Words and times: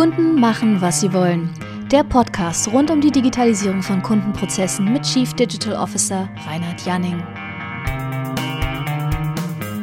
Kunden 0.00 0.40
machen, 0.40 0.80
was 0.80 1.02
sie 1.02 1.12
wollen. 1.12 1.50
Der 1.92 2.02
Podcast 2.02 2.72
rund 2.72 2.90
um 2.90 3.02
die 3.02 3.10
Digitalisierung 3.10 3.82
von 3.82 4.00
Kundenprozessen 4.00 4.90
mit 4.90 5.02
Chief 5.02 5.34
Digital 5.34 5.74
Officer 5.74 6.26
Reinhard 6.46 6.86
Janning. 6.86 7.22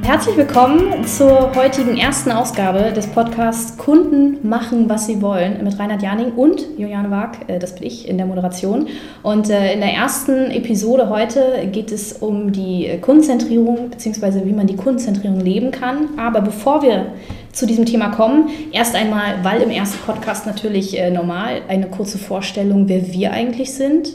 Herzlich 0.07 0.37
willkommen 0.37 1.05
zur 1.05 1.53
heutigen 1.53 1.97
ersten 1.97 2.31
Ausgabe 2.31 2.93
des 2.93 3.07
Podcasts 3.07 3.75
Kunden 3.75 4.47
machen, 4.47 4.87
was 4.87 5.05
sie 5.05 5.21
wollen 5.21 5.61
mit 5.65 5.77
Reinhard 5.77 6.01
Janing 6.01 6.31
und 6.31 6.65
Juliane 6.77 7.11
Wag, 7.11 7.39
äh, 7.47 7.59
das 7.59 7.75
bin 7.75 7.87
ich 7.87 8.07
in 8.07 8.15
der 8.17 8.25
Moderation. 8.25 8.87
Und 9.21 9.49
äh, 9.49 9.73
in 9.73 9.81
der 9.81 9.91
ersten 9.91 10.49
Episode 10.51 11.09
heute 11.09 11.67
geht 11.73 11.91
es 11.91 12.13
um 12.13 12.53
die 12.53 12.89
Kundenzentrierung 13.01 13.89
bzw. 13.89 14.45
wie 14.45 14.53
man 14.53 14.65
die 14.65 14.77
Kundenzentrierung 14.77 15.41
leben 15.41 15.71
kann. 15.71 16.17
Aber 16.17 16.39
bevor 16.39 16.81
wir 16.81 17.07
zu 17.51 17.65
diesem 17.65 17.85
Thema 17.85 18.07
kommen, 18.07 18.47
erst 18.71 18.95
einmal, 18.95 19.43
weil 19.43 19.61
im 19.61 19.71
ersten 19.71 19.97
Podcast 20.05 20.45
natürlich 20.45 20.97
äh, 20.97 21.11
normal 21.11 21.63
eine 21.67 21.87
kurze 21.87 22.17
Vorstellung, 22.17 22.87
wer 22.87 23.11
wir 23.11 23.33
eigentlich 23.33 23.73
sind, 23.73 24.13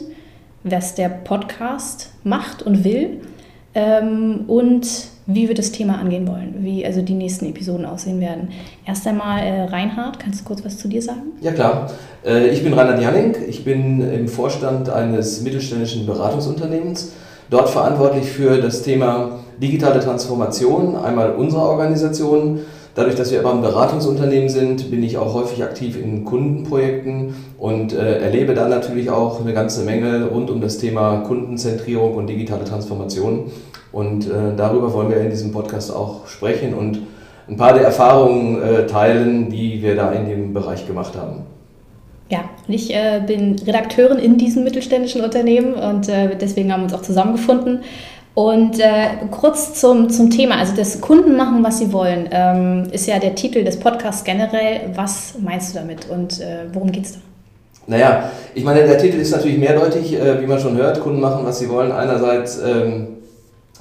was 0.63 0.95
der 0.95 1.09
Podcast 1.09 2.13
macht 2.23 2.63
und 2.63 2.83
will 2.83 3.21
ähm, 3.75 4.45
und 4.47 5.12
wie 5.25 5.47
wir 5.47 5.55
das 5.55 5.71
Thema 5.71 5.97
angehen 5.99 6.27
wollen, 6.27 6.55
wie 6.59 6.85
also 6.85 7.01
die 7.01 7.13
nächsten 7.13 7.45
Episoden 7.45 7.85
aussehen 7.85 8.19
werden. 8.19 8.49
Erst 8.85 9.07
einmal 9.07 9.39
äh, 9.39 9.63
Reinhard, 9.63 10.19
kannst 10.19 10.41
du 10.41 10.45
kurz 10.45 10.63
was 10.65 10.77
zu 10.77 10.87
dir 10.87 11.01
sagen? 11.01 11.33
Ja 11.41 11.51
klar, 11.51 11.91
äh, 12.25 12.49
ich 12.49 12.63
bin 12.63 12.73
Reinhard 12.73 13.01
Janning, 13.01 13.35
ich 13.47 13.63
bin 13.63 14.01
im 14.01 14.27
Vorstand 14.27 14.89
eines 14.89 15.41
mittelständischen 15.41 16.05
Beratungsunternehmens, 16.05 17.13
dort 17.49 17.69
verantwortlich 17.69 18.25
für 18.25 18.61
das 18.61 18.83
Thema 18.83 19.39
digitale 19.61 19.99
Transformation, 19.99 20.95
einmal 20.95 21.31
unserer 21.31 21.63
Organisation, 21.63 22.59
Dadurch, 22.95 23.15
dass 23.15 23.31
wir 23.31 23.39
aber 23.39 23.53
ein 23.53 23.61
Beratungsunternehmen 23.61 24.49
sind, 24.49 24.91
bin 24.91 25.01
ich 25.01 25.17
auch 25.17 25.33
häufig 25.33 25.63
aktiv 25.63 25.97
in 25.99 26.25
Kundenprojekten 26.25 27.33
und 27.57 27.91
äh, 27.91 28.19
erlebe 28.19 28.53
dann 28.53 28.69
natürlich 28.69 29.09
auch 29.09 29.41
eine 29.41 29.53
ganze 29.53 29.83
Menge 29.83 30.25
rund 30.25 30.51
um 30.51 30.61
das 30.61 30.77
Thema 30.77 31.21
Kundenzentrierung 31.21 32.13
und 32.13 32.27
digitale 32.27 32.65
Transformation. 32.65 33.51
Und 33.93 34.25
äh, 34.25 34.55
darüber 34.57 34.91
wollen 34.91 35.09
wir 35.09 35.17
in 35.21 35.29
diesem 35.29 35.51
Podcast 35.51 35.95
auch 35.95 36.27
sprechen 36.27 36.73
und 36.73 36.99
ein 37.47 37.57
paar 37.57 37.73
der 37.73 37.83
Erfahrungen 37.83 38.61
äh, 38.61 38.87
teilen, 38.87 39.49
die 39.49 39.81
wir 39.81 39.95
da 39.95 40.11
in 40.11 40.25
dem 40.27 40.53
Bereich 40.53 40.87
gemacht 40.87 41.15
haben. 41.15 41.43
Ja, 42.29 42.45
ich 42.67 42.93
äh, 42.93 43.21
bin 43.25 43.59
Redakteurin 43.59 44.17
in 44.17 44.37
diesem 44.37 44.63
mittelständischen 44.63 45.21
Unternehmen 45.21 45.75
und 45.75 46.09
äh, 46.09 46.35
deswegen 46.35 46.73
haben 46.73 46.81
wir 46.81 46.85
uns 46.85 46.93
auch 46.95 47.03
zusammengefunden. 47.03 47.81
Und 48.33 48.79
äh, 48.79 49.27
kurz 49.29 49.75
zum, 49.79 50.09
zum 50.09 50.31
Thema, 50.31 50.57
also 50.57 50.75
das 50.75 50.99
Kunden 50.99 51.37
machen, 51.37 51.63
was 51.63 51.77
sie 51.77 51.93
wollen, 51.93 52.27
ähm, 52.31 52.87
ist 52.91 53.05
ja 53.05 53.19
der 53.19 53.35
Titel 53.35 53.63
des 53.63 53.79
Podcasts 53.79 54.23
generell. 54.23 54.89
Was 54.95 55.35
meinst 55.39 55.75
du 55.75 55.79
damit 55.79 56.09
und 56.09 56.41
äh, 56.41 56.65
worum 56.73 56.91
geht 56.91 57.05
es 57.05 57.11
da? 57.13 57.19
Naja, 57.85 58.31
ich 58.55 58.63
meine, 58.63 58.87
der 58.87 58.97
Titel 58.97 59.17
ist 59.17 59.31
natürlich 59.31 59.57
mehrdeutig, 59.57 60.17
wie 60.39 60.47
man 60.47 60.57
schon 60.57 60.77
hört. 60.77 61.01
Kunden 61.01 61.19
machen, 61.19 61.45
was 61.45 61.59
sie 61.59 61.69
wollen. 61.69 61.91
Einerseits 61.91 62.57
ähm, 62.65 63.07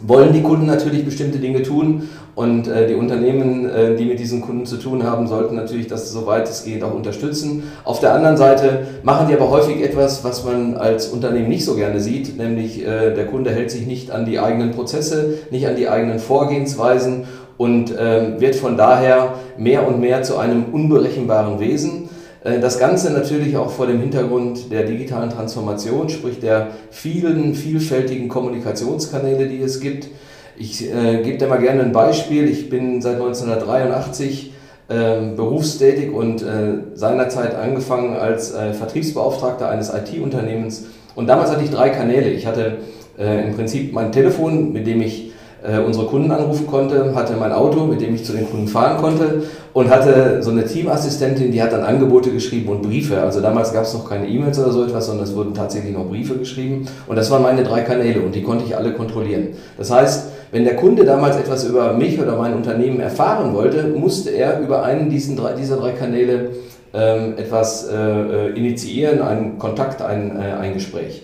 wollen 0.06 0.32
die 0.32 0.42
Kunden 0.42 0.66
natürlich 0.66 1.04
bestimmte 1.04 1.38
Dinge 1.38 1.62
tun 1.62 2.08
und 2.34 2.66
äh, 2.66 2.86
die 2.86 2.94
Unternehmen, 2.94 3.68
äh, 3.68 3.94
die 3.96 4.06
mit 4.06 4.18
diesen 4.18 4.40
Kunden 4.40 4.66
zu 4.66 4.76
tun 4.76 5.04
haben, 5.04 5.26
sollten 5.26 5.54
natürlich 5.54 5.86
das 5.86 6.10
soweit 6.10 6.48
es 6.48 6.64
geht 6.64 6.82
auch 6.82 6.94
unterstützen. 6.94 7.64
Auf 7.84 8.00
der 8.00 8.14
anderen 8.14 8.36
Seite 8.36 8.86
machen 9.02 9.28
die 9.28 9.34
aber 9.34 9.50
häufig 9.50 9.82
etwas, 9.82 10.24
was 10.24 10.44
man 10.44 10.74
als 10.74 11.08
Unternehmen 11.08 11.48
nicht 11.48 11.64
so 11.64 11.74
gerne 11.74 12.00
sieht, 12.00 12.36
nämlich 12.38 12.82
äh, 12.82 13.14
der 13.14 13.26
Kunde 13.26 13.50
hält 13.50 13.70
sich 13.70 13.86
nicht 13.86 14.10
an 14.10 14.24
die 14.24 14.38
eigenen 14.38 14.72
Prozesse, 14.72 15.34
nicht 15.50 15.66
an 15.66 15.76
die 15.76 15.88
eigenen 15.88 16.18
Vorgehensweisen 16.18 17.24
und 17.58 17.94
ähm, 17.98 18.40
wird 18.40 18.56
von 18.56 18.76
daher 18.76 19.34
mehr 19.56 19.86
und 19.86 20.00
mehr 20.00 20.22
zu 20.22 20.38
einem 20.38 20.64
unberechenbaren 20.72 21.60
Wesen. 21.60 22.01
Äh, 22.44 22.60
das 22.60 22.78
Ganze 22.78 23.12
natürlich 23.12 23.56
auch 23.56 23.70
vor 23.70 23.86
dem 23.86 24.00
Hintergrund 24.00 24.72
der 24.72 24.84
digitalen 24.84 25.30
Transformation, 25.30 26.08
sprich 26.08 26.40
der 26.40 26.68
vielen, 26.90 27.54
vielfältigen 27.54 28.28
Kommunikationskanäle, 28.28 29.48
die 29.48 29.62
es 29.62 29.80
gibt. 29.80 30.08
Ich 30.56 30.92
äh, 30.92 31.22
gebe 31.22 31.38
dir 31.38 31.48
mal 31.48 31.60
gerne 31.60 31.82
ein 31.82 31.92
Beispiel. 31.92 32.48
Ich 32.48 32.68
bin 32.68 33.00
seit 33.00 33.14
1983 33.14 34.52
äh, 34.88 35.34
berufstätig 35.34 36.12
und 36.12 36.42
äh, 36.42 36.74
seinerzeit 36.94 37.54
angefangen 37.54 38.16
als 38.16 38.52
äh, 38.52 38.72
Vertriebsbeauftragter 38.74 39.68
eines 39.68 39.92
IT-Unternehmens. 39.92 40.86
Und 41.14 41.26
damals 41.26 41.50
hatte 41.50 41.64
ich 41.64 41.70
drei 41.70 41.90
Kanäle. 41.90 42.30
Ich 42.30 42.46
hatte 42.46 42.78
äh, 43.18 43.48
im 43.48 43.54
Prinzip 43.54 43.92
mein 43.92 44.12
Telefon, 44.12 44.72
mit 44.72 44.86
dem 44.86 45.00
ich 45.02 45.31
äh, 45.62 45.78
unsere 45.78 46.06
Kunden 46.06 46.30
anrufen 46.30 46.66
konnte, 46.66 47.14
hatte 47.14 47.34
mein 47.38 47.52
Auto, 47.52 47.84
mit 47.84 48.00
dem 48.00 48.14
ich 48.14 48.24
zu 48.24 48.32
den 48.32 48.48
Kunden 48.50 48.68
fahren 48.68 49.00
konnte 49.00 49.44
und 49.72 49.90
hatte 49.90 50.42
so 50.42 50.50
eine 50.50 50.64
Teamassistentin, 50.64 51.52
die 51.52 51.62
hat 51.62 51.72
dann 51.72 51.82
Angebote 51.82 52.30
geschrieben 52.30 52.68
und 52.68 52.82
Briefe. 52.82 53.20
Also 53.20 53.40
damals 53.40 53.72
gab 53.72 53.84
es 53.84 53.94
noch 53.94 54.08
keine 54.08 54.26
E-Mails 54.26 54.58
oder 54.58 54.72
so 54.72 54.84
etwas, 54.84 55.06
sondern 55.06 55.24
es 55.24 55.34
wurden 55.34 55.54
tatsächlich 55.54 55.92
noch 55.92 56.06
Briefe 56.06 56.34
geschrieben 56.34 56.86
und 57.06 57.16
das 57.16 57.30
waren 57.30 57.42
meine 57.42 57.62
drei 57.62 57.82
Kanäle 57.82 58.20
und 58.22 58.34
die 58.34 58.42
konnte 58.42 58.64
ich 58.64 58.76
alle 58.76 58.92
kontrollieren. 58.92 59.48
Das 59.78 59.90
heißt, 59.90 60.28
wenn 60.50 60.64
der 60.64 60.76
Kunde 60.76 61.04
damals 61.04 61.36
etwas 61.36 61.64
über 61.64 61.94
mich 61.94 62.20
oder 62.20 62.36
mein 62.36 62.54
Unternehmen 62.54 63.00
erfahren 63.00 63.54
wollte, 63.54 63.84
musste 63.84 64.30
er 64.30 64.60
über 64.60 64.82
einen 64.82 65.08
drei, 65.36 65.54
dieser 65.54 65.76
drei 65.76 65.92
Kanäle 65.92 66.50
ähm, 66.92 67.38
etwas 67.38 67.88
äh, 67.88 67.96
äh 67.96 68.48
initiieren, 68.50 69.22
einen 69.22 69.58
Kontakt, 69.58 70.02
ein, 70.02 70.36
äh, 70.36 70.60
ein 70.60 70.74
Gespräch. 70.74 71.22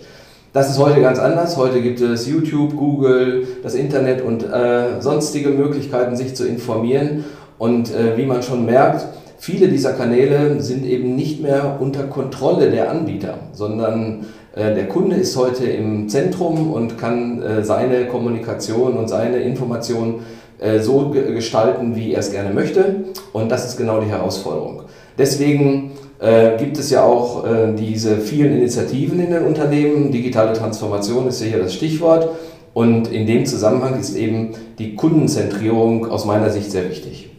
Das 0.51 0.71
ist 0.71 0.79
heute 0.79 0.99
ganz 1.01 1.19
anders. 1.19 1.57
Heute 1.57 1.79
gibt 1.79 2.01
es 2.01 2.27
YouTube, 2.27 2.75
Google, 2.75 3.47
das 3.61 3.75
Internet 3.75 4.23
und 4.23 4.43
äh, 4.43 4.99
sonstige 4.99 5.49
Möglichkeiten, 5.49 6.15
sich 6.15 6.35
zu 6.35 6.47
informieren. 6.47 7.25
Und 7.59 7.93
äh, 7.93 8.17
wie 8.17 8.25
man 8.25 8.41
schon 8.41 8.65
merkt, 8.65 9.05
viele 9.37 9.67
dieser 9.67 9.93
Kanäle 9.93 10.59
sind 10.59 10.87
eben 10.87 11.15
nicht 11.15 11.43
mehr 11.43 11.77
unter 11.79 12.05
Kontrolle 12.05 12.71
der 12.71 12.89
Anbieter, 12.89 13.35
sondern 13.53 14.25
äh, 14.55 14.73
der 14.73 14.87
Kunde 14.87 15.17
ist 15.17 15.37
heute 15.37 15.65
im 15.65 16.09
Zentrum 16.09 16.73
und 16.73 16.97
kann 16.97 17.43
äh, 17.43 17.63
seine 17.63 18.07
Kommunikation 18.07 18.97
und 18.97 19.07
seine 19.07 19.41
Information 19.41 20.21
äh, 20.57 20.79
so 20.79 21.09
gestalten, 21.11 21.95
wie 21.95 22.13
er 22.13 22.21
es 22.21 22.31
gerne 22.31 22.55
möchte. 22.55 23.03
Und 23.33 23.51
das 23.51 23.67
ist 23.67 23.77
genau 23.77 24.01
die 24.01 24.09
Herausforderung. 24.09 24.81
Deswegen 25.15 25.91
äh, 26.19 26.57
gibt 26.57 26.77
es 26.77 26.89
ja 26.89 27.03
auch 27.03 27.45
äh, 27.45 27.73
diese 27.73 28.17
vielen 28.17 28.57
Initiativen 28.57 29.19
in 29.19 29.31
den 29.31 29.45
Unternehmen. 29.45 30.11
Digitale 30.11 30.53
Transformation 30.53 31.27
ist 31.27 31.41
ja 31.41 31.47
hier 31.47 31.59
das 31.59 31.73
Stichwort. 31.73 32.29
Und 32.73 33.11
in 33.11 33.25
dem 33.25 33.45
Zusammenhang 33.45 33.99
ist 33.99 34.15
eben 34.15 34.53
die 34.77 34.95
Kundenzentrierung 34.95 36.09
aus 36.09 36.25
meiner 36.25 36.49
Sicht 36.49 36.71
sehr 36.71 36.89
wichtig. 36.89 37.29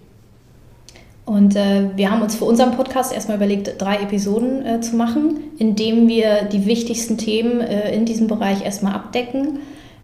Und 1.25 1.55
äh, 1.55 1.91
wir 1.95 2.11
haben 2.11 2.23
uns 2.23 2.35
für 2.35 2.45
unseren 2.45 2.73
Podcast 2.73 3.15
erstmal 3.15 3.37
überlegt, 3.37 3.81
drei 3.81 3.97
Episoden 3.97 4.67
äh, 4.67 4.81
zu 4.81 4.97
machen, 4.97 5.39
indem 5.59 6.09
wir 6.09 6.45
die 6.45 6.67
wichtigsten 6.67 7.19
Themen 7.19 7.61
äh, 7.61 7.95
in 7.95 8.05
diesem 8.05 8.27
Bereich 8.27 8.65
erstmal 8.65 8.95
abdecken. 8.95 9.61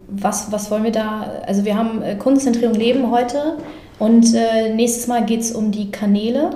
Was, 0.09 0.53
was 0.53 0.71
wollen 0.71 0.85
wir 0.85 0.93
da? 0.93 1.43
Also 1.47 1.65
wir 1.65 1.77
haben 1.77 2.01
äh, 2.03 2.15
Kundenzentrierung 2.15 2.77
Leben 2.77 3.11
heute 3.11 3.57
und 3.99 4.35
nächstes 4.75 5.07
Mal 5.07 5.25
geht 5.25 5.41
es 5.41 5.53
um 5.53 5.73
die 5.73 5.91
Kanäle 5.91 6.51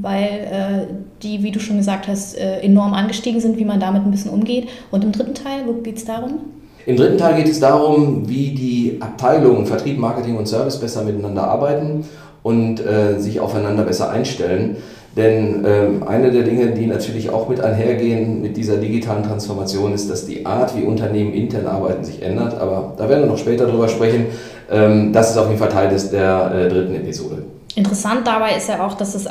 weil 0.00 0.24
äh, 0.24 0.94
die, 1.22 1.42
wie 1.42 1.50
du 1.50 1.60
schon 1.60 1.76
gesagt 1.76 2.08
hast, 2.08 2.36
äh, 2.38 2.60
enorm 2.60 2.94
angestiegen 2.94 3.40
sind, 3.40 3.58
wie 3.58 3.64
man 3.64 3.80
damit 3.80 4.04
ein 4.04 4.10
bisschen 4.10 4.30
umgeht. 4.30 4.68
Und 4.90 5.04
im 5.04 5.12
dritten 5.12 5.34
Teil, 5.34 5.62
wo 5.66 5.74
geht 5.74 5.98
es 5.98 6.04
darum? 6.04 6.40
Im 6.86 6.96
dritten 6.96 7.18
Teil 7.18 7.36
geht 7.36 7.48
es 7.48 7.60
darum, 7.60 8.28
wie 8.28 8.50
die 8.50 8.98
Abteilungen 9.00 9.66
Vertrieb, 9.66 9.98
Marketing 9.98 10.36
und 10.36 10.46
Service 10.46 10.78
besser 10.80 11.04
miteinander 11.04 11.44
arbeiten 11.44 12.04
und 12.42 12.84
äh, 12.84 13.18
sich 13.18 13.38
aufeinander 13.38 13.84
besser 13.84 14.10
einstellen. 14.10 14.76
Denn 15.16 15.64
ähm, 15.66 16.02
eine 16.08 16.30
der 16.30 16.42
Dinge, 16.42 16.68
die 16.68 16.86
natürlich 16.86 17.30
auch 17.30 17.48
mit 17.48 17.60
einhergehen 17.60 18.40
mit 18.40 18.56
dieser 18.56 18.78
digitalen 18.78 19.22
Transformation, 19.22 19.92
ist, 19.92 20.10
dass 20.10 20.26
die 20.26 20.46
Art, 20.46 20.74
wie 20.76 20.84
Unternehmen 20.84 21.34
intern 21.34 21.66
arbeiten, 21.66 22.02
sich 22.02 22.22
ändert. 22.22 22.58
Aber 22.58 22.94
da 22.96 23.08
werden 23.08 23.24
wir 23.24 23.26
noch 23.26 23.38
später 23.38 23.66
drüber 23.66 23.88
sprechen. 23.88 24.26
Ähm, 24.70 25.12
das 25.12 25.30
ist 25.30 25.36
auf 25.36 25.48
jeden 25.48 25.58
Fall 25.58 25.68
Teil 25.68 25.90
des, 25.90 26.10
der 26.10 26.50
äh, 26.54 26.68
dritten 26.68 26.94
Episode. 26.94 27.44
Interessant 27.74 28.26
dabei 28.26 28.56
ist 28.56 28.68
ja 28.68 28.84
auch, 28.86 28.94
dass 28.94 29.14
es 29.14 29.26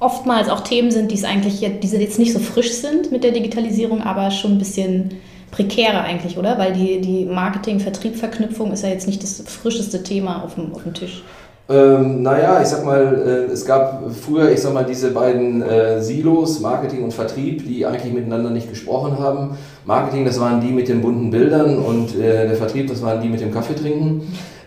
oftmals 0.00 0.48
auch 0.48 0.60
Themen 0.60 0.90
sind, 0.90 1.10
die 1.10 1.16
es 1.16 1.24
eigentlich 1.24 1.60
jetzt, 1.60 1.82
die 1.82 1.96
jetzt 1.96 2.18
nicht 2.18 2.32
so 2.32 2.38
frisch 2.38 2.72
sind 2.72 3.12
mit 3.12 3.24
der 3.24 3.32
Digitalisierung, 3.32 4.02
aber 4.02 4.30
schon 4.30 4.52
ein 4.52 4.58
bisschen 4.58 5.12
prekärer 5.50 6.02
eigentlich, 6.02 6.38
oder? 6.38 6.58
Weil 6.58 6.72
die, 6.72 7.00
die 7.00 7.24
Marketing-Vertrieb-Verknüpfung 7.24 8.72
ist 8.72 8.82
ja 8.82 8.90
jetzt 8.90 9.06
nicht 9.06 9.22
das 9.22 9.42
frischeste 9.46 10.02
Thema 10.02 10.42
auf 10.42 10.54
dem, 10.54 10.74
auf 10.74 10.82
dem 10.82 10.94
Tisch. 10.94 11.22
Ähm, 11.68 12.22
naja, 12.22 12.60
ich 12.62 12.68
sag 12.68 12.84
mal, 12.84 13.46
äh, 13.48 13.52
es 13.52 13.66
gab 13.66 14.04
früher, 14.12 14.52
ich 14.52 14.60
sag 14.60 14.72
mal, 14.72 14.84
diese 14.84 15.10
beiden 15.10 15.62
äh, 15.62 16.00
Silos, 16.00 16.60
Marketing 16.60 17.02
und 17.02 17.12
Vertrieb, 17.12 17.66
die 17.66 17.84
eigentlich 17.84 18.12
miteinander 18.12 18.50
nicht 18.50 18.70
gesprochen 18.70 19.18
haben. 19.18 19.56
Marketing, 19.84 20.24
das 20.24 20.38
waren 20.38 20.60
die 20.60 20.72
mit 20.72 20.86
den 20.86 21.00
bunten 21.00 21.30
Bildern 21.30 21.78
und 21.78 22.16
äh, 22.16 22.46
der 22.46 22.56
Vertrieb, 22.56 22.88
das 22.88 23.02
waren 23.02 23.20
die 23.20 23.28
mit 23.28 23.40
dem 23.40 23.52
Kaffeetrinken. 23.52 24.22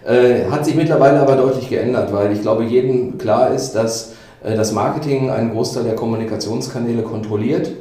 Äh, 0.05 0.49
hat 0.51 0.65
sich 0.65 0.75
mittlerweile 0.75 1.21
aber 1.21 1.35
deutlich 1.35 1.69
geändert, 1.69 2.11
weil 2.11 2.33
ich 2.33 2.41
glaube, 2.41 2.65
jedem 2.65 3.17
klar 3.17 3.53
ist, 3.53 3.73
dass 3.73 4.13
das 4.43 4.71
Marketing 4.71 5.29
einen 5.29 5.51
Großteil 5.51 5.83
der 5.83 5.95
Kommunikationskanäle 5.95 7.03
kontrolliert, 7.03 7.71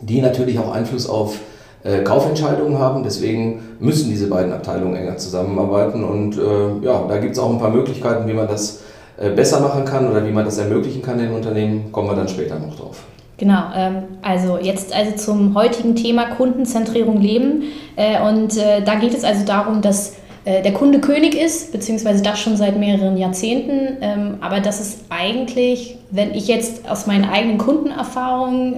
die 0.00 0.20
natürlich 0.20 0.58
auch 0.58 0.72
Einfluss 0.72 1.08
auf 1.08 1.38
äh, 1.84 2.02
Kaufentscheidungen 2.02 2.78
haben. 2.78 3.02
Deswegen 3.04 3.62
müssen 3.78 4.10
diese 4.10 4.28
beiden 4.28 4.52
Abteilungen 4.52 4.96
enger 4.96 5.16
zusammenarbeiten. 5.16 6.04
Und 6.04 6.36
äh, 6.36 6.84
ja, 6.84 7.04
da 7.08 7.18
gibt 7.18 7.32
es 7.32 7.38
auch 7.38 7.50
ein 7.50 7.58
paar 7.58 7.70
Möglichkeiten, 7.70 8.28
wie 8.28 8.34
man 8.34 8.48
das 8.48 8.82
äh, 9.16 9.30
besser 9.30 9.60
machen 9.60 9.84
kann 9.84 10.10
oder 10.10 10.26
wie 10.26 10.32
man 10.32 10.44
das 10.44 10.58
ermöglichen 10.58 11.02
kann 11.02 11.20
in 11.20 11.32
Unternehmen. 11.32 11.92
Kommen 11.92 12.08
wir 12.08 12.16
dann 12.16 12.28
später 12.28 12.58
noch 12.58 12.76
drauf. 12.76 13.04
Genau, 13.36 13.62
ähm, 13.76 14.02
also 14.20 14.58
jetzt 14.58 14.92
also 14.92 15.12
zum 15.12 15.54
heutigen 15.54 15.94
Thema 15.94 16.34
Kundenzentrierung 16.36 17.20
leben. 17.20 17.62
Äh, 17.94 18.20
und 18.28 18.56
äh, 18.56 18.82
da 18.82 18.96
geht 18.96 19.14
es 19.14 19.22
also 19.22 19.44
darum, 19.44 19.80
dass 19.80 20.14
äh, 20.48 20.62
der 20.62 20.72
Kunde 20.72 21.00
König 21.00 21.34
ist, 21.34 21.72
beziehungsweise 21.72 22.22
das 22.22 22.38
schon 22.40 22.56
seit 22.56 22.78
mehreren 22.78 23.16
Jahrzehnten. 23.16 23.98
Ähm, 24.00 24.36
aber 24.40 24.60
das 24.60 24.80
ist 24.80 25.00
eigentlich, 25.10 25.96
wenn 26.10 26.32
ich 26.34 26.48
jetzt 26.48 26.88
aus 26.88 27.06
meinen 27.06 27.24
eigenen 27.24 27.58
Kundenerfahrungen 27.58 28.74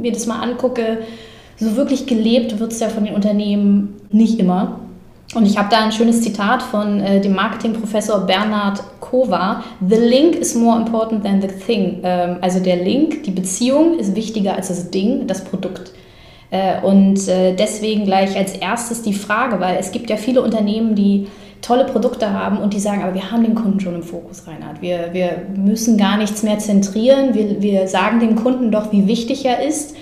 mir 0.00 0.12
das 0.12 0.26
mal 0.26 0.40
angucke, 0.42 0.98
so 1.56 1.76
wirklich 1.76 2.06
gelebt 2.06 2.58
wird 2.58 2.72
es 2.72 2.80
ja 2.80 2.88
von 2.88 3.04
den 3.04 3.14
Unternehmen 3.14 3.96
nicht 4.10 4.38
immer. 4.38 4.80
Und 5.34 5.46
ich 5.46 5.56
habe 5.58 5.68
da 5.70 5.84
ein 5.84 5.92
schönes 5.92 6.22
Zitat 6.22 6.62
von 6.62 7.00
äh, 7.00 7.20
dem 7.20 7.34
Marketingprofessor 7.34 8.26
Bernhard 8.26 8.82
Kova. 8.98 9.62
The 9.86 9.96
link 9.96 10.34
is 10.34 10.56
more 10.56 10.76
important 10.76 11.22
than 11.22 11.40
the 11.40 11.48
thing. 11.48 12.00
Ähm, 12.02 12.38
also 12.40 12.58
der 12.58 12.76
Link, 12.76 13.22
die 13.22 13.30
Beziehung 13.30 13.98
ist 13.98 14.16
wichtiger 14.16 14.56
als 14.56 14.68
das 14.68 14.90
Ding, 14.90 15.28
das 15.28 15.44
Produkt. 15.44 15.92
Äh, 16.50 16.80
und 16.82 17.28
äh, 17.28 17.54
deswegen 17.54 18.04
gleich 18.04 18.36
als 18.36 18.52
erstes 18.52 19.02
die 19.02 19.14
Frage, 19.14 19.60
weil 19.60 19.76
es 19.78 19.92
gibt 19.92 20.10
ja 20.10 20.16
viele 20.16 20.42
Unternehmen, 20.42 20.94
die 20.94 21.28
tolle 21.62 21.84
Produkte 21.84 22.32
haben 22.32 22.58
und 22.58 22.74
die 22.74 22.80
sagen, 22.80 23.02
aber 23.02 23.14
wir 23.14 23.30
haben 23.30 23.42
den 23.42 23.54
Kunden 23.54 23.80
schon 23.80 23.94
im 23.94 24.02
Fokus, 24.02 24.46
Reinhard. 24.46 24.80
Wir, 24.80 25.10
wir 25.12 25.42
müssen 25.54 25.96
gar 25.96 26.16
nichts 26.16 26.42
mehr 26.42 26.58
zentrieren. 26.58 27.34
Wir, 27.34 27.60
wir 27.60 27.86
sagen 27.86 28.20
dem 28.20 28.36
Kunden 28.36 28.70
doch, 28.70 28.92
wie 28.92 29.06
wichtig 29.06 29.44
er 29.44 29.62
ist. 29.62 29.94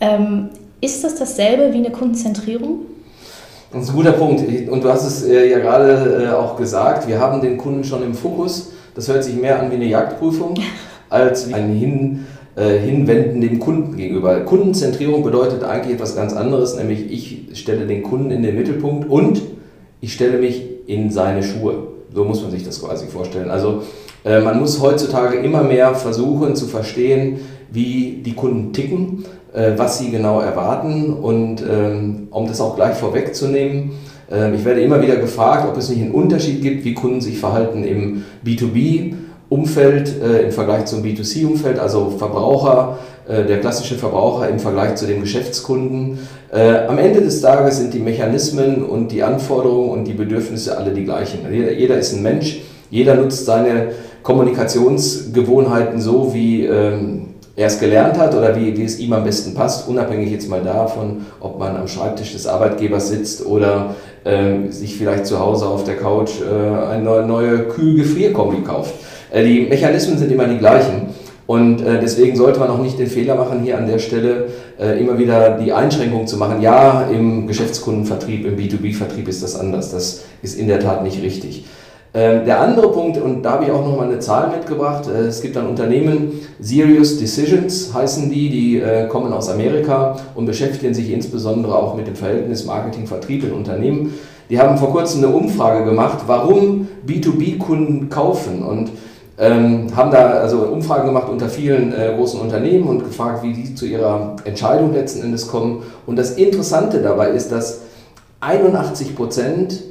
Ähm, 0.00 0.50
ist 0.80 1.04
das 1.04 1.16
dasselbe 1.16 1.72
wie 1.74 1.78
eine 1.78 1.90
Kundenzentrierung? 1.90 2.86
Das 3.72 3.84
ist 3.84 3.90
ein 3.90 3.96
guter 3.96 4.12
Punkt. 4.12 4.42
Und 4.68 4.82
du 4.82 4.88
hast 4.88 5.04
es 5.04 5.24
äh, 5.24 5.50
ja 5.50 5.58
gerade 5.58 6.36
auch 6.36 6.56
gesagt, 6.56 7.06
wir 7.06 7.20
haben 7.20 7.40
den 7.40 7.56
Kunden 7.56 7.84
schon 7.84 8.02
im 8.02 8.14
Fokus. 8.14 8.72
Das 8.94 9.08
hört 9.08 9.22
sich 9.22 9.34
mehr 9.34 9.60
an 9.60 9.70
wie 9.70 9.76
eine 9.76 9.86
Jagdprüfung 9.86 10.54
als 11.08 11.48
wie 11.48 11.54
ein 11.54 11.74
Hin, 11.74 12.26
äh, 12.56 12.78
Hinwenden 12.78 13.40
dem 13.40 13.58
Kunden 13.58 13.96
gegenüber. 13.96 14.40
Kundenzentrierung 14.40 15.22
bedeutet 15.22 15.64
eigentlich 15.64 15.94
etwas 15.94 16.16
ganz 16.16 16.32
anderes, 16.32 16.76
nämlich 16.76 17.10
ich 17.10 17.58
stelle 17.58 17.86
den 17.86 18.02
Kunden 18.02 18.30
in 18.30 18.42
den 18.42 18.56
Mittelpunkt 18.56 19.08
und 19.08 19.42
ich 20.00 20.12
stelle 20.12 20.38
mich 20.38 20.62
in 20.86 21.10
seine 21.10 21.42
Schuhe. 21.42 21.88
So 22.14 22.24
muss 22.24 22.42
man 22.42 22.50
sich 22.50 22.64
das 22.64 22.82
quasi 22.82 23.06
vorstellen. 23.06 23.50
Also 23.50 23.82
man 24.24 24.58
muss 24.58 24.80
heutzutage 24.80 25.38
immer 25.38 25.62
mehr 25.62 25.94
versuchen 25.94 26.56
zu 26.56 26.66
verstehen, 26.66 27.38
wie 27.70 28.20
die 28.24 28.34
Kunden 28.34 28.72
ticken 28.72 29.24
äh, 29.52 29.72
was 29.76 29.98
sie 29.98 30.10
genau 30.10 30.40
erwarten. 30.40 31.12
Und 31.12 31.62
ähm, 31.68 32.28
um 32.30 32.46
das 32.46 32.60
auch 32.60 32.76
gleich 32.76 32.96
vorwegzunehmen, 32.96 33.92
äh, 34.30 34.54
ich 34.54 34.64
werde 34.64 34.80
immer 34.80 35.02
wieder 35.02 35.16
gefragt, 35.16 35.68
ob 35.68 35.76
es 35.76 35.88
nicht 35.88 36.02
einen 36.02 36.12
Unterschied 36.12 36.62
gibt, 36.62 36.84
wie 36.84 36.94
Kunden 36.94 37.20
sich 37.20 37.38
verhalten 37.38 37.84
im 37.84 38.24
B2B. 38.44 39.14
Umfeld 39.50 40.14
äh, 40.22 40.44
im 40.44 40.52
Vergleich 40.52 40.86
zum 40.86 41.02
B2C-Umfeld, 41.02 41.78
also 41.78 42.14
Verbraucher, 42.16 42.98
äh, 43.28 43.44
der 43.44 43.58
klassische 43.58 43.96
Verbraucher 43.96 44.48
im 44.48 44.60
Vergleich 44.60 44.94
zu 44.94 45.06
dem 45.06 45.20
Geschäftskunden. 45.20 46.20
Äh, 46.52 46.86
am 46.86 46.98
Ende 46.98 47.20
des 47.20 47.40
Tages 47.40 47.78
sind 47.78 47.92
die 47.92 47.98
Mechanismen 47.98 48.84
und 48.84 49.08
die 49.08 49.24
Anforderungen 49.24 49.90
und 49.90 50.04
die 50.04 50.12
Bedürfnisse 50.12 50.78
alle 50.78 50.92
die 50.92 51.04
gleichen. 51.04 51.40
Jeder, 51.52 51.72
jeder 51.72 51.98
ist 51.98 52.14
ein 52.14 52.22
Mensch, 52.22 52.60
jeder 52.90 53.16
nutzt 53.16 53.44
seine 53.44 53.88
Kommunikationsgewohnheiten 54.22 56.00
so, 56.00 56.32
wie 56.32 56.66
ähm, 56.66 57.30
er 57.56 57.66
es 57.66 57.80
gelernt 57.80 58.18
hat 58.18 58.36
oder 58.36 58.54
wie, 58.54 58.76
wie 58.76 58.84
es 58.84 59.00
ihm 59.00 59.12
am 59.12 59.24
besten 59.24 59.54
passt, 59.54 59.88
unabhängig 59.88 60.30
jetzt 60.30 60.48
mal 60.48 60.62
davon, 60.62 61.26
ob 61.40 61.58
man 61.58 61.76
am 61.76 61.88
Schreibtisch 61.88 62.32
des 62.32 62.46
Arbeitgebers 62.46 63.08
sitzt 63.08 63.44
oder 63.44 63.96
äh, 64.22 64.70
sich 64.70 64.96
vielleicht 64.96 65.26
zu 65.26 65.40
Hause 65.40 65.66
auf 65.66 65.82
der 65.82 65.96
Couch 65.96 66.40
äh, 66.40 66.86
eine 66.86 67.26
neue 67.26 67.64
Kühl-Gefrierkombi 67.64 68.62
kauft. 68.62 68.94
Äh, 69.30 69.44
die 69.44 69.60
Mechanismen 69.62 70.18
sind 70.18 70.30
immer 70.32 70.46
die 70.46 70.58
gleichen. 70.58 71.08
Und 71.46 71.80
äh, 71.80 71.98
deswegen 72.00 72.36
sollte 72.36 72.60
man 72.60 72.70
auch 72.70 72.78
nicht 72.78 72.98
den 72.98 73.08
Fehler 73.08 73.34
machen, 73.34 73.60
hier 73.62 73.76
an 73.76 73.88
der 73.88 73.98
Stelle 73.98 74.46
äh, 74.78 75.00
immer 75.00 75.18
wieder 75.18 75.58
die 75.58 75.72
Einschränkung 75.72 76.26
zu 76.28 76.36
machen. 76.36 76.62
Ja, 76.62 77.08
im 77.12 77.48
Geschäftskundenvertrieb, 77.48 78.46
im 78.46 78.56
B2B-Vertrieb 78.56 79.26
ist 79.26 79.42
das 79.42 79.58
anders. 79.58 79.90
Das 79.90 80.22
ist 80.42 80.58
in 80.58 80.68
der 80.68 80.78
Tat 80.78 81.02
nicht 81.02 81.20
richtig. 81.22 81.64
Ähm, 82.14 82.44
der 82.44 82.60
andere 82.60 82.92
Punkt, 82.92 83.18
und 83.18 83.42
da 83.42 83.52
habe 83.52 83.64
ich 83.64 83.70
auch 83.72 83.84
noch 83.84 83.96
mal 83.96 84.06
eine 84.06 84.20
Zahl 84.20 84.50
mitgebracht, 84.50 85.08
es 85.08 85.42
gibt 85.42 85.56
ein 85.56 85.66
Unternehmen, 85.66 86.40
Serious 86.60 87.18
Decisions 87.18 87.94
heißen 87.94 88.30
die, 88.30 88.48
die 88.50 88.82
kommen 89.08 89.32
aus 89.32 89.48
Amerika 89.48 90.16
und 90.34 90.46
beschäftigen 90.46 90.92
sich 90.92 91.12
insbesondere 91.12 91.76
auch 91.76 91.94
mit 91.94 92.08
dem 92.08 92.16
Verhältnis 92.16 92.64
Marketing-Vertrieb 92.64 93.44
in 93.44 93.52
Unternehmen. 93.52 94.14
Die 94.50 94.58
haben 94.58 94.76
vor 94.76 94.90
kurzem 94.90 95.24
eine 95.24 95.32
Umfrage 95.32 95.84
gemacht, 95.84 96.24
warum 96.26 96.88
B2B-Kunden 97.06 98.08
kaufen 98.08 98.64
und 98.64 98.90
ähm, 99.40 99.86
haben 99.96 100.10
da 100.10 100.32
also 100.32 100.58
Umfragen 100.58 101.06
gemacht 101.06 101.28
unter 101.30 101.48
vielen 101.48 101.94
äh, 101.94 102.12
großen 102.14 102.38
Unternehmen 102.38 102.86
und 102.86 103.04
gefragt, 103.04 103.42
wie 103.42 103.54
die 103.54 103.74
zu 103.74 103.86
ihrer 103.86 104.36
Entscheidung 104.44 104.92
letzten 104.92 105.22
Endes 105.22 105.48
kommen. 105.48 105.82
Und 106.06 106.16
das 106.16 106.32
Interessante 106.32 107.00
dabei 107.00 107.30
ist, 107.30 107.50
dass 107.50 107.80
81 108.40 109.16
Prozent 109.16 109.82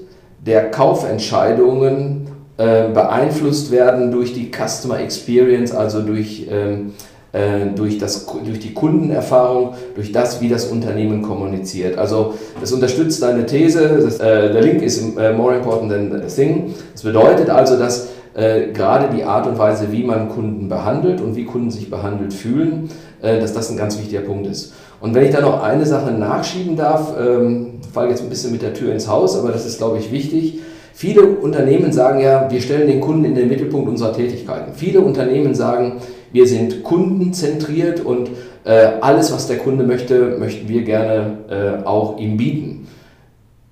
der 0.46 0.70
Kaufentscheidungen 0.70 2.28
äh, 2.58 2.90
beeinflusst 2.94 3.72
werden 3.72 4.12
durch 4.12 4.34
die 4.34 4.52
Customer 4.52 5.00
Experience, 5.00 5.72
also 5.74 6.02
durch, 6.02 6.48
ähm, 6.52 6.94
äh, 7.32 7.68
durch, 7.76 7.98
das, 7.98 8.28
durch 8.46 8.60
die 8.60 8.76
Kundenerfahrung, 8.76 9.74
durch 9.96 10.12
das, 10.12 10.42
wie 10.42 10.50
das 10.50 10.66
Unternehmen 10.66 11.24
kommuniziert. 11.24 11.98
Also 11.98 12.36
das 12.62 12.72
unterstützt 12.72 13.24
deine 13.24 13.48
These, 13.48 14.00
das, 14.04 14.20
äh, 14.20 14.54
der 14.54 14.62
Link 14.62 14.84
ist 14.84 15.18
äh, 15.18 15.34
more 15.34 15.56
important 15.56 15.92
than 15.92 16.12
the 16.12 16.36
thing. 16.36 16.76
Das 16.94 17.02
bedeutet 17.02 17.50
also, 17.50 17.80
dass 17.80 18.10
äh, 18.34 18.72
gerade 18.74 19.16
die 19.16 19.24
Art 19.24 19.48
und 19.48 19.58
Weise, 19.58 19.92
wie 19.92 20.04
man 20.04 20.30
Kunden 20.30 20.70
behandelt 20.70 21.22
und 21.22 21.36
wie 21.36 21.46
Kunden 21.46 21.72
sich 21.72 21.90
behandelt 21.90 22.34
fühlen, 22.34 22.90
äh, 23.22 23.40
dass 23.40 23.54
das 23.54 23.70
ein 23.70 23.78
ganz 23.78 23.98
wichtiger 24.00 24.22
Punkt 24.22 24.48
ist. 24.48 24.74
Und 25.02 25.16
wenn 25.16 25.26
ich 25.26 25.32
da 25.32 25.42
noch 25.42 25.64
eine 25.64 25.86
Sache 25.86 26.12
nachschieben 26.12 26.76
darf, 26.76 27.14
ähm, 27.20 27.80
falle 27.94 28.10
jetzt 28.10 28.22
ein 28.22 28.30
bisschen 28.30 28.52
mit 28.52 28.62
der 28.62 28.74
Tür 28.74 28.92
ins 28.94 29.08
Haus, 29.08 29.38
aber 29.38 29.52
das 29.52 29.66
ist, 29.66 29.78
glaube 29.78 29.98
ich, 29.98 30.12
wichtig. 30.12 30.60
Viele 30.94 31.24
Unternehmen 31.24 31.94
sagen 31.94 32.20
ja, 32.20 32.52
wir 32.52 32.60
stellen 32.60 32.88
den 32.88 33.00
Kunden 33.00 33.24
in 33.24 33.36
den 33.36 33.48
Mittelpunkt 33.48 33.88
unserer 33.88 34.12
Tätigkeiten. 34.12 34.74
Viele 34.76 35.00
Unternehmen 35.00 35.56
sagen, 35.56 35.94
wir 36.34 36.46
sind 36.46 36.84
kundenzentriert 36.84 38.02
und 38.02 38.30
äh, 38.66 38.88
alles, 39.00 39.32
was 39.32 39.48
der 39.48 39.58
Kunde 39.58 39.86
möchte, 39.86 40.38
möchten 40.38 40.68
wir 40.68 40.84
gerne 40.84 41.38
äh, 41.50 41.86
auch 41.86 42.20
ihm 42.20 42.38
bieten. 42.38 42.79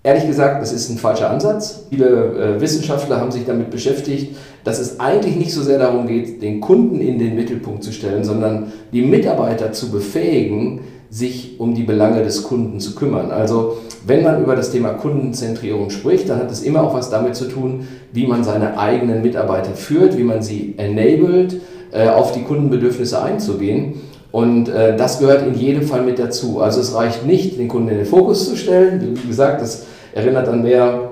Ehrlich 0.07 0.25
gesagt, 0.25 0.61
das 0.61 0.71
ist 0.71 0.89
ein 0.89 0.97
falscher 0.97 1.29
Ansatz. 1.29 1.83
Viele 1.89 2.05
äh, 2.07 2.61
Wissenschaftler 2.61 3.19
haben 3.19 3.29
sich 3.29 3.43
damit 3.45 3.71
beschäftigt, 3.71 4.37
dass 4.63 4.79
es 4.79 5.01
eigentlich 5.01 5.35
nicht 5.35 5.51
so 5.51 5.61
sehr 5.61 5.79
darum 5.79 6.07
geht, 6.07 6.41
den 6.41 6.61
Kunden 6.61 7.01
in 7.01 7.19
den 7.19 7.35
Mittelpunkt 7.35 7.83
zu 7.83 7.91
stellen, 7.91 8.23
sondern 8.23 8.71
die 8.93 9.01
Mitarbeiter 9.01 9.73
zu 9.73 9.91
befähigen, 9.91 10.79
sich 11.09 11.59
um 11.59 11.75
die 11.75 11.83
Belange 11.83 12.23
des 12.23 12.43
Kunden 12.43 12.79
zu 12.79 12.95
kümmern. 12.95 13.31
Also 13.31 13.79
wenn 14.05 14.23
man 14.23 14.41
über 14.41 14.55
das 14.55 14.71
Thema 14.71 14.93
Kundenzentrierung 14.93 15.89
spricht, 15.89 16.29
dann 16.29 16.39
hat 16.39 16.51
es 16.51 16.63
immer 16.63 16.83
auch 16.83 16.93
was 16.93 17.09
damit 17.09 17.35
zu 17.35 17.49
tun, 17.49 17.85
wie 18.13 18.27
man 18.27 18.45
seine 18.45 18.79
eigenen 18.79 19.21
Mitarbeiter 19.21 19.71
führt, 19.71 20.17
wie 20.17 20.23
man 20.23 20.41
sie 20.41 20.75
enabled, 20.77 21.59
äh, 21.91 22.07
auf 22.07 22.31
die 22.31 22.43
Kundenbedürfnisse 22.43 23.21
einzugehen. 23.21 23.95
Und 24.31 24.69
äh, 24.69 24.95
das 24.95 25.19
gehört 25.19 25.45
in 25.45 25.53
jedem 25.53 25.83
Fall 25.83 26.03
mit 26.03 26.17
dazu. 26.17 26.61
Also 26.61 26.79
es 26.79 26.95
reicht 26.95 27.25
nicht, 27.25 27.59
den 27.59 27.67
Kunden 27.67 27.89
in 27.89 27.97
den 27.97 28.05
Fokus 28.05 28.47
zu 28.47 28.55
stellen. 28.55 29.17
Wie 29.21 29.27
gesagt, 29.27 29.61
das 29.61 29.85
erinnert 30.17 30.47
dann 30.47 30.63
mehr 30.63 31.11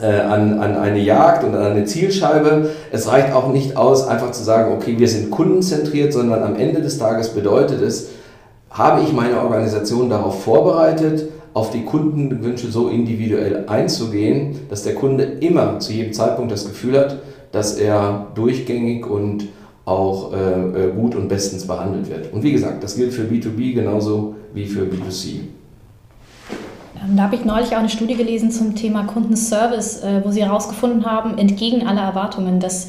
äh, 0.00 0.06
an, 0.06 0.58
an 0.58 0.76
eine 0.76 0.98
Jagd 0.98 1.44
und 1.44 1.54
an 1.54 1.62
eine 1.62 1.84
Zielscheibe. 1.84 2.70
Es 2.92 3.08
reicht 3.08 3.32
auch 3.32 3.52
nicht 3.52 3.76
aus, 3.76 4.06
einfach 4.06 4.32
zu 4.32 4.44
sagen, 4.44 4.72
okay, 4.74 4.98
wir 4.98 5.08
sind 5.08 5.30
kundenzentriert, 5.30 6.12
sondern 6.12 6.42
am 6.42 6.56
Ende 6.56 6.82
des 6.82 6.98
Tages 6.98 7.30
bedeutet 7.30 7.80
es, 7.80 8.10
habe 8.70 9.02
ich 9.02 9.12
meine 9.12 9.40
Organisation 9.40 10.10
darauf 10.10 10.42
vorbereitet, 10.42 11.28
auf 11.54 11.70
die 11.70 11.84
Kundenwünsche 11.84 12.70
so 12.70 12.88
individuell 12.88 13.64
einzugehen, 13.68 14.56
dass 14.68 14.82
der 14.82 14.94
Kunde 14.94 15.22
immer 15.22 15.78
zu 15.78 15.92
jedem 15.92 16.12
Zeitpunkt 16.12 16.50
das 16.50 16.66
Gefühl 16.66 16.98
hat, 16.98 17.18
dass 17.52 17.76
er 17.78 18.26
durchgängig 18.34 19.08
und 19.08 19.48
auch 19.84 20.32
äh, 20.32 20.86
äh 20.86 20.92
gut 20.92 21.14
und 21.14 21.28
bestens 21.28 21.66
behandelt 21.66 22.10
wird. 22.10 22.32
Und 22.32 22.42
wie 22.42 22.50
gesagt, 22.50 22.82
das 22.82 22.96
gilt 22.96 23.12
für 23.12 23.22
B2B 23.22 23.74
genauso 23.74 24.34
wie 24.52 24.66
für 24.66 24.82
B2C. 24.82 25.42
Ähm, 27.04 27.16
da 27.16 27.24
habe 27.24 27.36
ich 27.36 27.44
neulich 27.44 27.74
auch 27.74 27.80
eine 27.80 27.88
Studie 27.88 28.14
gelesen 28.14 28.50
zum 28.50 28.74
Thema 28.74 29.04
Kundenservice, 29.04 30.02
äh, 30.02 30.24
wo 30.24 30.30
sie 30.30 30.44
herausgefunden 30.44 31.04
haben, 31.04 31.38
entgegen 31.38 31.86
aller 31.86 32.02
Erwartungen, 32.02 32.60
dass 32.60 32.88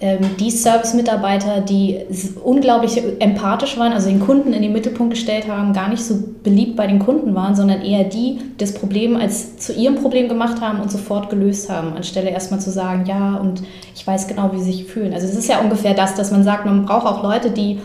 ähm, 0.00 0.36
die 0.40 0.50
Service-Mitarbeiter, 0.50 1.60
die 1.60 2.00
unglaublich 2.42 3.00
empathisch 3.20 3.78
waren, 3.78 3.92
also 3.92 4.08
den 4.08 4.20
Kunden 4.20 4.52
in 4.52 4.60
den 4.60 4.72
Mittelpunkt 4.72 5.14
gestellt 5.14 5.48
haben, 5.48 5.72
gar 5.72 5.88
nicht 5.88 6.04
so 6.04 6.16
beliebt 6.42 6.74
bei 6.74 6.86
den 6.86 6.98
Kunden 6.98 7.34
waren, 7.34 7.54
sondern 7.54 7.80
eher 7.80 8.04
die 8.04 8.40
das 8.58 8.74
Problem 8.74 9.16
als 9.16 9.56
zu 9.56 9.72
ihrem 9.72 9.94
Problem 9.94 10.28
gemacht 10.28 10.60
haben 10.60 10.80
und 10.80 10.90
sofort 10.90 11.30
gelöst 11.30 11.70
haben, 11.70 11.94
anstelle 11.94 12.30
erstmal 12.30 12.60
zu 12.60 12.70
sagen, 12.70 13.06
ja, 13.06 13.36
und 13.36 13.62
ich 13.94 14.04
weiß 14.04 14.26
genau, 14.26 14.50
wie 14.52 14.58
sie 14.58 14.72
sich 14.72 14.84
fühlen. 14.84 15.14
Also 15.14 15.28
es 15.28 15.36
ist 15.36 15.48
ja 15.48 15.60
ungefähr 15.60 15.94
das, 15.94 16.16
dass 16.16 16.32
man 16.32 16.42
sagt, 16.42 16.66
man 16.66 16.84
braucht 16.86 17.06
auch 17.06 17.22
Leute, 17.22 17.50
die 17.50 17.78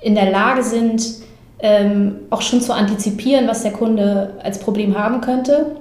in 0.00 0.14
der 0.14 0.30
Lage 0.30 0.62
sind, 0.62 1.02
ähm, 1.62 2.16
auch 2.30 2.42
schon 2.42 2.60
zu 2.60 2.74
antizipieren, 2.74 3.48
was 3.48 3.62
der 3.62 3.72
Kunde 3.72 4.34
als 4.42 4.58
Problem 4.58 4.98
haben 4.98 5.20
könnte 5.20 5.76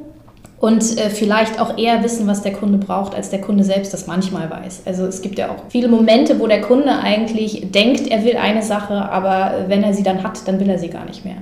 und 0.60 0.98
äh, 0.98 1.10
vielleicht 1.10 1.60
auch 1.60 1.78
eher 1.78 2.04
wissen, 2.04 2.28
was 2.28 2.44
der 2.44 2.54
Kunde 2.54 2.78
braucht, 2.78 3.16
als 3.16 3.32
der 3.32 3.42
Kunde 3.42 3.64
selbst 3.64 3.94
das 3.94 4.06
manchmal 4.06 4.50
weiß. 4.50 4.84
Also 4.86 5.06
es 5.06 5.22
gibt 5.22 5.40
ja 5.40 5.50
auch 5.50 5.64
viele 5.70 5.88
Momente, 5.88 6.40
wo 6.40 6.46
der 6.46 6.62
Kunde 6.62 6.92
eigentlich 7.02 7.72
denkt, 7.72 8.08
er 8.08 8.24
will 8.24 8.38
eine 8.38 8.62
Sache, 8.62 8.94
aber 8.94 9.66
wenn 9.68 9.84
er 9.84 9.94
sie 9.94 10.04
dann 10.04 10.24
hat, 10.24 10.48
dann 10.48 10.60
will 10.60 10.70
er 10.70 10.78
sie 10.78 10.90
gar 10.90 11.06
nicht 11.06 11.26
mehr. 11.26 11.38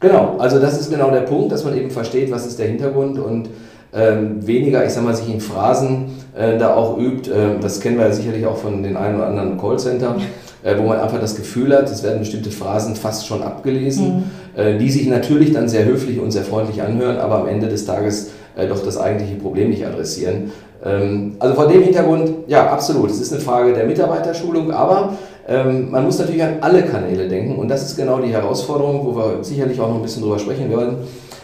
Genau, 0.00 0.36
also 0.38 0.58
das 0.58 0.80
ist 0.80 0.90
genau 0.90 1.10
der 1.10 1.20
Punkt, 1.20 1.52
dass 1.52 1.64
man 1.64 1.76
eben 1.76 1.90
versteht, 1.90 2.30
was 2.32 2.46
ist 2.46 2.58
der 2.58 2.66
Hintergrund 2.66 3.18
und 3.18 3.50
ähm, 3.92 4.44
weniger, 4.46 4.84
ich 4.84 4.92
sag 4.92 5.04
mal, 5.04 5.14
sich 5.14 5.32
in 5.32 5.40
Phrasen 5.40 6.06
äh, 6.36 6.58
da 6.58 6.74
auch 6.74 6.98
übt. 6.98 7.30
Ähm, 7.30 7.60
das 7.60 7.80
kennen 7.80 7.98
wir 7.98 8.06
ja 8.06 8.12
sicherlich 8.12 8.46
auch 8.46 8.56
von 8.56 8.82
den 8.82 8.96
einen 8.96 9.16
oder 9.16 9.26
anderen 9.26 9.58
Callcenter, 9.58 10.16
äh, 10.62 10.76
wo 10.78 10.82
man 10.82 10.98
einfach 11.00 11.20
das 11.20 11.36
Gefühl 11.36 11.74
hat, 11.74 11.90
es 11.90 12.02
werden 12.02 12.20
bestimmte 12.20 12.50
Phrasen 12.50 12.96
fast 12.96 13.26
schon 13.26 13.42
abgelesen, 13.42 14.24
mhm. 14.56 14.60
äh, 14.60 14.78
die 14.78 14.90
sich 14.90 15.06
natürlich 15.06 15.52
dann 15.52 15.68
sehr 15.68 15.84
höflich 15.84 16.20
und 16.20 16.30
sehr 16.30 16.42
freundlich 16.42 16.82
anhören, 16.82 17.18
aber 17.18 17.40
am 17.40 17.48
Ende 17.48 17.68
des 17.68 17.86
Tages 17.86 18.30
äh, 18.56 18.66
doch 18.66 18.82
das 18.84 18.98
eigentliche 18.98 19.36
Problem 19.36 19.70
nicht 19.70 19.86
adressieren. 19.86 20.52
Ähm, 20.84 21.36
also 21.38 21.54
vor 21.54 21.68
dem 21.68 21.82
Hintergrund, 21.82 22.30
ja, 22.46 22.70
absolut. 22.70 23.10
Es 23.10 23.20
ist 23.20 23.32
eine 23.32 23.40
Frage 23.40 23.72
der 23.72 23.84
Mitarbeiterschulung, 23.86 24.70
aber 24.70 25.16
ähm, 25.48 25.90
man 25.90 26.04
muss 26.04 26.18
natürlich 26.18 26.42
an 26.42 26.56
alle 26.60 26.82
Kanäle 26.82 27.28
denken 27.28 27.56
und 27.56 27.68
das 27.68 27.82
ist 27.82 27.96
genau 27.96 28.20
die 28.20 28.32
Herausforderung, 28.32 29.04
wo 29.04 29.16
wir 29.16 29.44
sicherlich 29.44 29.80
auch 29.80 29.88
noch 29.88 29.96
ein 29.96 30.02
bisschen 30.02 30.22
drüber 30.22 30.38
sprechen 30.38 30.70
werden. 30.70 30.96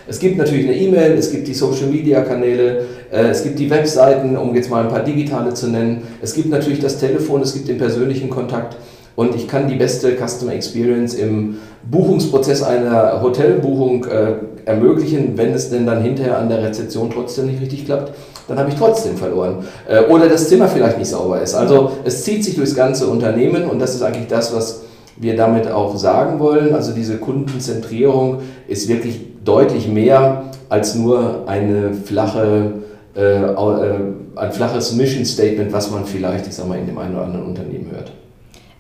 Es 0.09 0.21
gibt 0.21 0.39
natürlich 0.39 0.69
eine 0.69 0.77
E-Mail, 0.77 1.13
es 1.19 1.33
gibt 1.33 1.49
die 1.49 1.55
Social-Media-Kanäle, 1.55 2.85
äh, 3.11 3.27
es 3.29 3.43
gibt 3.43 3.59
die 3.59 3.69
Webseiten, 3.69 4.37
um 4.37 4.55
jetzt 4.55 4.71
mal 4.71 4.85
ein 4.85 4.89
paar 4.89 5.03
digitale 5.03 5.53
zu 5.55 5.69
nennen. 5.69 6.03
Es 6.23 6.35
gibt 6.35 6.49
natürlich 6.49 6.79
das 6.79 6.99
Telefon, 6.99 7.43
es 7.43 7.55
gibt 7.55 7.67
den 7.69 7.79
persönlichen 7.79 8.31
Kontakt 8.31 8.77
und 9.17 9.35
ich 9.35 9.49
kann 9.49 9.69
die 9.69 9.75
beste 9.75 10.15
Customer 10.15 10.53
Experience 10.53 11.15
im 11.15 11.57
Buchungsprozess 11.91 12.63
einer 12.63 13.23
Hotelbuchung 13.23 14.05
äh, 14.05 14.35
ermöglichen, 14.67 15.37
wenn 15.37 15.53
es 15.55 15.71
denn 15.71 15.87
dann 15.87 16.03
hinterher 16.03 16.39
an 16.39 16.49
der 16.49 16.63
Rezeption 16.63 17.11
trotzdem 17.11 17.47
nicht 17.47 17.61
richtig 17.61 17.87
klappt, 17.87 18.13
dann 18.49 18.59
habe 18.59 18.69
ich 18.69 18.77
trotzdem 18.77 19.17
verloren. 19.17 19.65
Äh, 19.89 20.05
oder 20.05 20.29
das 20.29 20.49
Zimmer 20.49 20.69
vielleicht 20.69 20.99
nicht 20.99 21.09
sauber 21.09 21.41
ist. 21.41 21.55
Also 21.55 21.93
es 22.05 22.25
zieht 22.25 22.45
sich 22.45 22.57
durchs 22.57 22.75
ganze 22.75 23.07
Unternehmen 23.07 23.65
und 23.65 23.79
das 23.79 23.95
ist 23.95 24.03
eigentlich 24.03 24.29
das, 24.29 24.55
was 24.55 24.83
wir 25.17 25.37
damit 25.37 25.71
auch 25.71 25.97
sagen 25.97 26.39
wollen. 26.39 26.75
Also 26.75 26.93
diese 26.93 27.17
Kundenzentrierung 27.17 28.41
ist 28.69 28.89
wirklich 28.89 29.21
deutlich 29.45 29.89
mehr 29.89 30.45
als 30.69 30.95
nur 30.95 31.45
eine 31.47 31.95
flache, 31.95 32.73
äh, 33.17 33.21
äh, 33.21 33.99
ein 34.35 34.53
flaches 34.53 34.93
Mission 34.93 35.25
Statement, 35.25 35.73
was 35.73 35.91
man 35.91 36.05
vielleicht, 36.05 36.47
ich 36.47 36.55
sag 36.55 36.69
mal, 36.69 36.79
in 36.79 36.87
dem 36.87 36.99
einen 36.99 37.15
oder 37.15 37.25
anderen 37.25 37.47
Unternehmen 37.47 37.91
hört. 37.93 38.13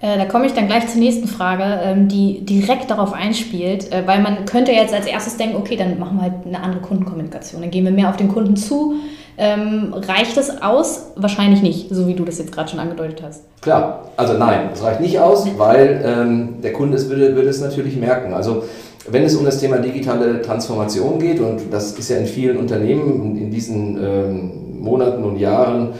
Äh, 0.00 0.18
da 0.18 0.26
komme 0.26 0.46
ich 0.46 0.52
dann 0.52 0.66
gleich 0.66 0.86
zur 0.88 1.00
nächsten 1.00 1.26
Frage, 1.26 1.64
ähm, 1.82 2.08
die 2.08 2.44
direkt 2.44 2.90
darauf 2.90 3.14
einspielt, 3.14 3.90
äh, 3.92 4.06
weil 4.06 4.20
man 4.20 4.44
könnte 4.44 4.72
jetzt 4.72 4.92
als 4.92 5.06
erstes 5.06 5.38
denken, 5.38 5.56
okay, 5.56 5.76
dann 5.76 5.98
machen 5.98 6.18
wir 6.18 6.22
halt 6.22 6.46
eine 6.46 6.62
andere 6.62 6.82
Kundenkommunikation, 6.82 7.62
dann 7.62 7.70
gehen 7.70 7.84
wir 7.84 7.92
mehr 7.92 8.10
auf 8.10 8.16
den 8.16 8.28
Kunden 8.28 8.56
zu. 8.56 8.96
Ähm, 9.38 9.94
reicht 9.94 10.36
es 10.36 10.62
aus? 10.62 11.12
Wahrscheinlich 11.16 11.62
nicht, 11.62 11.88
so 11.90 12.06
wie 12.06 12.14
du 12.14 12.24
das 12.24 12.38
jetzt 12.38 12.52
gerade 12.52 12.70
schon 12.70 12.78
angedeutet 12.78 13.22
hast. 13.22 13.44
Klar, 13.60 14.10
also 14.16 14.34
nein, 14.34 14.70
es 14.72 14.82
reicht 14.82 15.00
nicht 15.00 15.18
aus, 15.18 15.46
weil 15.58 16.02
ähm, 16.04 16.62
der 16.62 16.72
Kunde 16.72 16.96
es 16.96 17.08
würde, 17.08 17.34
würde 17.34 17.48
es 17.48 17.60
natürlich 17.60 17.96
merken. 17.96 18.32
Also 18.32 18.64
wenn 19.08 19.24
es 19.24 19.36
um 19.36 19.44
das 19.44 19.60
Thema 19.60 19.78
digitale 19.78 20.40
Transformation 20.42 21.18
geht, 21.18 21.40
und 21.40 21.72
das 21.72 21.92
ist 21.92 22.08
ja 22.10 22.16
in 22.16 22.26
vielen 22.26 22.56
Unternehmen 22.56 23.36
in 23.36 23.50
diesen 23.50 24.02
ähm, 24.02 24.80
Monaten 24.80 25.22
und 25.24 25.38
Jahren 25.38 25.90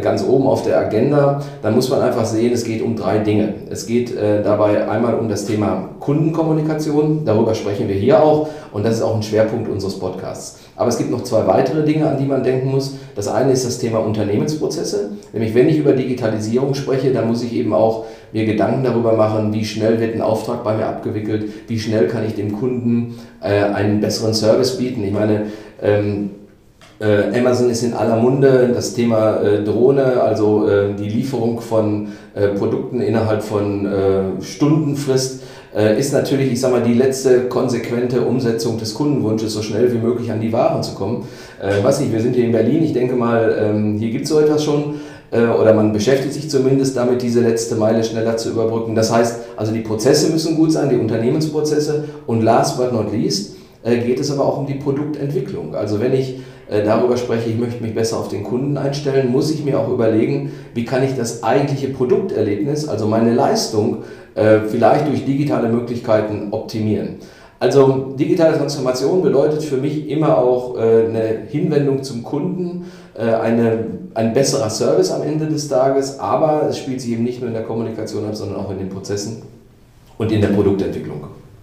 ganz 0.00 0.24
oben 0.24 0.46
auf 0.46 0.62
der 0.62 0.78
Agenda, 0.78 1.42
dann 1.62 1.74
muss 1.74 1.90
man 1.90 2.00
einfach 2.02 2.24
sehen, 2.24 2.52
es 2.52 2.64
geht 2.64 2.82
um 2.82 2.96
drei 2.96 3.18
Dinge. 3.18 3.54
Es 3.70 3.86
geht 3.86 4.16
äh, 4.16 4.42
dabei 4.42 4.88
einmal 4.88 5.14
um 5.14 5.28
das 5.28 5.44
Thema 5.44 5.90
Kundenkommunikation, 5.98 7.24
darüber 7.24 7.54
sprechen 7.54 7.88
wir 7.88 7.96
hier 7.96 8.22
auch 8.22 8.48
und 8.72 8.84
das 8.84 8.96
ist 8.96 9.02
auch 9.02 9.16
ein 9.16 9.22
Schwerpunkt 9.22 9.68
unseres 9.68 9.98
Podcasts. 9.98 10.60
Aber 10.76 10.88
es 10.88 10.98
gibt 10.98 11.10
noch 11.10 11.22
zwei 11.22 11.46
weitere 11.46 11.84
Dinge, 11.84 12.08
an 12.08 12.18
die 12.18 12.24
man 12.24 12.42
denken 12.42 12.70
muss. 12.70 12.94
Das 13.14 13.28
eine 13.28 13.52
ist 13.52 13.66
das 13.66 13.78
Thema 13.78 13.98
Unternehmensprozesse, 13.98 15.10
nämlich 15.32 15.54
wenn 15.54 15.68
ich 15.68 15.78
über 15.78 15.92
Digitalisierung 15.92 16.74
spreche, 16.74 17.12
dann 17.12 17.28
muss 17.28 17.42
ich 17.42 17.52
eben 17.52 17.72
auch 17.72 18.06
mir 18.32 18.46
Gedanken 18.46 18.82
darüber 18.82 19.12
machen, 19.12 19.52
wie 19.52 19.64
schnell 19.64 20.00
wird 20.00 20.14
ein 20.14 20.22
Auftrag 20.22 20.64
bei 20.64 20.74
mir 20.74 20.86
abgewickelt, 20.86 21.68
wie 21.68 21.78
schnell 21.78 22.08
kann 22.08 22.24
ich 22.26 22.34
dem 22.34 22.58
Kunden 22.58 23.18
äh, 23.42 23.62
einen 23.64 24.00
besseren 24.00 24.32
Service 24.32 24.78
bieten. 24.78 25.04
Ich 25.04 25.12
meine, 25.12 25.46
ähm, 25.82 26.30
äh, 27.02 27.36
Amazon 27.36 27.68
ist 27.68 27.82
in 27.82 27.94
aller 27.94 28.16
Munde, 28.16 28.70
das 28.72 28.94
Thema 28.94 29.40
äh, 29.40 29.64
Drohne, 29.64 30.22
also 30.22 30.68
äh, 30.68 30.94
die 30.94 31.08
Lieferung 31.08 31.60
von 31.60 32.08
äh, 32.34 32.48
Produkten 32.48 33.00
innerhalb 33.00 33.42
von 33.42 33.86
äh, 33.86 34.40
Stundenfrist, 34.40 35.42
äh, 35.74 35.98
ist 35.98 36.12
natürlich, 36.12 36.52
ich 36.52 36.60
sag 36.60 36.70
mal, 36.70 36.82
die 36.82 36.94
letzte 36.94 37.48
konsequente 37.48 38.20
Umsetzung 38.20 38.78
des 38.78 38.94
Kundenwunsches, 38.94 39.52
so 39.52 39.62
schnell 39.62 39.92
wie 39.92 39.98
möglich 39.98 40.30
an 40.30 40.40
die 40.40 40.52
Waren 40.52 40.82
zu 40.84 40.94
kommen. 40.94 41.26
Äh, 41.60 41.82
weiß 41.82 42.00
nicht, 42.00 42.12
wir 42.12 42.20
sind 42.20 42.36
hier 42.36 42.44
in 42.44 42.52
Berlin, 42.52 42.84
ich 42.84 42.92
denke 42.92 43.16
mal, 43.16 43.56
ähm, 43.58 43.96
hier 43.98 44.10
gibt 44.10 44.24
es 44.24 44.30
so 44.30 44.38
etwas 44.38 44.64
schon 44.64 44.94
oder 45.34 45.72
man 45.72 45.94
beschäftigt 45.94 46.34
sich 46.34 46.50
zumindest 46.50 46.94
damit, 46.94 47.22
diese 47.22 47.40
letzte 47.40 47.76
Meile 47.76 48.04
schneller 48.04 48.36
zu 48.36 48.50
überbrücken. 48.50 48.94
Das 48.94 49.10
heißt, 49.10 49.36
also 49.56 49.72
die 49.72 49.80
Prozesse 49.80 50.30
müssen 50.30 50.56
gut 50.56 50.70
sein, 50.72 50.90
die 50.90 50.96
Unternehmensprozesse 50.96 52.04
und 52.26 52.42
last 52.42 52.76
but 52.76 52.92
not 52.92 53.10
least 53.10 53.56
geht 53.82 54.20
es 54.20 54.30
aber 54.30 54.44
auch 54.44 54.58
um 54.58 54.66
die 54.66 54.74
Produktentwicklung. 54.74 55.74
Also 55.74 56.00
wenn 56.00 56.12
ich 56.12 56.42
darüber 56.80 57.16
spreche, 57.16 57.50
ich 57.50 57.58
möchte 57.58 57.82
mich 57.82 57.94
besser 57.94 58.18
auf 58.18 58.28
den 58.28 58.44
Kunden 58.44 58.76
einstellen, 58.78 59.30
muss 59.30 59.50
ich 59.50 59.64
mir 59.64 59.78
auch 59.78 59.88
überlegen, 59.88 60.52
wie 60.74 60.84
kann 60.84 61.02
ich 61.02 61.14
das 61.14 61.42
eigentliche 61.42 61.88
Produkterlebnis, 61.88 62.88
also 62.88 63.06
meine 63.06 63.34
Leistung, 63.34 64.04
äh, 64.34 64.60
vielleicht 64.68 65.06
durch 65.08 65.24
digitale 65.24 65.68
Möglichkeiten 65.68 66.48
optimieren. 66.52 67.16
Also 67.60 68.14
digitale 68.18 68.56
Transformation 68.56 69.22
bedeutet 69.22 69.62
für 69.62 69.76
mich 69.76 70.08
immer 70.08 70.38
auch 70.38 70.76
äh, 70.76 70.80
eine 70.80 71.42
Hinwendung 71.48 72.02
zum 72.02 72.22
Kunden, 72.22 72.86
eine, 73.14 73.84
ein 74.14 74.32
besserer 74.32 74.70
Service 74.70 75.10
am 75.10 75.22
Ende 75.22 75.46
des 75.46 75.68
Tages, 75.68 76.18
aber 76.18 76.66
es 76.70 76.78
spielt 76.78 77.02
sich 77.02 77.12
eben 77.12 77.24
nicht 77.24 77.40
nur 77.40 77.48
in 77.48 77.54
der 77.54 77.64
Kommunikation 77.64 78.24
ab, 78.24 78.34
sondern 78.34 78.58
auch 78.58 78.70
in 78.70 78.78
den 78.78 78.88
Prozessen 78.88 79.42
und 80.16 80.32
in 80.32 80.40
der 80.40 80.48
Produktentwicklung. 80.48 81.20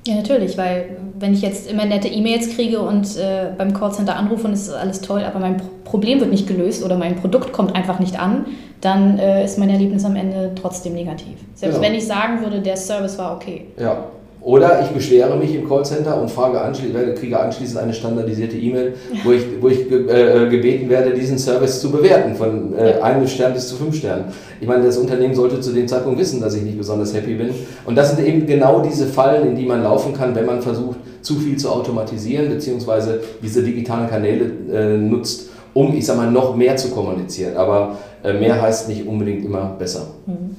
Ja, 0.07 0.15
natürlich, 0.15 0.57
weil 0.57 0.97
wenn 1.19 1.33
ich 1.33 1.41
jetzt 1.41 1.69
immer 1.69 1.85
nette 1.85 2.07
E-Mails 2.07 2.55
kriege 2.55 2.79
und 2.79 3.17
äh, 3.17 3.47
beim 3.57 3.73
Callcenter 3.73 4.15
anrufe 4.15 4.47
und 4.47 4.53
es 4.53 4.67
ist 4.67 4.73
alles 4.73 5.01
toll, 5.01 5.23
aber 5.23 5.39
mein 5.39 5.61
Problem 5.83 6.19
wird 6.19 6.31
nicht 6.31 6.47
gelöst 6.47 6.83
oder 6.83 6.97
mein 6.97 7.15
Produkt 7.17 7.51
kommt 7.51 7.75
einfach 7.75 7.99
nicht 7.99 8.19
an, 8.19 8.45
dann 8.81 9.19
äh, 9.19 9.43
ist 9.43 9.59
mein 9.59 9.69
Erlebnis 9.69 10.05
am 10.05 10.15
Ende 10.15 10.53
trotzdem 10.55 10.93
negativ. 10.93 11.37
Selbst 11.53 11.75
genau. 11.75 11.87
wenn 11.87 11.95
ich 11.95 12.07
sagen 12.07 12.41
würde, 12.41 12.61
der 12.61 12.77
Service 12.77 13.17
war 13.17 13.35
okay. 13.35 13.65
Ja, 13.77 14.05
oder 14.41 14.81
ich 14.81 14.87
beschwere 14.89 15.35
mich 15.35 15.53
im 15.53 15.67
Callcenter 15.67 16.19
und 16.19 16.31
frage 16.31 16.61
anschließend, 16.61 17.19
kriege 17.19 17.37
anschließend 17.37 17.79
eine 17.79 17.93
standardisierte 17.93 18.55
E-Mail, 18.55 18.93
wo 19.25 19.33
ich, 19.33 19.43
wo 19.59 19.67
ich 19.67 19.91
äh, 19.91 20.47
gebeten 20.49 20.89
werde, 20.89 21.13
diesen 21.13 21.37
Service 21.37 21.81
zu 21.81 21.91
bewerten, 21.91 22.35
von 22.35 22.73
äh, 22.77 23.01
einem 23.01 23.27
Stern 23.27 23.53
bis 23.53 23.67
zu 23.67 23.75
fünf 23.75 23.97
Sternen. 23.97 24.25
Ich 24.61 24.67
meine, 24.67 24.85
das 24.85 24.97
Unternehmen 24.97 25.35
sollte 25.35 25.59
zu 25.59 25.73
dem 25.73 25.87
Zeitpunkt 25.87 26.19
wissen, 26.19 26.39
dass 26.39 26.55
ich 26.55 26.63
nicht 26.63 26.77
besonders 26.77 27.13
happy 27.13 27.33
bin. 27.33 27.49
Und 27.85 27.97
das 27.97 28.15
sind 28.15 28.25
eben 28.25 28.47
genau 28.47 28.79
diese 28.81 29.07
Fallen, 29.07 29.49
in 29.49 29.55
die 29.57 29.65
man 29.65 29.83
laufen 29.83 30.13
kann, 30.13 30.33
wenn 30.35 30.45
man 30.45 30.61
versucht, 30.61 30.97
zu 31.21 31.35
viel 31.35 31.57
zu 31.57 31.69
automatisieren, 31.69 32.47
beziehungsweise 32.47 33.19
diese 33.43 33.61
digitalen 33.61 34.09
Kanäle 34.09 34.51
äh, 34.71 34.97
nutzt, 34.97 35.49
um, 35.73 35.93
ich 35.93 36.05
sag 36.05 36.15
mal, 36.15 36.31
noch 36.31 36.55
mehr 36.55 36.77
zu 36.77 36.91
kommunizieren. 36.91 37.57
Aber 37.57 37.97
äh, 38.23 38.33
mehr 38.33 38.61
heißt 38.61 38.87
nicht 38.87 39.05
unbedingt 39.05 39.43
immer 39.43 39.75
besser. 39.77 40.07
Mhm. 40.25 40.55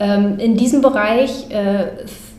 Ähm, 0.00 0.38
in 0.38 0.56
diesem 0.56 0.82
Bereich 0.82 1.46
äh, 1.50 1.86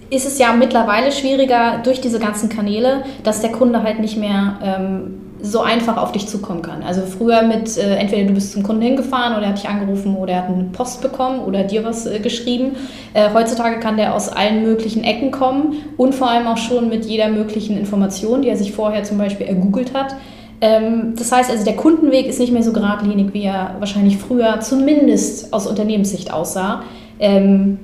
ist 0.09 0.25
es 0.25 0.37
ja 0.37 0.53
mittlerweile 0.53 1.11
schwieriger 1.11 1.79
durch 1.83 2.01
diese 2.01 2.19
ganzen 2.19 2.49
Kanäle, 2.49 3.03
dass 3.23 3.41
der 3.41 3.51
Kunde 3.51 3.83
halt 3.83 3.99
nicht 3.99 4.17
mehr 4.17 4.59
ähm, 4.63 5.21
so 5.41 5.61
einfach 5.61 5.97
auf 5.97 6.11
dich 6.11 6.27
zukommen 6.27 6.61
kann. 6.61 6.83
Also 6.83 7.01
früher 7.01 7.43
mit, 7.43 7.77
äh, 7.77 7.95
entweder 7.95 8.25
du 8.27 8.33
bist 8.33 8.53
zum 8.53 8.63
Kunden 8.63 8.81
hingefahren 8.81 9.33
oder 9.33 9.43
er 9.43 9.49
hat 9.49 9.57
dich 9.57 9.69
angerufen 9.69 10.15
oder 10.15 10.33
er 10.33 10.41
hat 10.43 10.49
eine 10.49 10.65
Post 10.65 11.01
bekommen 11.01 11.39
oder 11.39 11.63
dir 11.63 11.83
was 11.83 12.05
äh, 12.05 12.19
geschrieben. 12.19 12.75
Äh, 13.13 13.29
heutzutage 13.33 13.79
kann 13.79 13.97
der 13.97 14.15
aus 14.15 14.29
allen 14.29 14.63
möglichen 14.63 15.03
Ecken 15.03 15.31
kommen 15.31 15.77
und 15.97 16.15
vor 16.15 16.29
allem 16.29 16.47
auch 16.47 16.57
schon 16.57 16.89
mit 16.89 17.05
jeder 17.05 17.29
möglichen 17.29 17.77
Information, 17.77 18.41
die 18.41 18.49
er 18.49 18.57
sich 18.57 18.71
vorher 18.71 19.03
zum 19.03 19.17
Beispiel 19.17 19.47
ergoogelt 19.47 19.93
hat. 19.93 20.15
Ähm, 20.61 21.13
das 21.17 21.31
heißt 21.31 21.51
also, 21.51 21.65
der 21.65 21.75
Kundenweg 21.75 22.27
ist 22.27 22.39
nicht 22.39 22.53
mehr 22.53 22.63
so 22.63 22.73
geradlinig, 22.73 23.33
wie 23.33 23.43
er 23.43 23.75
wahrscheinlich 23.79 24.17
früher 24.17 24.59
zumindest 24.61 25.53
aus 25.53 25.67
Unternehmenssicht 25.67 26.33
aussah. 26.33 26.83
Ähm, 27.19 27.79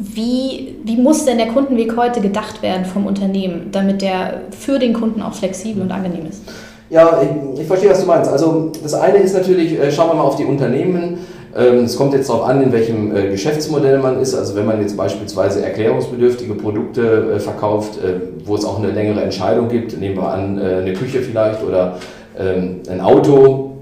wie, 0.00 0.76
wie 0.84 0.96
muss 0.96 1.24
denn 1.24 1.38
der 1.38 1.48
Kundenweg 1.48 1.96
heute 1.96 2.20
gedacht 2.20 2.62
werden 2.62 2.84
vom 2.84 3.06
Unternehmen, 3.06 3.68
damit 3.72 4.02
der 4.02 4.42
für 4.50 4.78
den 4.78 4.92
Kunden 4.92 5.22
auch 5.22 5.34
flexibel 5.34 5.82
und 5.82 5.90
angenehm 5.90 6.26
ist? 6.28 6.42
Ja, 6.90 7.20
ich, 7.22 7.60
ich 7.60 7.66
verstehe, 7.66 7.90
was 7.90 8.00
du 8.00 8.06
meinst. 8.06 8.30
Also 8.30 8.70
das 8.82 8.94
eine 8.94 9.18
ist 9.18 9.34
natürlich, 9.34 9.78
äh, 9.78 9.90
schauen 9.90 10.10
wir 10.10 10.14
mal 10.14 10.22
auf 10.22 10.36
die 10.36 10.44
Unternehmen. 10.44 11.18
Ähm, 11.56 11.84
es 11.84 11.96
kommt 11.96 12.12
jetzt 12.12 12.28
darauf 12.28 12.44
an, 12.44 12.62
in 12.62 12.72
welchem 12.72 13.14
äh, 13.14 13.30
Geschäftsmodell 13.30 13.98
man 13.98 14.20
ist. 14.20 14.34
Also 14.34 14.54
wenn 14.54 14.66
man 14.66 14.80
jetzt 14.80 14.96
beispielsweise 14.96 15.64
erklärungsbedürftige 15.64 16.54
Produkte 16.54 17.34
äh, 17.36 17.40
verkauft, 17.40 17.98
wo 18.44 18.54
es 18.54 18.64
auch 18.64 18.78
eine 18.78 18.92
längere 18.92 19.22
Entscheidung 19.22 19.68
gibt, 19.68 19.98
nehmen 19.98 20.16
wir 20.16 20.28
an, 20.28 20.58
eine 20.58 20.92
Küche 20.92 21.20
vielleicht 21.20 21.64
oder 21.64 21.96
ähm, 22.38 22.80
ein 22.90 23.00
Auto, 23.00 23.73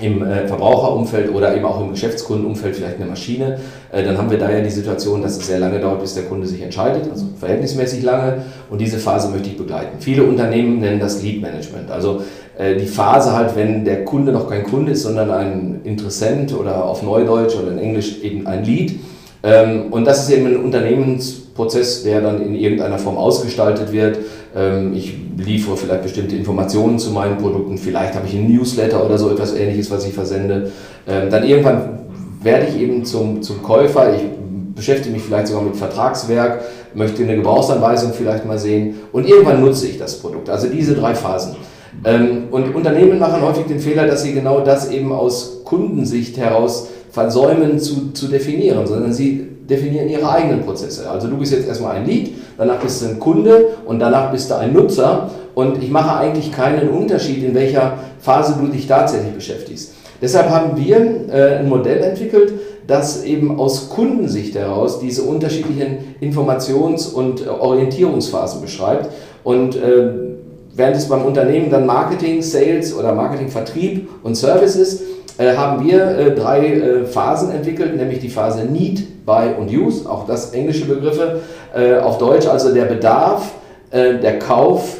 im 0.00 0.22
äh, 0.22 0.46
Verbraucherumfeld 0.46 1.32
oder 1.32 1.54
eben 1.54 1.64
auch 1.64 1.80
im 1.80 1.90
Geschäftskundenumfeld 1.90 2.76
vielleicht 2.76 2.96
eine 2.96 3.06
Maschine, 3.06 3.58
äh, 3.92 4.02
dann 4.02 4.18
haben 4.18 4.30
wir 4.30 4.38
da 4.38 4.50
ja 4.50 4.60
die 4.60 4.70
Situation, 4.70 5.22
dass 5.22 5.36
es 5.36 5.46
sehr 5.46 5.58
lange 5.58 5.80
dauert, 5.80 6.00
bis 6.00 6.14
der 6.14 6.24
Kunde 6.24 6.46
sich 6.46 6.62
entscheidet, 6.62 7.10
also 7.10 7.26
verhältnismäßig 7.38 8.02
lange. 8.02 8.42
Und 8.70 8.80
diese 8.80 8.98
Phase 8.98 9.28
möchte 9.28 9.48
ich 9.48 9.56
begleiten. 9.56 9.98
Viele 10.00 10.24
Unternehmen 10.24 10.80
nennen 10.80 11.00
das 11.00 11.22
Lead 11.22 11.42
Management. 11.42 11.90
Also 11.90 12.22
äh, 12.58 12.76
die 12.76 12.86
Phase 12.86 13.32
halt, 13.32 13.56
wenn 13.56 13.84
der 13.84 14.04
Kunde 14.04 14.32
noch 14.32 14.48
kein 14.48 14.64
Kunde 14.64 14.92
ist, 14.92 15.02
sondern 15.02 15.30
ein 15.30 15.80
Interessent 15.84 16.54
oder 16.54 16.84
auf 16.84 17.02
Neudeutsch 17.02 17.56
oder 17.56 17.72
in 17.72 17.78
Englisch 17.78 18.22
eben 18.22 18.46
ein 18.46 18.64
Lead. 18.64 19.00
Ähm, 19.42 19.86
und 19.90 20.06
das 20.06 20.24
ist 20.24 20.36
eben 20.36 20.46
ein 20.46 20.56
Unternehmensprozess, 20.56 22.02
der 22.02 22.20
dann 22.20 22.42
in 22.42 22.54
irgendeiner 22.54 22.98
Form 22.98 23.16
ausgestaltet 23.16 23.92
wird. 23.92 24.18
Ähm, 24.54 24.94
ich 24.94 25.16
liefere 25.36 25.76
vielleicht 25.76 26.02
bestimmte 26.02 26.36
Informationen 26.36 26.98
zu 26.98 27.10
meinen 27.10 27.38
Produkten, 27.38 27.78
vielleicht 27.78 28.14
habe 28.14 28.26
ich 28.26 28.34
einen 28.34 28.52
Newsletter 28.52 29.04
oder 29.04 29.18
so 29.18 29.30
etwas 29.30 29.54
ähnliches, 29.54 29.90
was 29.90 30.06
ich 30.06 30.12
versende. 30.12 30.72
Ähm, 31.06 31.30
dann 31.30 31.44
irgendwann 31.44 32.00
werde 32.42 32.66
ich 32.66 32.80
eben 32.80 33.04
zum, 33.04 33.42
zum 33.42 33.62
Käufer, 33.62 34.14
ich 34.14 34.22
beschäftige 34.74 35.14
mich 35.14 35.22
vielleicht 35.22 35.48
sogar 35.48 35.62
mit 35.62 35.76
Vertragswerk, 35.76 36.62
möchte 36.94 37.22
eine 37.22 37.36
Gebrauchsanweisung 37.36 38.12
vielleicht 38.12 38.44
mal 38.44 38.58
sehen 38.58 38.94
und 39.12 39.28
irgendwann 39.28 39.60
nutze 39.60 39.86
ich 39.86 39.98
das 39.98 40.18
Produkt. 40.18 40.48
Also 40.50 40.68
diese 40.68 40.94
drei 40.94 41.14
Phasen. 41.14 41.56
Ähm, 42.04 42.44
und 42.50 42.74
Unternehmen 42.74 43.18
machen 43.18 43.42
häufig 43.42 43.66
den 43.66 43.80
Fehler, 43.80 44.06
dass 44.06 44.22
sie 44.22 44.32
genau 44.32 44.60
das 44.60 44.90
eben 44.90 45.12
aus 45.12 45.62
Kundensicht 45.64 46.38
heraus 46.38 46.88
versäumen 47.10 47.78
zu, 47.78 48.12
zu 48.12 48.28
definieren, 48.28 48.86
sondern 48.86 49.12
sie 49.12 49.49
definieren 49.70 50.08
ihre 50.08 50.28
eigenen 50.28 50.62
Prozesse. 50.62 51.08
Also 51.08 51.28
du 51.28 51.36
bist 51.36 51.52
jetzt 51.52 51.68
erstmal 51.68 51.96
ein 51.96 52.06
Lead, 52.06 52.34
danach 52.58 52.80
bist 52.80 53.02
du 53.02 53.06
ein 53.06 53.20
Kunde 53.20 53.68
und 53.86 54.00
danach 54.00 54.32
bist 54.32 54.50
du 54.50 54.56
ein 54.56 54.72
Nutzer 54.72 55.30
und 55.54 55.82
ich 55.82 55.90
mache 55.90 56.18
eigentlich 56.18 56.52
keinen 56.52 56.90
Unterschied, 56.90 57.42
in 57.44 57.54
welcher 57.54 57.98
Phase 58.20 58.56
du 58.60 58.66
dich 58.66 58.86
tatsächlich 58.86 59.34
beschäftigst. 59.34 59.94
Deshalb 60.20 60.50
haben 60.50 60.76
wir 60.76 60.96
äh, 61.32 61.58
ein 61.58 61.68
Modell 61.68 62.02
entwickelt, 62.02 62.52
das 62.86 63.24
eben 63.24 63.58
aus 63.58 63.88
Kundensicht 63.88 64.54
heraus 64.56 64.98
diese 64.98 65.22
unterschiedlichen 65.22 66.16
Informations- 66.20 67.12
und 67.12 67.48
Orientierungsphasen 67.48 68.60
beschreibt 68.60 69.10
und 69.44 69.76
äh, 69.76 70.10
während 70.74 70.96
es 70.96 71.08
beim 71.08 71.24
Unternehmen 71.24 71.70
dann 71.70 71.86
Marketing, 71.86 72.42
Sales 72.42 72.94
oder 72.94 73.14
Marketing, 73.14 73.48
Vertrieb 73.48 74.08
und 74.22 74.34
Services 74.34 75.00
äh, 75.00 75.04
haben 75.56 75.86
wir 75.86 76.18
äh, 76.18 76.34
drei 76.34 76.66
äh, 76.66 77.04
Phasen 77.04 77.50
entwickelt, 77.52 77.96
nämlich 77.96 78.18
die 78.18 78.28
Phase 78.28 78.64
Need, 78.64 79.24
Buy 79.24 79.54
und 79.58 79.70
Use, 79.70 80.08
auch 80.08 80.26
das 80.26 80.52
englische 80.52 80.86
Begriffe, 80.86 81.40
äh, 81.74 81.98
auf 81.98 82.18
Deutsch 82.18 82.46
also 82.46 82.74
der 82.74 82.84
Bedarf, 82.84 83.50
äh, 83.90 84.18
der 84.18 84.38
Kauf 84.38 84.98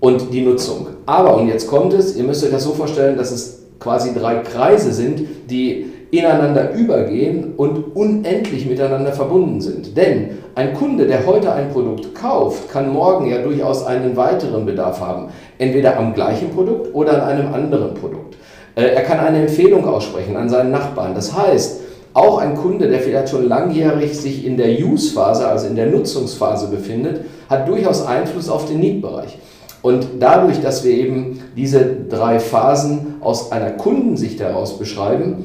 und 0.00 0.32
die 0.32 0.42
Nutzung. 0.42 0.86
Aber, 1.06 1.36
und 1.36 1.48
jetzt 1.48 1.68
kommt 1.68 1.92
es, 1.92 2.16
ihr 2.16 2.24
müsst 2.24 2.44
euch 2.44 2.50
das 2.50 2.64
so 2.64 2.72
vorstellen, 2.72 3.16
dass 3.16 3.30
es 3.30 3.62
quasi 3.80 4.12
drei 4.14 4.36
Kreise 4.36 4.92
sind, 4.92 5.26
die 5.48 5.86
ineinander 6.10 6.72
übergehen 6.72 7.54
und 7.56 7.96
unendlich 7.96 8.66
miteinander 8.66 9.12
verbunden 9.12 9.60
sind. 9.60 9.96
Denn 9.96 10.38
ein 10.54 10.74
Kunde, 10.74 11.06
der 11.06 11.26
heute 11.26 11.52
ein 11.52 11.70
Produkt 11.70 12.14
kauft, 12.14 12.70
kann 12.70 12.92
morgen 12.92 13.30
ja 13.30 13.42
durchaus 13.42 13.86
einen 13.86 14.16
weiteren 14.16 14.64
Bedarf 14.64 15.00
haben. 15.00 15.28
Entweder 15.58 15.98
am 15.98 16.14
gleichen 16.14 16.50
Produkt 16.50 16.94
oder 16.94 17.22
an 17.22 17.28
einem 17.28 17.54
anderen 17.54 17.94
Produkt. 17.94 18.36
Äh, 18.78 18.94
er 18.94 19.02
kann 19.02 19.18
eine 19.18 19.40
Empfehlung 19.40 19.86
aussprechen 19.86 20.36
an 20.36 20.48
seinen 20.48 20.70
Nachbarn. 20.70 21.14
Das 21.14 21.36
heißt, 21.36 21.80
auch 22.14 22.38
ein 22.38 22.54
Kunde, 22.54 22.88
der 22.88 23.00
vielleicht 23.00 23.28
schon 23.28 23.48
langjährig 23.48 24.16
sich 24.16 24.46
in 24.46 24.56
der 24.56 24.70
Use-Phase, 24.70 25.48
also 25.48 25.66
in 25.66 25.74
der 25.74 25.86
Nutzungsphase 25.86 26.68
befindet, 26.68 27.24
hat 27.50 27.68
durchaus 27.68 28.06
Einfluss 28.06 28.48
auf 28.48 28.66
den 28.66 28.78
Need-Bereich. 28.80 29.36
Und 29.82 30.06
dadurch, 30.20 30.60
dass 30.60 30.84
wir 30.84 30.92
eben 30.92 31.40
diese 31.56 31.84
drei 32.08 32.38
Phasen 32.38 33.16
aus 33.20 33.52
einer 33.52 33.70
Kundensicht 33.70 34.40
heraus 34.40 34.78
beschreiben, 34.78 35.44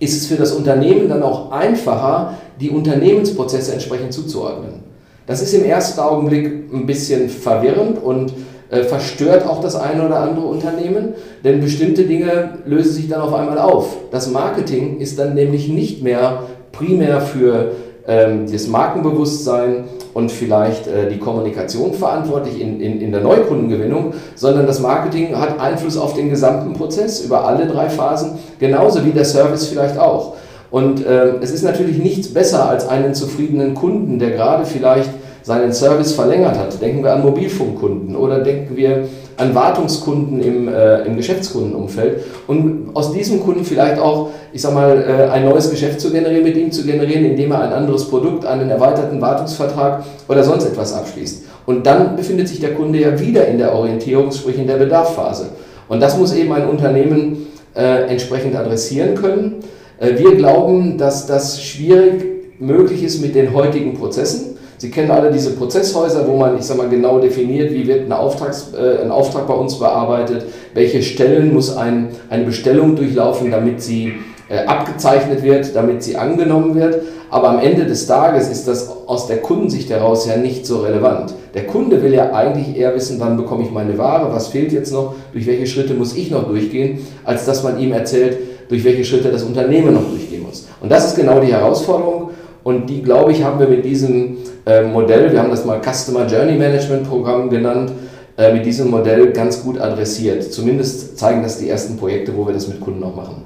ist 0.00 0.16
es 0.16 0.26
für 0.26 0.36
das 0.36 0.52
Unternehmen 0.52 1.08
dann 1.08 1.22
auch 1.22 1.50
einfacher, 1.52 2.34
die 2.60 2.70
Unternehmensprozesse 2.70 3.72
entsprechend 3.72 4.12
zuzuordnen. 4.12 4.84
Das 5.26 5.40
ist 5.40 5.54
im 5.54 5.64
ersten 5.64 6.00
Augenblick 6.00 6.46
ein 6.72 6.84
bisschen 6.84 7.30
verwirrend 7.30 8.02
und 8.02 8.32
verstört 8.70 9.46
auch 9.46 9.60
das 9.60 9.76
eine 9.76 10.04
oder 10.06 10.20
andere 10.20 10.46
Unternehmen, 10.46 11.14
denn 11.44 11.60
bestimmte 11.60 12.04
Dinge 12.04 12.58
lösen 12.64 12.92
sich 12.92 13.08
dann 13.08 13.20
auf 13.20 13.32
einmal 13.34 13.58
auf. 13.58 13.96
Das 14.10 14.30
Marketing 14.30 14.98
ist 14.98 15.18
dann 15.18 15.34
nämlich 15.34 15.68
nicht 15.68 16.02
mehr 16.02 16.44
primär 16.72 17.20
für 17.20 17.72
ähm, 18.06 18.50
das 18.50 18.66
Markenbewusstsein 18.66 19.84
und 20.12 20.30
vielleicht 20.30 20.86
äh, 20.86 21.08
die 21.08 21.18
Kommunikation 21.18 21.94
verantwortlich 21.94 22.60
in, 22.60 22.80
in, 22.80 23.00
in 23.00 23.12
der 23.12 23.22
Neukundengewinnung, 23.22 24.14
sondern 24.34 24.66
das 24.66 24.80
Marketing 24.80 25.38
hat 25.38 25.58
Einfluss 25.58 25.96
auf 25.96 26.14
den 26.14 26.30
gesamten 26.30 26.74
Prozess 26.74 27.24
über 27.24 27.46
alle 27.46 27.66
drei 27.66 27.88
Phasen, 27.88 28.32
genauso 28.58 29.04
wie 29.04 29.10
der 29.10 29.24
Service 29.24 29.68
vielleicht 29.68 29.98
auch. 29.98 30.36
Und 30.70 31.06
äh, 31.06 31.36
es 31.40 31.50
ist 31.50 31.62
natürlich 31.62 31.98
nichts 31.98 32.32
besser 32.34 32.68
als 32.68 32.88
einen 32.88 33.14
zufriedenen 33.14 33.74
Kunden, 33.74 34.18
der 34.18 34.30
gerade 34.30 34.66
vielleicht 34.66 35.10
seinen 35.44 35.72
Service 35.72 36.12
verlängert 36.12 36.58
hat. 36.58 36.80
Denken 36.80 37.04
wir 37.04 37.12
an 37.12 37.22
Mobilfunkkunden 37.22 38.16
oder 38.16 38.40
denken 38.40 38.76
wir 38.76 39.04
an 39.36 39.54
Wartungskunden 39.54 40.40
im, 40.40 40.68
äh, 40.68 41.02
im 41.02 41.16
Geschäftskundenumfeld 41.16 42.24
und 42.46 42.90
aus 42.94 43.12
diesem 43.12 43.40
Kunden 43.40 43.64
vielleicht 43.64 43.98
auch, 43.98 44.30
ich 44.52 44.62
sag 44.62 44.72
mal, 44.72 44.96
äh, 44.96 45.30
ein 45.30 45.44
neues 45.44 45.70
Geschäft 45.70 46.00
zu 46.00 46.10
generieren, 46.10 46.44
mit 46.44 46.56
ihm 46.56 46.72
zu 46.72 46.84
generieren, 46.84 47.24
indem 47.26 47.52
er 47.52 47.62
ein 47.62 47.72
anderes 47.72 48.08
Produkt, 48.08 48.46
einen 48.46 48.70
erweiterten 48.70 49.20
Wartungsvertrag 49.20 50.04
oder 50.28 50.42
sonst 50.44 50.64
etwas 50.64 50.94
abschließt. 50.94 51.44
Und 51.66 51.84
dann 51.84 52.16
befindet 52.16 52.48
sich 52.48 52.60
der 52.60 52.74
Kunde 52.74 53.00
ja 53.00 53.18
wieder 53.20 53.46
in 53.46 53.58
der 53.58 53.74
Orientierung, 53.74 54.32
sprich 54.32 54.58
in 54.58 54.66
der 54.66 54.76
Bedarfphase. 54.76 55.50
Und 55.88 56.00
das 56.00 56.16
muss 56.16 56.34
eben 56.34 56.52
ein 56.52 56.66
Unternehmen 56.66 57.48
äh, 57.74 58.08
entsprechend 58.08 58.56
adressieren 58.56 59.14
können. 59.14 59.56
Äh, 59.98 60.18
wir 60.18 60.36
glauben, 60.36 60.96
dass 60.96 61.26
das 61.26 61.62
schwierig 61.62 62.24
möglich 62.58 63.02
ist 63.02 63.20
mit 63.20 63.34
den 63.34 63.52
heutigen 63.52 63.94
Prozessen. 63.94 64.53
Sie 64.78 64.90
kennen 64.90 65.10
alle 65.10 65.30
diese 65.30 65.52
Prozesshäuser, 65.52 66.26
wo 66.26 66.36
man, 66.36 66.58
ich 66.58 66.64
sag 66.64 66.76
mal, 66.76 66.88
genau 66.88 67.18
definiert, 67.18 67.72
wie 67.72 67.86
wird 67.86 68.06
ein, 68.06 68.12
Auftrags, 68.12 68.72
äh, 68.74 69.02
ein 69.02 69.10
Auftrag 69.10 69.46
bei 69.46 69.54
uns 69.54 69.78
bearbeitet, 69.78 70.44
welche 70.74 71.02
Stellen 71.02 71.54
muss 71.54 71.76
ein, 71.76 72.08
eine 72.28 72.44
Bestellung 72.44 72.96
durchlaufen, 72.96 73.50
damit 73.50 73.82
sie 73.82 74.14
äh, 74.48 74.66
abgezeichnet 74.66 75.42
wird, 75.42 75.74
damit 75.74 76.02
sie 76.02 76.16
angenommen 76.16 76.74
wird. 76.74 77.02
Aber 77.30 77.50
am 77.50 77.58
Ende 77.58 77.84
des 77.86 78.06
Tages 78.06 78.48
ist 78.48 78.68
das 78.68 78.88
aus 79.06 79.26
der 79.26 79.38
Kundensicht 79.38 79.90
heraus 79.90 80.26
ja 80.26 80.36
nicht 80.36 80.66
so 80.66 80.82
relevant. 80.82 81.34
Der 81.54 81.66
Kunde 81.66 82.02
will 82.02 82.14
ja 82.14 82.32
eigentlich 82.32 82.76
eher 82.76 82.94
wissen, 82.94 83.18
wann 83.18 83.36
bekomme 83.36 83.64
ich 83.64 83.70
meine 83.70 83.96
Ware, 83.98 84.32
was 84.32 84.48
fehlt 84.48 84.72
jetzt 84.72 84.92
noch, 84.92 85.14
durch 85.32 85.46
welche 85.46 85.66
Schritte 85.66 85.94
muss 85.94 86.14
ich 86.14 86.30
noch 86.30 86.46
durchgehen, 86.46 87.06
als 87.24 87.44
dass 87.44 87.62
man 87.62 87.80
ihm 87.80 87.92
erzählt, 87.92 88.38
durch 88.68 88.84
welche 88.84 89.04
Schritte 89.04 89.30
das 89.30 89.42
Unternehmen 89.42 89.94
noch 89.94 90.08
durchgehen 90.08 90.42
muss. 90.42 90.68
Und 90.80 90.92
das 90.92 91.06
ist 91.06 91.16
genau 91.16 91.40
die 91.40 91.52
Herausforderung. 91.52 92.30
Und 92.62 92.88
die, 92.88 93.02
glaube 93.02 93.32
ich, 93.32 93.44
haben 93.44 93.58
wir 93.58 93.68
mit 93.68 93.84
diesem 93.84 94.38
Modell, 94.66 95.30
wir 95.30 95.40
haben 95.40 95.50
das 95.50 95.64
mal 95.64 95.80
Customer 95.80 96.26
Journey 96.26 96.56
Management 96.56 97.08
Programm 97.08 97.50
genannt, 97.50 97.92
äh, 98.36 98.52
mit 98.52 98.64
diesem 98.66 98.90
Modell 98.90 99.32
ganz 99.32 99.62
gut 99.62 99.78
adressiert. 99.78 100.42
Zumindest 100.42 101.18
zeigen 101.18 101.42
das 101.42 101.58
die 101.58 101.68
ersten 101.68 101.96
Projekte, 101.96 102.36
wo 102.36 102.46
wir 102.46 102.54
das 102.54 102.66
mit 102.66 102.80
Kunden 102.80 103.02
auch 103.04 103.14
machen. 103.14 103.44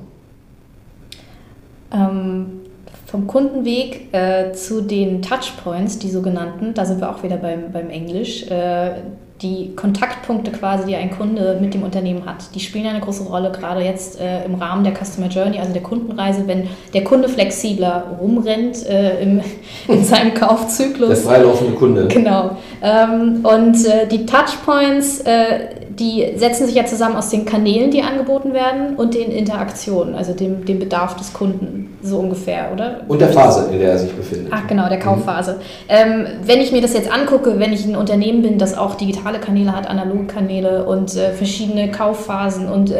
Ähm, 1.92 2.46
vom 3.06 3.26
Kundenweg 3.26 4.12
äh, 4.12 4.52
zu 4.52 4.82
den 4.82 5.22
Touchpoints, 5.22 5.98
die 5.98 6.10
sogenannten, 6.10 6.74
da 6.74 6.84
sind 6.84 7.00
wir 7.00 7.10
auch 7.10 7.22
wieder 7.22 7.36
beim, 7.36 7.72
beim 7.72 7.90
Englisch. 7.90 8.46
Äh, 8.50 8.92
die 9.42 9.74
Kontaktpunkte 9.76 10.50
quasi, 10.50 10.86
die 10.86 10.96
ein 10.96 11.10
Kunde 11.10 11.58
mit 11.60 11.72
dem 11.72 11.84
Unternehmen 11.84 12.26
hat, 12.26 12.54
die 12.54 12.60
spielen 12.60 12.86
eine 12.86 13.00
große 13.00 13.22
Rolle, 13.22 13.52
gerade 13.52 13.82
jetzt 13.82 14.20
äh, 14.20 14.44
im 14.44 14.56
Rahmen 14.56 14.82
der 14.82 14.92
Customer 14.94 15.28
Journey, 15.28 15.58
also 15.58 15.72
der 15.72 15.82
Kundenreise, 15.82 16.42
wenn 16.46 16.68
der 16.92 17.04
Kunde 17.04 17.28
flexibler 17.28 18.18
rumrennt 18.20 18.84
äh, 18.86 19.22
im, 19.22 19.40
in 19.88 20.04
seinem 20.04 20.34
Kaufzyklus. 20.34 21.08
Der 21.08 21.16
freilaufende 21.18 21.74
Kunde. 21.74 22.08
Genau. 22.08 22.56
Ähm, 22.82 23.44
und 23.44 23.84
äh, 23.86 24.06
die 24.06 24.26
Touchpoints, 24.26 25.20
äh, 25.20 25.86
die 25.90 26.32
setzen 26.36 26.66
sich 26.66 26.76
ja 26.76 26.84
zusammen 26.84 27.16
aus 27.16 27.30
den 27.30 27.44
Kanälen, 27.44 27.90
die 27.90 28.02
angeboten 28.02 28.52
werden 28.52 28.94
und 28.96 29.14
den 29.14 29.32
Interaktionen, 29.32 30.14
also 30.14 30.32
dem, 30.32 30.64
dem 30.64 30.78
Bedarf 30.78 31.16
des 31.16 31.32
Kunden, 31.32 31.98
so 32.02 32.18
ungefähr, 32.18 32.70
oder? 32.72 33.00
Und 33.08 33.20
der 33.20 33.30
Phase, 33.30 33.68
in 33.72 33.80
der 33.80 33.92
er 33.92 33.98
sich 33.98 34.12
befindet. 34.12 34.52
Ach 34.54 34.66
genau, 34.68 34.88
der 34.88 35.00
Kaufphase. 35.00 35.56
Mhm. 35.88 36.46
Wenn 36.46 36.60
ich 36.60 36.70
mir 36.70 36.80
das 36.80 36.94
jetzt 36.94 37.12
angucke, 37.12 37.58
wenn 37.58 37.72
ich 37.72 37.84
ein 37.84 37.96
Unternehmen 37.96 38.42
bin, 38.42 38.58
das 38.58 38.78
auch 38.78 38.94
digitale 38.94 39.40
Kanäle 39.40 39.74
hat, 39.74 39.90
analoge 39.90 40.26
Kanäle 40.26 40.84
und 40.84 41.16
äh, 41.16 41.32
verschiedene 41.32 41.90
Kaufphasen 41.90 42.68
und 42.68 42.94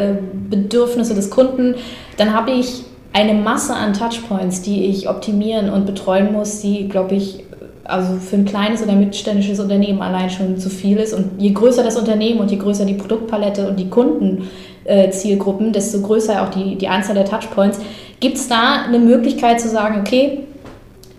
Bedürfnisse 0.51 1.15
des 1.15 1.31
Kunden, 1.31 1.77
dann 2.17 2.35
habe 2.35 2.51
ich 2.51 2.85
eine 3.13 3.35
Masse 3.35 3.75
an 3.75 3.95
Touchpoints, 3.95 4.63
die 4.63 4.87
ich 4.87 5.09
optimieren 5.09 5.71
und 5.71 5.87
betreuen 5.87 6.33
muss, 6.33 6.61
die, 6.61 6.89
glaube 6.89 7.15
ich, 7.15 7.45
also 7.89 8.17
für 8.17 8.37
ein 8.37 8.45
kleines 8.45 8.83
oder 8.83 8.93
mittelständisches 8.93 9.59
Unternehmen 9.59 10.03
allein 10.03 10.31
schon 10.31 10.59
zu 10.59 10.69
viel 10.69 10.99
ist. 10.99 11.15
Und 11.15 11.41
je 11.41 11.51
größer 11.51 11.83
das 11.83 11.97
Unternehmen 11.97 12.39
und 12.39 12.51
je 12.51 12.59
größer 12.59 12.85
die 12.85 12.95
Produktpalette 12.95 13.67
und 13.67 13.81
die 13.81 13.89
Kundenzielgruppen, 13.89 15.73
desto 15.73 16.01
größer 16.01 16.43
auch 16.43 16.51
die, 16.51 16.77
die 16.77 16.89
Anzahl 16.89 17.15
der 17.15 17.25
Touchpoints. 17.25 17.81
Gibt 18.21 18.37
es 18.37 18.49
da 18.49 18.83
eine 18.87 18.99
Möglichkeit 18.99 19.61
zu 19.61 19.69
sagen, 19.69 20.01
okay, 20.01 20.45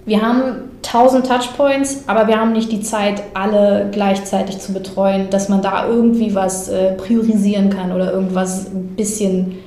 wir 0.06 0.22
haben 0.22 0.70
1000 0.86 1.28
Touchpoints, 1.28 2.04
aber 2.08 2.28
wir 2.28 2.40
haben 2.40 2.54
nicht 2.54 2.72
die 2.72 2.82
Zeit, 2.82 3.24
alle 3.34 3.90
gleichzeitig 3.92 4.60
zu 4.60 4.74
betreuen, 4.74 5.30
dass 5.30 5.50
man 5.50 5.62
da 5.62 5.88
irgendwie 5.88 6.36
was 6.36 6.70
äh, 6.70 6.94
priorisieren 6.94 7.70
kann 7.70 7.92
oder 7.92 8.12
irgendwas 8.12 8.68
ein 8.68 8.96
bisschen 8.96 9.58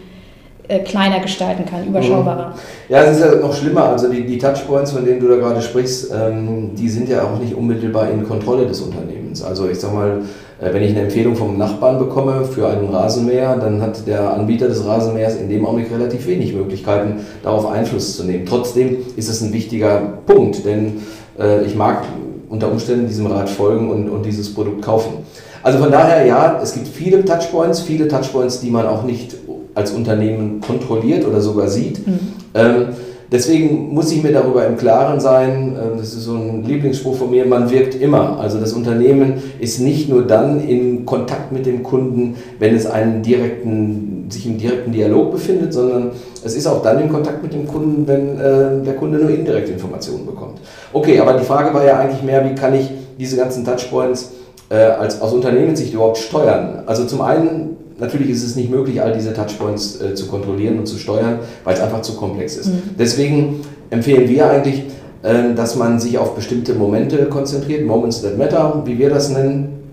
äh, 0.73 0.79
kleiner 0.81 1.21
gestalten 1.21 1.65
kann, 1.67 1.87
überschaubarer. 1.87 2.49
Mhm. 2.49 2.55
Ja, 2.89 3.03
es 3.03 3.19
ist 3.19 3.25
ja 3.25 3.35
noch 3.37 3.55
schlimmer. 3.55 3.85
Also 3.85 4.09
die, 4.09 4.25
die 4.25 4.39
Touchpoints, 4.39 4.93
von 4.93 5.05
denen 5.05 5.21
du 5.21 5.29
da 5.29 5.37
gerade 5.37 5.61
sprichst, 5.61 6.11
ähm, 6.13 6.71
die 6.75 6.89
sind 6.89 7.09
ja 7.09 7.25
auch 7.25 7.39
nicht 7.39 7.55
unmittelbar 7.55 8.11
in 8.11 8.27
Kontrolle 8.27 8.67
des 8.67 8.81
Unternehmens. 8.81 9.43
Also 9.43 9.69
ich 9.69 9.79
sag 9.79 9.93
mal, 9.93 10.23
äh, 10.61 10.73
wenn 10.73 10.83
ich 10.83 10.93
eine 10.93 11.03
Empfehlung 11.03 11.37
vom 11.37 11.59
Nachbarn 11.59 11.99
bekomme 11.99 12.45
für 12.45 12.69
einen 12.69 12.89
Rasenmäher, 12.89 13.57
dann 13.57 13.83
hat 13.83 14.07
der 14.07 14.33
Anbieter 14.33 14.69
des 14.69 14.87
Rasenmähers 14.87 15.37
in 15.37 15.49
dem 15.51 15.67
Augenblick 15.67 15.93
relativ 15.93 16.27
wenig 16.27 16.55
Möglichkeiten, 16.55 17.21
darauf 17.43 17.71
Einfluss 17.71 18.17
zu 18.17 18.25
nehmen. 18.25 18.47
Trotzdem 18.47 18.97
ist 19.17 19.29
es 19.29 19.43
ein 19.43 19.53
wichtiger 19.53 20.01
Punkt, 20.27 20.65
denn 20.65 21.03
äh, 21.39 21.65
ich 21.65 21.75
mag 21.75 22.05
unter 22.49 22.71
Umständen 22.71 23.07
diesem 23.07 23.27
Rat 23.27 23.51
folgen 23.51 23.91
und, 23.91 24.09
und 24.09 24.25
dieses 24.25 24.55
Produkt 24.55 24.83
kaufen. 24.83 25.25
Also 25.63 25.79
von 25.79 25.93
daher 25.93 26.27
ja, 26.27 26.61
es 26.61 26.75
gibt 26.75 26.89
viele 26.89 27.25
Touchpoints, 27.25 27.81
viele 27.81 28.09
Touchpoints, 28.09 28.61
die 28.61 28.71
man 28.71 28.87
auch 28.87 29.05
nicht 29.05 29.42
als 29.75 29.93
Unternehmen 29.93 30.61
kontrolliert 30.61 31.27
oder 31.27 31.41
sogar 31.41 31.69
sieht. 31.69 32.07
Mhm. 32.07 32.19
Ähm, 32.55 32.87
deswegen 33.31 33.95
muss 33.95 34.13
ich 34.13 34.23
mir 34.23 34.33
darüber 34.33 34.67
im 34.67 34.77
Klaren 34.77 35.19
sein, 35.19 35.77
äh, 35.77 35.97
das 35.99 36.15
ist 36.15 36.25
so 36.25 36.35
ein 36.35 36.65
Lieblingsspruch 36.65 37.17
von 37.17 37.31
mir, 37.31 37.47
man 37.47 37.71
wirkt 37.71 37.95
immer. 37.95 38.39
Also 38.39 38.61
das 38.61 38.73
Unternehmen 38.73 39.43
ist 39.59 39.81
nicht 39.81 40.09
nur 40.09 40.27
dann 40.27 40.67
in 40.67 41.07
Kontakt 41.07 41.53
mit 41.53 41.67
dem 41.67 41.83
Kunden, 41.83 42.37
wenn 42.59 42.75
es 42.75 42.87
einen 42.87 43.23
direkten, 43.23 44.27
sich 44.29 44.47
im 44.47 44.59
direkten 44.59 44.93
Dialog 44.93 45.33
befindet, 45.33 45.73
sondern 45.73 46.11
es 46.45 46.55
ist 46.55 46.67
auch 46.67 46.83
dann 46.83 47.01
in 47.01 47.09
Kontakt 47.09 47.43
mit 47.43 47.53
dem 47.55 47.67
Kunden, 47.67 48.07
wenn 48.07 48.39
äh, 48.39 48.85
der 48.85 48.95
Kunde 48.95 49.19
nur 49.19 49.31
indirekt 49.31 49.69
Informationen 49.69 50.27
bekommt. 50.27 50.61
Okay, 50.93 51.19
aber 51.19 51.35
die 51.35 51.45
Frage 51.45 51.73
war 51.75 51.85
ja 51.85 51.99
eigentlich 51.99 52.23
mehr, 52.23 52.49
wie 52.49 52.55
kann 52.55 52.75
ich 52.75 52.91
diese 53.19 53.37
ganzen 53.37 53.65
Touchpoints 53.65 54.33
äh, 54.69 54.77
als, 54.77 55.21
aus 55.21 55.33
Unternehmenssicht 55.33 55.95
überhaupt 55.95 56.19
steuern? 56.19 56.83
Also 56.87 57.05
zum 57.05 57.21
einen 57.23 57.77
Natürlich 58.03 58.31
ist 58.31 58.43
es 58.43 58.57
nicht 58.57 58.69
möglich, 58.69 59.01
all 59.01 59.13
diese 59.13 59.33
Touchpoints 59.33 60.01
äh, 60.01 60.15
zu 60.17 60.27
kontrollieren 60.27 60.77
und 60.81 60.87
zu 60.87 60.99
steuern, 60.99 61.39
weil 61.63 61.75
es 61.75 61.81
einfach 61.81 62.03
zu 62.03 62.17
komplex 62.17 62.57
ist. 62.57 62.67
Mhm. 62.67 62.83
Deswegen 62.99 63.61
empfehlen 63.91 64.29
wir 64.29 64.51
eigentlich, 64.51 64.83
äh, 65.23 65.55
dass 65.55 65.77
man 65.77 66.01
sich 66.01 66.19
auf 66.19 66.35
bestimmte 66.35 66.75
Momente 66.75 67.27
konzentriert, 67.27 67.87
Moments 67.87 68.21
that 68.23 68.37
matter, 68.37 68.83
wie 68.85 68.99
wir 68.99 69.09
das 69.09 69.31
nennen, 69.31 69.85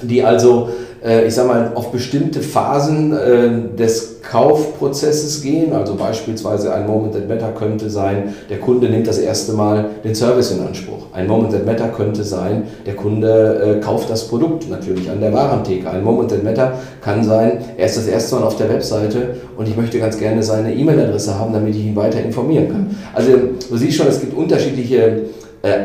die 0.00 0.22
also 0.22 0.68
äh, 1.04 1.26
ich 1.26 1.34
sage 1.34 1.48
mal, 1.48 1.72
auf 1.74 1.90
bestimmte 1.90 2.40
Phasen 2.40 3.12
äh, 3.12 3.76
des 3.76 4.15
Kaufprozesses 4.30 5.42
gehen. 5.42 5.72
Also 5.72 5.94
beispielsweise 5.94 6.72
ein 6.72 6.86
Moment 6.86 7.14
that 7.14 7.28
matter 7.28 7.52
könnte 7.52 7.90
sein, 7.90 8.34
der 8.50 8.58
Kunde 8.58 8.88
nimmt 8.88 9.06
das 9.06 9.18
erste 9.18 9.52
Mal 9.52 9.90
den 10.04 10.14
Service 10.14 10.50
in 10.50 10.66
Anspruch. 10.66 11.06
Ein 11.12 11.26
Moment 11.26 11.52
that 11.52 11.66
matter 11.66 11.88
könnte 11.88 12.24
sein, 12.24 12.64
der 12.84 12.94
Kunde 12.94 13.78
äh, 13.78 13.80
kauft 13.80 14.10
das 14.10 14.28
Produkt 14.28 14.68
natürlich 14.68 15.10
an 15.10 15.20
der 15.20 15.32
Warentheke. 15.32 15.88
Ein 15.90 16.02
Moment 16.02 16.30
that 16.30 16.44
matter 16.44 16.72
kann 17.00 17.24
sein, 17.24 17.58
er 17.76 17.86
ist 17.86 17.96
das 17.96 18.06
erste 18.06 18.36
Mal 18.36 18.44
auf 18.44 18.56
der 18.56 18.68
Webseite 18.68 19.36
und 19.56 19.68
ich 19.68 19.76
möchte 19.76 19.98
ganz 19.98 20.18
gerne 20.18 20.42
seine 20.42 20.74
E-Mail-Adresse 20.74 21.38
haben, 21.38 21.52
damit 21.52 21.74
ich 21.74 21.86
ihn 21.86 21.96
weiter 21.96 22.20
informieren 22.20 22.68
kann. 22.68 22.96
Also 23.14 23.32
du 23.70 23.76
siehst 23.76 23.96
schon, 23.96 24.06
es 24.08 24.20
gibt 24.20 24.36
unterschiedliche 24.36 25.24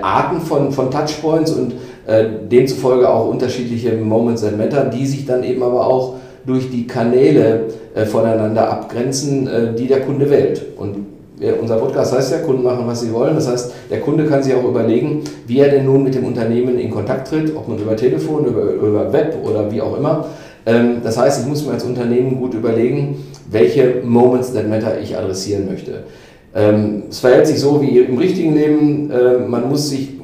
Arten 0.01 0.41
von, 0.41 0.71
von 0.71 0.91
Touchpoints 0.91 1.51
und 1.51 1.73
äh, 2.05 2.25
demzufolge 2.51 3.09
auch 3.09 3.29
unterschiedliche 3.29 3.93
Moments 3.93 4.41
that 4.41 4.57
matter, 4.57 4.85
die 4.85 5.05
sich 5.05 5.25
dann 5.25 5.43
eben 5.43 5.63
aber 5.63 5.85
auch 5.87 6.15
durch 6.45 6.69
die 6.69 6.87
Kanäle 6.87 7.65
äh, 7.93 8.05
voneinander 8.05 8.69
abgrenzen, 8.69 9.47
äh, 9.47 9.73
die 9.73 9.87
der 9.87 10.01
Kunde 10.01 10.29
wählt. 10.29 10.65
Und 10.77 11.11
unser 11.59 11.77
Podcast 11.77 12.13
heißt 12.13 12.31
ja, 12.33 12.37
Kunden 12.37 12.61
machen, 12.61 12.85
was 12.85 13.01
sie 13.01 13.11
wollen. 13.11 13.33
Das 13.33 13.47
heißt, 13.47 13.71
der 13.89 13.99
Kunde 14.01 14.25
kann 14.25 14.43
sich 14.43 14.53
auch 14.53 14.63
überlegen, 14.63 15.23
wie 15.47 15.57
er 15.57 15.69
denn 15.69 15.85
nun 15.85 16.03
mit 16.03 16.13
dem 16.13 16.23
Unternehmen 16.23 16.77
in 16.77 16.91
Kontakt 16.91 17.29
tritt, 17.29 17.55
ob 17.55 17.67
nun 17.67 17.79
über 17.79 17.95
Telefon, 17.95 18.45
über, 18.45 18.61
über 18.73 19.11
Web 19.11 19.37
oder 19.43 19.71
wie 19.71 19.81
auch 19.81 19.97
immer. 19.97 20.27
Ähm, 20.67 20.97
das 21.03 21.17
heißt, 21.17 21.41
ich 21.41 21.47
muss 21.47 21.65
mir 21.65 21.71
als 21.71 21.83
Unternehmen 21.83 22.39
gut 22.39 22.53
überlegen, 22.53 23.25
welche 23.49 24.03
Moments 24.03 24.53
that 24.53 24.69
matter 24.69 24.99
ich 25.01 25.17
adressieren 25.17 25.65
möchte. 25.65 26.03
Ähm, 26.53 27.03
es 27.09 27.19
verhält 27.19 27.47
sich 27.47 27.59
so 27.59 27.81
wie 27.81 27.97
im 27.97 28.19
richtigen 28.19 28.53
Leben, 28.53 29.11
man 29.49 29.67
muss 29.67 29.89
sich 29.89 30.20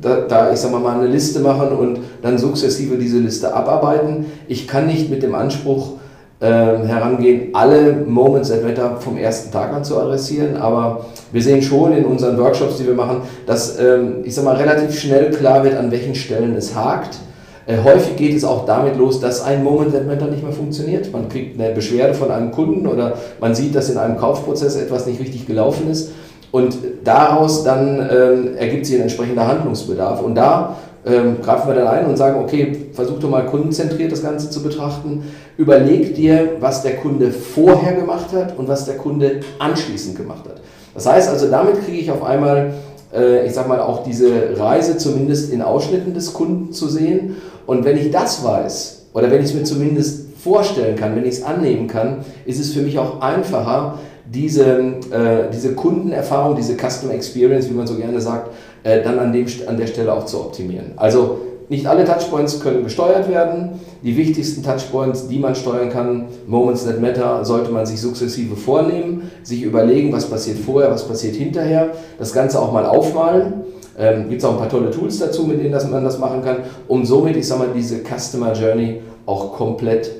da, 0.00 0.20
da, 0.28 0.52
ich 0.52 0.58
sag 0.58 0.72
mal, 0.72 0.86
eine 0.96 1.06
Liste 1.06 1.40
machen 1.40 1.68
und 1.72 1.98
dann 2.22 2.38
sukzessive 2.38 2.96
diese 2.96 3.18
Liste 3.18 3.54
abarbeiten. 3.54 4.26
Ich 4.48 4.66
kann 4.66 4.86
nicht 4.86 5.10
mit 5.10 5.22
dem 5.22 5.34
Anspruch 5.34 5.92
äh, 6.40 6.46
herangehen, 6.46 7.50
alle 7.52 8.04
Moments 8.06 8.50
at 8.50 8.64
Matter 8.64 8.96
vom 8.98 9.18
ersten 9.18 9.52
Tag 9.52 9.72
an 9.72 9.84
zu 9.84 9.98
adressieren, 9.98 10.56
aber 10.56 11.06
wir 11.32 11.42
sehen 11.42 11.60
schon 11.60 11.92
in 11.92 12.04
unseren 12.04 12.38
Workshops, 12.38 12.78
die 12.78 12.86
wir 12.86 12.94
machen, 12.94 13.22
dass, 13.46 13.78
ähm, 13.78 14.20
ich 14.24 14.34
sag 14.34 14.44
mal, 14.44 14.56
relativ 14.56 14.98
schnell 14.98 15.30
klar 15.30 15.64
wird, 15.64 15.76
an 15.76 15.90
welchen 15.90 16.14
Stellen 16.14 16.54
es 16.56 16.74
hakt. 16.74 17.18
Äh, 17.66 17.76
häufig 17.84 18.16
geht 18.16 18.34
es 18.34 18.44
auch 18.44 18.64
damit 18.64 18.96
los, 18.96 19.20
dass 19.20 19.42
ein 19.42 19.62
Moment 19.62 19.94
at 19.94 20.06
Matter 20.06 20.28
nicht 20.28 20.42
mehr 20.42 20.52
funktioniert. 20.52 21.12
Man 21.12 21.28
kriegt 21.28 21.60
eine 21.60 21.74
Beschwerde 21.74 22.14
von 22.14 22.30
einem 22.30 22.52
Kunden 22.52 22.86
oder 22.86 23.18
man 23.38 23.54
sieht, 23.54 23.74
dass 23.74 23.90
in 23.90 23.98
einem 23.98 24.16
Kaufprozess 24.16 24.76
etwas 24.76 25.06
nicht 25.06 25.20
richtig 25.20 25.46
gelaufen 25.46 25.90
ist 25.90 26.10
und 26.52 26.76
daraus 27.04 27.62
dann 27.64 28.08
ähm, 28.10 28.56
ergibt 28.56 28.86
sich 28.86 28.96
ein 28.96 29.02
entsprechender 29.02 29.46
Handlungsbedarf. 29.46 30.22
Und 30.22 30.34
da 30.34 30.76
ähm, 31.06 31.40
greifen 31.42 31.68
wir 31.68 31.74
dann 31.74 31.86
ein 31.86 32.06
und 32.06 32.16
sagen, 32.16 32.42
okay, 32.42 32.88
versuch 32.92 33.18
doch 33.20 33.30
mal 33.30 33.46
kundenzentriert 33.46 34.10
das 34.10 34.22
Ganze 34.22 34.50
zu 34.50 34.62
betrachten. 34.62 35.24
Überleg 35.56 36.14
dir, 36.14 36.56
was 36.60 36.82
der 36.82 36.96
Kunde 36.96 37.30
vorher 37.30 37.94
gemacht 37.94 38.32
hat 38.34 38.58
und 38.58 38.68
was 38.68 38.84
der 38.84 38.96
Kunde 38.96 39.40
anschließend 39.58 40.16
gemacht 40.16 40.44
hat. 40.46 40.60
Das 40.94 41.06
heißt 41.06 41.28
also, 41.28 41.48
damit 41.48 41.84
kriege 41.84 41.98
ich 41.98 42.10
auf 42.10 42.24
einmal, 42.24 42.74
äh, 43.14 43.46
ich 43.46 43.54
sag 43.54 43.68
mal, 43.68 43.80
auch 43.80 44.02
diese 44.02 44.58
Reise 44.58 44.98
zumindest 44.98 45.52
in 45.52 45.62
Ausschnitten 45.62 46.14
des 46.14 46.32
Kunden 46.32 46.72
zu 46.72 46.88
sehen. 46.88 47.36
Und 47.66 47.84
wenn 47.84 47.96
ich 47.96 48.10
das 48.10 48.44
weiß, 48.44 49.06
oder 49.14 49.30
wenn 49.30 49.40
ich 49.40 49.46
es 49.46 49.54
mir 49.54 49.64
zumindest 49.64 50.29
vorstellen 50.42 50.96
kann, 50.96 51.14
wenn 51.16 51.24
ich 51.24 51.34
es 51.34 51.42
annehmen 51.42 51.86
kann, 51.86 52.18
ist 52.46 52.60
es 52.60 52.72
für 52.72 52.80
mich 52.80 52.98
auch 52.98 53.20
einfacher, 53.20 53.98
diese, 54.32 54.64
äh, 55.10 55.50
diese 55.52 55.74
Kundenerfahrung, 55.74 56.56
diese 56.56 56.76
Customer 56.76 57.14
Experience, 57.14 57.68
wie 57.68 57.74
man 57.74 57.86
so 57.86 57.96
gerne 57.96 58.20
sagt, 58.20 58.50
äh, 58.84 59.02
dann 59.02 59.18
an, 59.18 59.32
dem, 59.32 59.46
an 59.66 59.76
der 59.76 59.86
Stelle 59.86 60.12
auch 60.12 60.24
zu 60.24 60.38
optimieren. 60.38 60.92
Also 60.96 61.38
nicht 61.68 61.86
alle 61.86 62.04
Touchpoints 62.04 62.60
können 62.60 62.82
gesteuert 62.82 63.28
werden. 63.28 63.80
Die 64.02 64.16
wichtigsten 64.16 64.62
Touchpoints, 64.62 65.28
die 65.28 65.38
man 65.38 65.54
steuern 65.54 65.90
kann, 65.90 66.26
Moments 66.46 66.84
that 66.84 67.00
matter, 67.00 67.44
sollte 67.44 67.70
man 67.70 67.86
sich 67.86 68.00
sukzessive 68.00 68.56
vornehmen, 68.56 69.30
sich 69.42 69.62
überlegen, 69.62 70.12
was 70.12 70.26
passiert 70.28 70.58
vorher, 70.58 70.90
was 70.90 71.06
passiert 71.06 71.36
hinterher, 71.36 71.90
das 72.18 72.32
Ganze 72.32 72.60
auch 72.60 72.72
mal 72.72 72.86
aufmalen. 72.86 73.64
Ähm, 73.98 74.28
Gibt 74.28 74.42
es 74.42 74.48
auch 74.48 74.52
ein 74.52 74.58
paar 74.58 74.68
tolle 74.68 74.90
Tools 74.90 75.18
dazu, 75.18 75.44
mit 75.44 75.60
denen 75.60 75.76
man 75.90 76.02
das 76.02 76.18
machen 76.18 76.42
kann, 76.42 76.58
um 76.88 77.04
somit, 77.04 77.36
ich 77.36 77.46
sag 77.46 77.58
mal, 77.58 77.68
diese 77.74 77.98
Customer 77.98 78.52
Journey 78.52 79.02
auch 79.26 79.52
komplett 79.52 80.10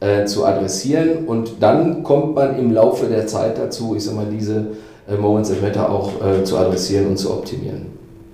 äh, 0.00 0.24
zu 0.24 0.44
adressieren 0.44 1.26
und 1.26 1.54
dann 1.60 2.02
kommt 2.02 2.34
man 2.34 2.58
im 2.58 2.72
Laufe 2.72 3.06
der 3.06 3.26
Zeit 3.26 3.58
dazu, 3.58 3.94
ich 3.96 4.04
sag 4.04 4.14
mal, 4.14 4.26
diese 4.30 4.68
äh, 5.08 5.16
Moments 5.16 5.50
of 5.50 5.60
Matter 5.60 5.90
auch 5.90 6.12
äh, 6.24 6.44
zu 6.44 6.56
adressieren 6.56 7.08
und 7.08 7.16
zu 7.16 7.32
optimieren. 7.32 7.86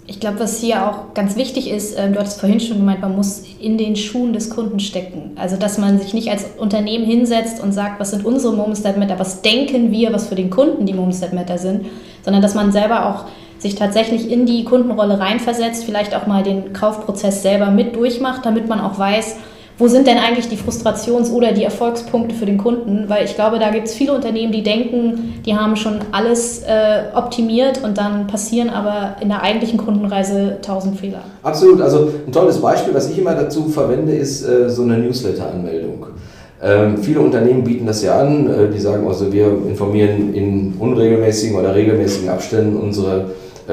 Ich 0.07 0.21
glaube, 0.21 0.41
was 0.41 0.59
hier 0.59 0.87
auch 0.87 1.15
ganz 1.15 1.35
wichtig 1.35 1.71
ist, 1.71 1.99
ähm, 1.99 2.13
du 2.13 2.19
hattest 2.19 2.39
vorhin 2.39 2.61
schon 2.61 2.77
gemeint, 2.77 3.01
man 3.01 3.17
muss 3.17 3.43
in 3.59 3.79
den 3.79 3.97
Schuhen 3.97 4.35
des 4.35 4.51
Kunden 4.51 4.79
stecken. 4.79 5.31
Also, 5.37 5.57
dass 5.57 5.79
man 5.79 5.99
sich 5.99 6.13
nicht 6.13 6.31
als 6.31 6.45
Unternehmen 6.59 7.07
hinsetzt 7.07 7.63
und 7.63 7.73
sagt, 7.73 8.01
was 8.01 8.11
sind 8.11 8.27
unsere 8.27 8.53
Moments 8.53 8.83
that 8.83 8.99
matter, 8.99 9.19
was 9.19 9.41
denken 9.41 9.91
wir, 9.91 10.13
was 10.13 10.27
für 10.27 10.35
den 10.35 10.51
Kunden 10.51 10.85
die 10.85 10.93
Moments 10.93 11.21
that 11.21 11.33
matter 11.33 11.57
sind, 11.57 11.87
sondern 12.23 12.43
dass 12.43 12.55
man 12.55 12.71
selber 12.71 13.09
auch 13.09 13.25
sich 13.59 13.77
tatsächlich 13.77 14.31
in 14.31 14.45
die 14.45 14.65
Kundenrolle 14.65 15.19
reinversetzt, 15.19 15.85
vielleicht 15.85 16.15
auch 16.15 16.27
mal 16.27 16.43
den 16.43 16.75
Kaufprozess 16.75 17.41
selber 17.41 17.71
mit 17.71 17.97
durchmacht, 17.97 18.45
damit 18.45 18.69
man 18.69 18.81
auch 18.81 18.99
weiß, 18.99 19.37
wo 19.77 19.89
sind 19.89 20.07
denn 20.07 20.19
eigentlich 20.19 20.49
die 20.49 20.57
Frustrations- 20.57 21.33
oder 21.33 21.53
die 21.53 21.65
Erfolgspunkte 21.65 22.35
für 22.35 22.47
den 22.47 22.59
Kunden? 22.59 23.09
Weil 23.09 23.25
ich 23.25 23.35
glaube, 23.35 23.59
da 23.59 23.71
gibt 23.71 23.89
es 23.89 23.95
viele 23.95 24.13
Unternehmen, 24.13 24.53
die 24.53 24.63
denken, 24.63 25.35
die 25.45 25.57
haben 25.57 25.75
schon 25.75 25.99
alles 26.13 26.63
äh, 26.63 27.05
optimiert 27.15 27.83
und 27.83 27.99
dann 27.99 28.29
passieren 28.29 28.71
aber 28.71 29.17
in 29.21 29.29
der 29.29 29.43
eigentlichen 29.43 29.79
Kundenreise 29.79 30.59
tausend 30.63 31.01
Fehler. 31.01 31.23
Absolut. 31.43 31.81
Also 31.81 32.09
ein 32.25 32.33
tolles 32.33 32.59
Beispiel, 32.59 32.95
was 32.95 33.11
ich 33.11 33.19
immer 33.19 33.35
dazu 33.35 33.69
verwende, 33.69 34.13
ist 34.13 34.47
äh, 34.47 34.71
so 34.71 34.83
eine 34.83 34.97
Newsletter-Anmeldung. 34.99 36.07
Ähm, 36.63 36.99
viele 36.99 37.21
Unternehmen 37.21 37.65
bieten 37.65 37.87
das 37.87 38.03
ja 38.03 38.21
an. 38.21 38.49
Äh, 38.49 38.71
die 38.73 38.79
sagen 38.79 39.07
also, 39.09 39.33
wir 39.33 39.47
informieren 39.69 40.33
in 40.35 40.75
unregelmäßigen 40.79 41.57
oder 41.59 41.75
regelmäßigen 41.75 42.29
Abständen 42.29 42.77
unsere 42.77 43.27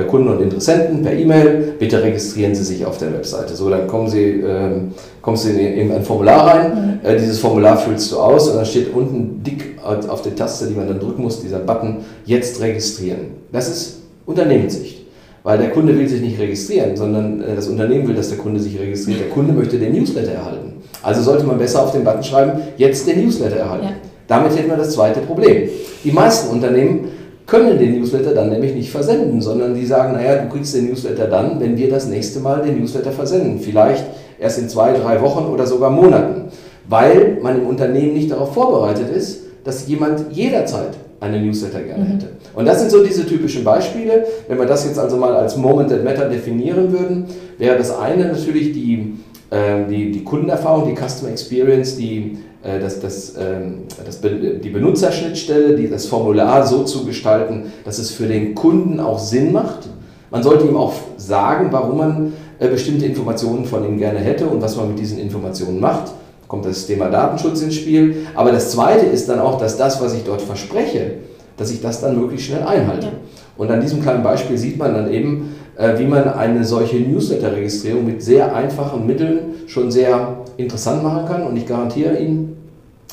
Kunden 0.07 0.29
und 0.29 0.41
Interessenten 0.41 1.03
per 1.03 1.13
E-Mail, 1.13 1.73
bitte 1.77 2.01
registrieren 2.01 2.55
Sie 2.55 2.63
sich 2.63 2.85
auf 2.85 2.97
der 2.97 3.13
Webseite. 3.13 3.55
So, 3.55 3.69
dann 3.69 3.87
kommen 3.87 4.07
Sie, 4.07 4.41
ähm, 4.41 4.93
kommst 5.21 5.45
du 5.45 5.49
in, 5.49 5.59
in, 5.59 5.91
ein 5.91 6.03
Formular 6.03 6.47
rein, 6.47 6.99
mhm. 7.03 7.07
äh, 7.07 7.17
dieses 7.17 7.39
Formular 7.39 7.77
füllst 7.77 8.11
du 8.11 8.17
aus 8.17 8.49
und 8.49 8.55
dann 8.55 8.65
steht 8.65 8.93
unten 8.93 9.43
dick 9.43 9.77
auf 9.83 10.21
der 10.21 10.35
Taste, 10.35 10.67
die 10.67 10.75
man 10.75 10.87
dann 10.87 10.99
drücken 10.99 11.23
muss, 11.23 11.41
dieser 11.41 11.59
Button, 11.59 11.97
jetzt 12.25 12.61
registrieren. 12.61 13.31
Das 13.51 13.67
ist 13.67 14.01
Unternehmenssicht. 14.25 15.01
Weil 15.43 15.57
der 15.57 15.71
Kunde 15.71 15.97
will 15.97 16.07
sich 16.07 16.21
nicht 16.21 16.39
registrieren, 16.39 16.95
sondern 16.95 17.41
äh, 17.41 17.55
das 17.55 17.67
Unternehmen 17.67 18.07
will, 18.07 18.15
dass 18.15 18.29
der 18.29 18.37
Kunde 18.37 18.59
sich 18.59 18.79
registriert. 18.79 19.21
Der 19.21 19.29
Kunde 19.29 19.53
möchte 19.53 19.77
den 19.77 19.93
Newsletter 19.93 20.33
erhalten. 20.33 20.73
Also 21.01 21.21
sollte 21.21 21.45
man 21.45 21.57
besser 21.57 21.83
auf 21.83 21.91
den 21.91 22.03
Button 22.03 22.23
schreiben, 22.23 22.61
jetzt 22.77 23.07
den 23.07 23.23
Newsletter 23.23 23.57
erhalten. 23.57 23.85
Ja. 23.85 23.93
Damit 24.27 24.55
hätten 24.55 24.69
wir 24.69 24.77
das 24.77 24.91
zweite 24.91 25.19
Problem. 25.21 25.67
Die 26.03 26.11
meisten 26.11 26.51
Unternehmen 26.51 27.09
können 27.51 27.77
den 27.77 27.99
Newsletter 27.99 28.33
dann 28.33 28.49
nämlich 28.49 28.73
nicht 28.73 28.89
versenden, 28.89 29.41
sondern 29.41 29.75
die 29.75 29.85
sagen, 29.85 30.13
naja, 30.13 30.41
du 30.41 30.47
kriegst 30.47 30.73
den 30.73 30.87
Newsletter 30.87 31.27
dann, 31.27 31.59
wenn 31.59 31.75
wir 31.75 31.89
das 31.89 32.07
nächste 32.07 32.39
Mal 32.39 32.61
den 32.61 32.79
Newsletter 32.79 33.11
versenden. 33.11 33.59
Vielleicht 33.59 34.05
erst 34.39 34.57
in 34.57 34.69
zwei, 34.69 34.93
drei 34.93 35.21
Wochen 35.21 35.51
oder 35.51 35.67
sogar 35.67 35.89
Monaten, 35.89 36.45
weil 36.87 37.39
man 37.41 37.57
im 37.57 37.67
Unternehmen 37.67 38.13
nicht 38.13 38.31
darauf 38.31 38.53
vorbereitet 38.53 39.13
ist, 39.13 39.41
dass 39.65 39.85
jemand 39.89 40.31
jederzeit 40.31 40.91
eine 41.19 41.41
Newsletter 41.41 41.81
gerne 41.81 42.05
mhm. 42.05 42.11
hätte. 42.13 42.27
Und 42.55 42.65
das 42.65 42.79
sind 42.79 42.89
so 42.89 43.03
diese 43.03 43.25
typischen 43.25 43.65
Beispiele. 43.65 44.25
Wenn 44.47 44.57
wir 44.57 44.65
das 44.65 44.85
jetzt 44.85 44.97
also 44.97 45.17
mal 45.17 45.35
als 45.35 45.57
Moment 45.57 45.89
that 45.89 46.05
Matter 46.05 46.29
definieren 46.29 46.89
würden, 46.93 47.25
wäre 47.57 47.77
das 47.77 47.93
eine 47.93 48.27
natürlich 48.27 48.71
die, 48.71 49.17
äh, 49.49 49.89
die, 49.89 50.13
die 50.13 50.23
Kundenerfahrung, 50.23 50.87
die 50.87 50.95
Customer 50.95 51.29
Experience, 51.29 51.97
die, 51.97 52.37
das, 52.63 52.99
das, 52.99 53.35
äh, 53.35 53.59
das, 54.05 54.21
die 54.21 54.69
Benutzerschnittstelle, 54.69 55.75
die, 55.75 55.89
das 55.89 56.05
Formular 56.05 56.65
so 56.65 56.83
zu 56.83 57.05
gestalten, 57.05 57.71
dass 57.85 57.97
es 57.97 58.11
für 58.11 58.27
den 58.27 58.53
Kunden 58.55 58.99
auch 58.99 59.19
Sinn 59.19 59.51
macht. 59.51 59.89
Man 60.29 60.43
sollte 60.43 60.65
ihm 60.65 60.77
auch 60.77 60.93
sagen, 61.17 61.67
warum 61.71 61.97
man 61.97 62.33
äh, 62.59 62.67
bestimmte 62.67 63.05
Informationen 63.05 63.65
von 63.65 63.85
ihm 63.85 63.97
gerne 63.97 64.19
hätte 64.19 64.45
und 64.47 64.61
was 64.61 64.75
man 64.77 64.89
mit 64.89 64.99
diesen 64.99 65.17
Informationen 65.17 65.79
macht 65.79 66.13
kommt 66.51 66.65
das 66.65 66.85
Thema 66.85 67.07
Datenschutz 67.07 67.61
ins 67.61 67.75
Spiel. 67.75 68.27
Aber 68.35 68.51
das 68.51 68.71
Zweite 68.71 69.05
ist 69.05 69.29
dann 69.29 69.39
auch, 69.39 69.57
dass 69.57 69.77
das, 69.77 70.01
was 70.01 70.13
ich 70.13 70.25
dort 70.25 70.41
verspreche, 70.41 71.13
dass 71.55 71.71
ich 71.71 71.81
das 71.81 72.01
dann 72.01 72.19
möglichst 72.19 72.47
schnell 72.47 72.63
einhalte. 72.63 73.05
Ja. 73.05 73.13
Und 73.57 73.71
an 73.71 73.79
diesem 73.79 74.01
kleinen 74.01 74.21
Beispiel 74.21 74.57
sieht 74.57 74.77
man 74.77 74.93
dann 74.93 75.13
eben, 75.13 75.55
äh, 75.77 75.97
wie 75.97 76.05
man 76.05 76.27
eine 76.27 76.65
solche 76.65 76.97
Newsletter-Registrierung 76.97 78.05
mit 78.05 78.21
sehr 78.21 78.53
einfachen 78.53 79.07
Mitteln 79.07 79.39
schon 79.67 79.91
sehr 79.91 80.39
interessant 80.57 81.03
machen 81.03 81.25
kann. 81.25 81.43
Und 81.43 81.55
ich 81.55 81.65
garantiere 81.65 82.17
Ihnen, 82.17 82.50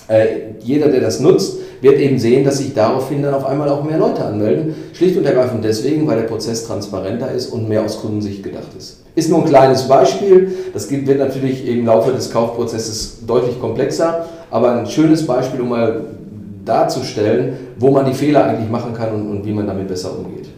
äh, 0.09 0.27
jeder, 0.61 0.89
der 0.89 1.01
das 1.01 1.21
nutzt, 1.21 1.59
wird 1.81 1.99
eben 2.01 2.19
sehen, 2.19 2.45
dass 2.45 2.59
sich 2.59 2.75
daraufhin 2.75 3.23
dann 3.23 3.35
auf 3.35 3.47
einmal 3.47 3.69
auch 3.69 3.85
mehr 3.85 3.99
Leute 3.99 4.25
anmelden. 4.25 4.75
Schlicht 4.93 5.17
und 5.17 5.25
ergreifend 5.25 5.65
deswegen, 5.65 6.07
weil 6.07 6.17
der 6.17 6.27
Prozess 6.27 6.67
transparenter 6.67 7.31
ist 7.31 7.49
und 7.53 7.69
mehr 7.69 7.85
aus 7.85 8.01
Kundensicht 8.01 8.43
gedacht 8.43 8.69
ist. 8.77 9.05
Ist 9.15 9.31
nur 9.31 9.41
ein 9.41 9.49
kleines 9.49 9.87
Beispiel. 9.87 10.53
Das 10.73 10.91
wird 10.91 11.19
natürlich 11.19 11.67
im 11.69 11.87
Laufe 11.87 12.13
des 12.13 12.31
Kaufprozesses 12.31 13.19
deutlich 13.27 13.61
komplexer, 13.61 14.27
aber 14.51 14.73
ein 14.73 14.87
schönes 14.87 15.27
Beispiel, 15.27 15.61
um 15.61 15.69
mal 15.69 16.05
darzustellen, 16.65 17.55
wo 17.79 17.91
man 17.91 18.07
die 18.07 18.15
Fehler 18.15 18.45
eigentlich 18.45 18.71
machen 18.71 18.95
kann 18.95 19.13
und, 19.13 19.31
und 19.31 19.47
wie 19.47 19.53
man 19.53 19.67
damit 19.67 19.89
besser 19.89 20.17
umgeht. 20.19 20.49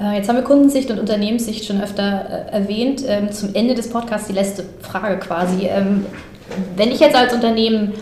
Äh, 0.00 0.16
jetzt 0.16 0.28
haben 0.28 0.36
wir 0.36 0.42
Kundensicht 0.42 0.90
und 0.90 0.98
Unternehmenssicht 0.98 1.64
schon 1.64 1.80
öfter 1.80 2.48
äh, 2.50 2.52
erwähnt. 2.52 3.04
Ähm, 3.06 3.30
zum 3.30 3.54
Ende 3.54 3.74
des 3.74 3.88
Podcasts 3.88 4.28
die 4.28 4.34
letzte 4.34 4.64
Frage 4.80 5.18
quasi. 5.18 5.66
Ähm, 5.66 6.06
wenn 6.76 6.90
ich 6.90 7.00
jetzt 7.00 7.14
als 7.14 7.32
Unternehmen 7.32 7.92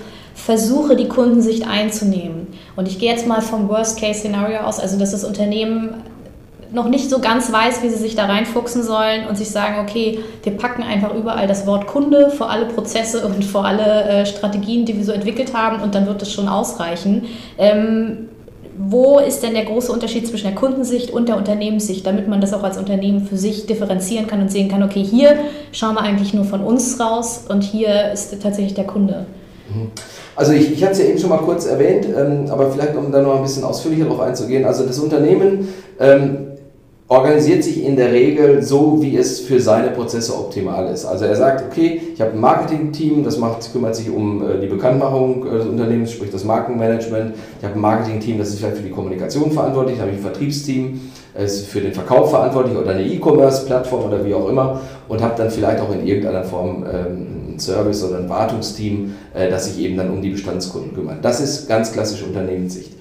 versuche, 0.45 0.97
die 0.97 1.09
Kundensicht 1.09 1.67
einzunehmen. 1.67 2.49
Und 2.77 2.89
ich 2.89 2.99
gehe 2.99 3.11
jetzt 3.11 3.27
mal 3.27 3.43
vom 3.43 3.69
Worst-Case-Szenario 3.69 4.61
aus, 4.61 4.81
also 4.81 4.99
dass 4.99 5.13
das 5.13 5.25
Unternehmen 5.25 6.03
noch 6.73 6.89
nicht 6.89 7.11
so 7.11 7.19
ganz 7.19 7.53
weiß, 7.53 7.83
wie 7.83 7.91
sie 7.91 7.99
sich 7.99 8.15
da 8.15 8.27
reinfuchsen 8.27 8.83
sollen 8.83 9.27
und 9.27 9.37
sich 9.37 9.51
sagen, 9.51 9.81
okay, 9.81 10.21
wir 10.43 10.57
packen 10.57 10.83
einfach 10.83 11.15
überall 11.15 11.47
das 11.47 11.67
Wort 11.67 11.87
Kunde 11.87 12.31
vor 12.31 12.49
alle 12.49 12.67
Prozesse 12.67 13.27
und 13.27 13.45
vor 13.45 13.65
alle 13.65 14.05
äh, 14.05 14.27
Strategien, 14.27 14.85
die 14.85 14.97
wir 14.97 15.05
so 15.05 15.13
entwickelt 15.13 15.55
haben 15.55 15.83
und 15.83 15.95
dann 15.95 16.07
wird 16.07 16.23
es 16.23 16.33
schon 16.33 16.49
ausreichen. 16.49 17.25
Ähm, 17.59 18.29
wo 18.83 19.19
ist 19.19 19.43
denn 19.43 19.53
der 19.53 19.67
große 19.67 19.93
Unterschied 19.93 20.27
zwischen 20.27 20.47
der 20.47 20.55
Kundensicht 20.55 21.11
und 21.11 21.29
der 21.29 21.37
Unternehmenssicht, 21.37 22.07
damit 22.07 22.29
man 22.29 22.41
das 22.41 22.55
auch 22.55 22.63
als 22.63 22.79
Unternehmen 22.79 23.27
für 23.27 23.37
sich 23.37 23.67
differenzieren 23.67 24.27
kann 24.27 24.41
und 24.41 24.51
sehen 24.51 24.69
kann, 24.71 24.83
okay, 24.83 25.03
hier 25.05 25.37
schauen 25.73 25.97
wir 25.97 26.01
eigentlich 26.01 26.33
nur 26.33 26.45
von 26.45 26.63
uns 26.63 26.99
raus 26.99 27.45
und 27.49 27.63
hier 27.63 28.13
ist 28.13 28.41
tatsächlich 28.43 28.73
der 28.73 28.87
Kunde. 28.87 29.27
Mhm. 29.69 29.91
Also 30.37 30.53
ich, 30.53 30.73
ich 30.73 30.83
hatte 30.83 30.93
es 30.93 30.99
ja 31.01 31.05
eben 31.07 31.19
schon 31.19 31.31
mal 31.31 31.39
kurz 31.39 31.67
erwähnt, 31.67 32.07
ähm, 32.07 32.47
aber 32.51 32.71
vielleicht 32.71 32.97
um 32.97 33.11
da 33.13 33.21
noch 33.21 33.37
ein 33.37 33.43
bisschen 33.43 33.65
ausführlicher 33.65 34.05
darauf 34.05 34.21
einzugehen. 34.21 34.65
Also 34.65 34.87
das 34.87 34.99
Unternehmen 34.99 35.69
ähm, 35.99 36.51
organisiert 37.11 37.65
sich 37.65 37.85
in 37.85 37.97
der 37.97 38.13
Regel 38.13 38.63
so, 38.63 39.03
wie 39.03 39.17
es 39.17 39.41
für 39.41 39.59
seine 39.59 39.91
Prozesse 39.91 40.33
optimal 40.33 40.87
ist. 40.93 41.05
Also 41.05 41.25
er 41.25 41.35
sagt, 41.35 41.65
okay, 41.69 42.01
ich 42.15 42.21
habe 42.21 42.31
ein 42.31 42.41
Marketing-Team, 42.41 43.25
das 43.25 43.37
macht, 43.37 43.73
kümmert 43.73 43.97
sich 43.97 44.09
um 44.09 44.49
äh, 44.49 44.61
die 44.61 44.69
Bekanntmachung 44.69 45.45
äh, 45.45 45.59
des 45.59 45.67
Unternehmens, 45.67 46.13
sprich 46.13 46.31
das 46.31 46.45
Markenmanagement. 46.45 47.35
Ich 47.59 47.65
habe 47.65 47.75
ein 47.75 47.81
Marketing-Team, 47.81 48.39
das 48.39 48.51
ist 48.51 48.61
vielleicht 48.61 48.77
für 48.77 48.85
die 48.85 48.91
Kommunikation 48.91 49.51
verantwortlich. 49.51 49.97
Dann 49.97 50.07
habe 50.07 50.13
ich 50.13 50.19
ein 50.19 50.23
Vertriebsteam, 50.23 51.01
das 51.35 51.55
ist 51.55 51.67
für 51.67 51.81
den 51.81 51.93
Verkauf 51.93 52.31
verantwortlich 52.31 52.77
oder 52.77 52.93
eine 52.93 53.03
E-Commerce-Plattform 53.03 54.05
oder 54.05 54.25
wie 54.25 54.33
auch 54.33 54.49
immer. 54.49 54.81
Und 55.11 55.21
habe 55.21 55.35
dann 55.37 55.51
vielleicht 55.51 55.81
auch 55.81 55.91
in 55.91 56.07
irgendeiner 56.07 56.45
Form 56.45 56.85
ähm, 56.85 57.55
ein 57.55 57.59
Service 57.59 58.05
oder 58.05 58.19
ein 58.19 58.29
Wartungsteam, 58.29 59.13
äh, 59.35 59.51
das 59.51 59.65
sich 59.65 59.81
eben 59.85 59.97
dann 59.97 60.09
um 60.09 60.23
die 60.23 60.31
Bestandskunden 60.31 60.95
kümmert. 60.95 61.17
Das 61.23 61.41
ist 61.41 61.69
ganz 61.69 61.91
klassische 61.93 62.27
Unternehmenssicht. 62.27 62.93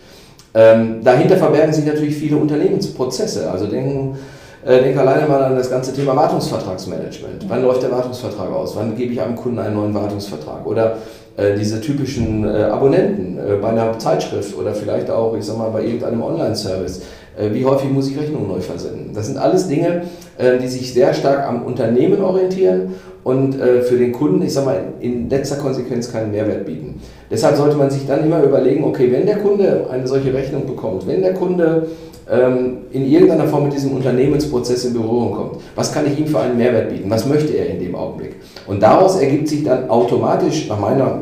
Ähm, 0.56 1.04
dahinter 1.04 1.38
verbergen 1.38 1.72
sich 1.72 1.86
natürlich 1.86 2.16
viele 2.16 2.38
Unternehmensprozesse. 2.38 3.52
Also 3.52 3.68
denken, 3.68 4.18
äh, 4.66 4.82
denke 4.82 5.00
alleine 5.00 5.28
mal 5.28 5.44
an 5.44 5.56
das 5.56 5.70
ganze 5.70 5.94
Thema 5.94 6.16
Wartungsvertragsmanagement. 6.16 7.46
Wann 7.48 7.62
läuft 7.62 7.84
der 7.84 7.92
Wartungsvertrag 7.92 8.52
aus? 8.52 8.76
Wann 8.76 8.96
gebe 8.96 9.14
ich 9.14 9.22
einem 9.22 9.36
Kunden 9.36 9.60
einen 9.60 9.76
neuen 9.76 9.94
Wartungsvertrag? 9.94 10.66
Oder 10.66 10.98
äh, 11.38 11.56
diese 11.56 11.80
typischen 11.80 12.44
Abonnenten 12.44 13.38
bei 13.62 13.70
einer 13.70 14.00
Zeitschrift 14.00 14.58
oder 14.58 14.74
vielleicht 14.74 15.12
auch, 15.12 15.38
ich 15.38 15.46
sag 15.46 15.60
mal, 15.60 15.70
bei 15.70 15.84
irgendeinem 15.84 16.24
Online-Service. 16.24 17.04
Äh, 17.40 17.54
wie 17.54 17.66
häufig 17.66 17.90
muss 17.90 18.10
ich 18.10 18.20
Rechnungen 18.20 18.50
neu 18.50 18.60
versenden? 18.60 19.12
Das 19.14 19.28
sind 19.28 19.38
alles 19.38 19.68
Dinge, 19.68 20.04
äh, 20.38 20.58
die 20.58 20.68
sich 20.68 20.94
sehr 20.94 21.14
stark 21.14 21.48
am 21.48 21.64
Unternehmen 21.64 22.22
orientieren 22.22 22.96
und 23.24 23.60
äh, 23.60 23.82
für 23.82 23.98
den 23.98 24.12
Kunden, 24.12 24.42
ich 24.42 24.54
sag 24.54 24.66
mal, 24.66 24.80
in 25.00 25.30
letzter 25.30 25.56
Konsequenz 25.56 26.12
keinen 26.12 26.32
Mehrwert 26.32 26.66
bieten. 26.66 27.02
Deshalb 27.32 27.56
sollte 27.56 27.78
man 27.78 27.90
sich 27.90 28.06
dann 28.06 28.26
immer 28.26 28.44
überlegen, 28.44 28.84
okay, 28.84 29.12
wenn 29.12 29.26
der 29.26 29.38
Kunde 29.38 29.88
eine 29.90 30.08
solche 30.08 30.34
Rechnung 30.34 30.66
bekommt, 30.66 31.08
wenn 31.08 31.22
der 31.22 31.34
Kunde 31.34 31.88
ähm, 32.30 32.80
in 32.92 33.10
irgendeiner 33.10 33.48
Form 33.48 33.66
mit 33.66 33.74
diesem 33.74 33.94
Unternehmensprozess 33.94 34.86
in 34.86 34.94
Berührung 34.94 35.32
kommt, 35.32 35.52
was 35.76 35.94
kann 35.94 36.06
ich 36.08 36.20
ihm 36.20 36.28
für 36.28 36.40
einen 36.40 36.58
Mehrwert 36.58 36.90
bieten? 36.90 37.10
Was 37.10 37.26
möchte 37.26 37.54
er 37.54 37.70
in 37.70 37.80
dem 37.80 37.96
Augenblick? 37.96 38.36
Und 38.68 38.82
daraus 38.82 39.20
ergibt 39.20 39.48
sich 39.48 39.64
dann 39.64 39.90
automatisch, 39.90 40.68
nach, 40.68 40.80
meiner, 40.80 41.22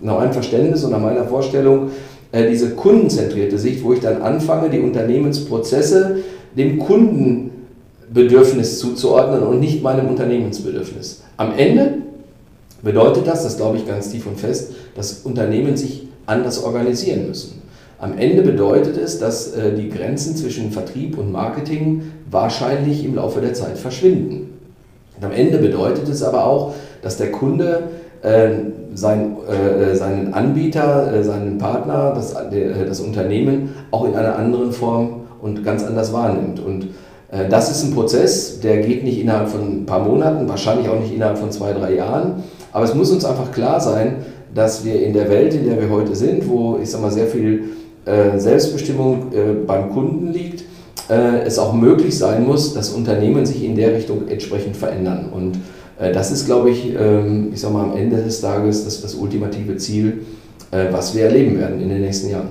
nach 0.00 0.18
meinem 0.18 0.32
Verständnis 0.32 0.84
und 0.84 0.92
nach 0.92 1.00
meiner 1.00 1.24
Vorstellung, 1.24 1.90
diese 2.32 2.70
kundenzentrierte 2.70 3.58
Sicht, 3.58 3.82
wo 3.82 3.92
ich 3.92 4.00
dann 4.00 4.22
anfange, 4.22 4.70
die 4.70 4.80
Unternehmensprozesse 4.80 6.18
dem 6.56 6.78
Kundenbedürfnis 6.78 8.78
zuzuordnen 8.78 9.42
und 9.42 9.60
nicht 9.60 9.82
meinem 9.82 10.08
Unternehmensbedürfnis. 10.08 11.22
Am 11.36 11.52
Ende 11.56 11.94
bedeutet 12.82 13.26
das, 13.26 13.42
das 13.42 13.56
glaube 13.56 13.78
ich 13.78 13.86
ganz 13.86 14.10
tief 14.10 14.26
und 14.26 14.38
fest, 14.38 14.72
dass 14.94 15.20
Unternehmen 15.24 15.76
sich 15.76 16.08
anders 16.26 16.62
organisieren 16.62 17.28
müssen. 17.28 17.62
Am 17.98 18.16
Ende 18.16 18.42
bedeutet 18.42 18.96
es, 18.96 19.18
dass 19.18 19.52
äh, 19.52 19.74
die 19.74 19.90
Grenzen 19.90 20.34
zwischen 20.34 20.72
Vertrieb 20.72 21.18
und 21.18 21.32
Marketing 21.32 22.02
wahrscheinlich 22.30 23.04
im 23.04 23.16
Laufe 23.16 23.40
der 23.40 23.52
Zeit 23.52 23.76
verschwinden. 23.76 24.58
Und 25.18 25.26
am 25.26 25.32
Ende 25.32 25.58
bedeutet 25.58 26.08
es 26.08 26.22
aber 26.22 26.46
auch, 26.46 26.74
dass 27.02 27.18
der 27.18 27.30
Kunde 27.30 27.74
äh, 27.74 27.99
sein, 28.94 29.36
äh, 29.48 29.94
seinen 29.94 30.34
Anbieter, 30.34 31.12
äh, 31.12 31.22
seinen 31.22 31.58
Partner, 31.58 32.12
das, 32.14 32.34
äh, 32.34 32.84
das 32.86 33.00
Unternehmen 33.00 33.74
auch 33.90 34.04
in 34.04 34.14
einer 34.14 34.36
anderen 34.36 34.72
Form 34.72 35.22
und 35.40 35.64
ganz 35.64 35.84
anders 35.84 36.12
wahrnimmt. 36.12 36.60
Und 36.60 36.88
äh, 37.30 37.48
das 37.48 37.70
ist 37.70 37.84
ein 37.84 37.94
Prozess, 37.94 38.60
der 38.60 38.78
geht 38.78 39.04
nicht 39.04 39.20
innerhalb 39.20 39.48
von 39.48 39.60
ein 39.60 39.86
paar 39.86 40.00
Monaten, 40.00 40.48
wahrscheinlich 40.48 40.88
auch 40.88 40.98
nicht 41.00 41.14
innerhalb 41.14 41.38
von 41.38 41.50
zwei, 41.50 41.72
drei 41.72 41.94
Jahren. 41.94 42.42
Aber 42.72 42.84
es 42.84 42.94
muss 42.94 43.10
uns 43.10 43.24
einfach 43.24 43.52
klar 43.52 43.80
sein, 43.80 44.16
dass 44.54 44.84
wir 44.84 45.02
in 45.02 45.12
der 45.12 45.30
Welt, 45.30 45.54
in 45.54 45.64
der 45.64 45.80
wir 45.80 45.88
heute 45.90 46.14
sind, 46.14 46.48
wo 46.48 46.78
ich 46.82 46.90
sag 46.90 47.00
mal 47.00 47.12
sehr 47.12 47.26
viel 47.26 47.70
äh, 48.04 48.38
Selbstbestimmung 48.38 49.32
äh, 49.32 49.64
beim 49.66 49.90
Kunden 49.90 50.32
liegt, 50.32 50.64
äh, 51.08 51.42
es 51.44 51.58
auch 51.58 51.72
möglich 51.72 52.18
sein 52.18 52.46
muss, 52.46 52.74
dass 52.74 52.90
Unternehmen 52.90 53.46
sich 53.46 53.64
in 53.64 53.76
der 53.76 53.94
Richtung 53.94 54.28
entsprechend 54.28 54.76
verändern. 54.76 55.30
Und 55.32 55.56
äh, 55.56 55.58
das 56.00 56.30
ist, 56.30 56.46
glaube 56.46 56.70
ich, 56.70 56.94
ähm, 56.94 57.50
ich 57.52 57.60
sag 57.60 57.72
mal 57.72 57.84
am 57.84 57.96
Ende 57.96 58.16
des 58.16 58.40
Tages 58.40 58.84
das, 58.84 59.02
das 59.02 59.14
ultimative 59.14 59.76
Ziel, 59.76 60.26
äh, 60.70 60.86
was 60.90 61.14
wir 61.14 61.24
erleben 61.24 61.58
werden 61.58 61.80
in 61.80 61.88
den 61.88 62.00
nächsten 62.00 62.30
Jahren. 62.30 62.48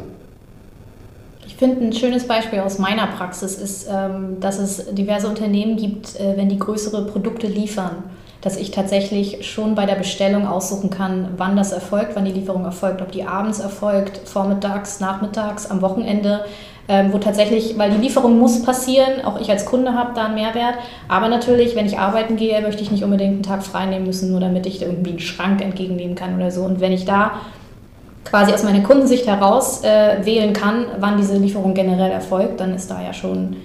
Ich 1.47 1.55
finde, 1.55 1.83
ein 1.85 1.93
schönes 1.93 2.25
Beispiel 2.25 2.59
aus 2.59 2.79
meiner 2.79 3.07
Praxis 3.07 3.55
ist, 3.55 3.87
ähm, 3.91 4.37
dass 4.39 4.59
es 4.59 4.93
diverse 4.93 5.27
Unternehmen 5.27 5.75
gibt, 5.77 6.19
äh, 6.19 6.37
wenn 6.37 6.47
die 6.47 6.59
größere 6.59 7.05
Produkte 7.05 7.47
liefern 7.47 8.03
dass 8.41 8.55
ich 8.57 8.71
tatsächlich 8.71 9.45
schon 9.49 9.75
bei 9.75 9.85
der 9.85 9.95
Bestellung 9.95 10.47
aussuchen 10.47 10.89
kann, 10.89 11.29
wann 11.37 11.57
das 11.57 11.71
erfolgt, 11.71 12.11
wann 12.15 12.25
die 12.25 12.31
Lieferung 12.31 12.63
erfolgt, 12.63 13.01
ob 13.01 13.11
die 13.11 13.23
abends 13.23 13.59
erfolgt, 13.59 14.21
vormittags, 14.25 14.99
nachmittags, 14.99 15.69
am 15.69 15.81
Wochenende, 15.81 16.45
ähm, 16.89 17.13
wo 17.13 17.19
tatsächlich, 17.19 17.77
weil 17.77 17.91
die 17.91 18.01
Lieferung 18.01 18.39
muss 18.39 18.63
passieren, 18.63 19.23
auch 19.23 19.39
ich 19.39 19.49
als 19.51 19.65
Kunde 19.65 19.93
habe 19.93 20.13
da 20.15 20.25
einen 20.25 20.33
Mehrwert, 20.33 20.73
aber 21.07 21.29
natürlich, 21.29 21.75
wenn 21.75 21.85
ich 21.85 21.99
arbeiten 21.99 22.35
gehe, 22.35 22.59
möchte 22.61 22.81
ich 22.81 22.89
nicht 22.89 23.03
unbedingt 23.03 23.33
einen 23.33 23.43
Tag 23.43 23.63
frei 23.63 23.85
nehmen 23.85 24.07
müssen, 24.07 24.31
nur 24.31 24.39
damit 24.39 24.65
ich 24.65 24.81
irgendwie 24.81 25.11
einen 25.11 25.19
Schrank 25.19 25.61
entgegennehmen 25.61 26.15
kann 26.15 26.35
oder 26.35 26.49
so. 26.49 26.63
Und 26.63 26.81
wenn 26.81 26.91
ich 26.91 27.05
da 27.05 27.33
quasi 28.25 28.51
aus 28.51 28.63
meiner 28.63 28.81
Kundensicht 28.81 29.27
heraus 29.27 29.83
äh, 29.83 30.25
wählen 30.25 30.51
kann, 30.53 30.85
wann 30.99 31.17
diese 31.17 31.37
Lieferung 31.37 31.75
generell 31.75 32.11
erfolgt, 32.11 32.59
dann 32.59 32.73
ist 32.73 32.89
da 32.89 33.01
ja 33.01 33.13
schon 33.13 33.57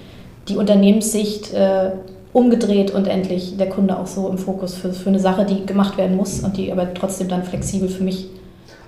die 0.47 0.57
Unternehmenssicht 0.57 1.51
äh, 1.53 1.91
umgedreht 2.31 2.91
und 2.91 3.07
endlich 3.07 3.57
der 3.57 3.69
Kunde 3.69 3.97
auch 3.97 4.07
so 4.07 4.29
im 4.29 4.37
Fokus 4.37 4.75
für, 4.75 4.93
für 4.93 5.09
eine 5.09 5.19
Sache, 5.19 5.45
die 5.45 5.65
gemacht 5.65 5.97
werden 5.97 6.15
muss 6.15 6.41
und 6.41 6.57
die 6.57 6.71
aber 6.71 6.93
trotzdem 6.93 7.27
dann 7.27 7.43
flexibel 7.43 7.89
für 7.89 8.03
mich 8.03 8.27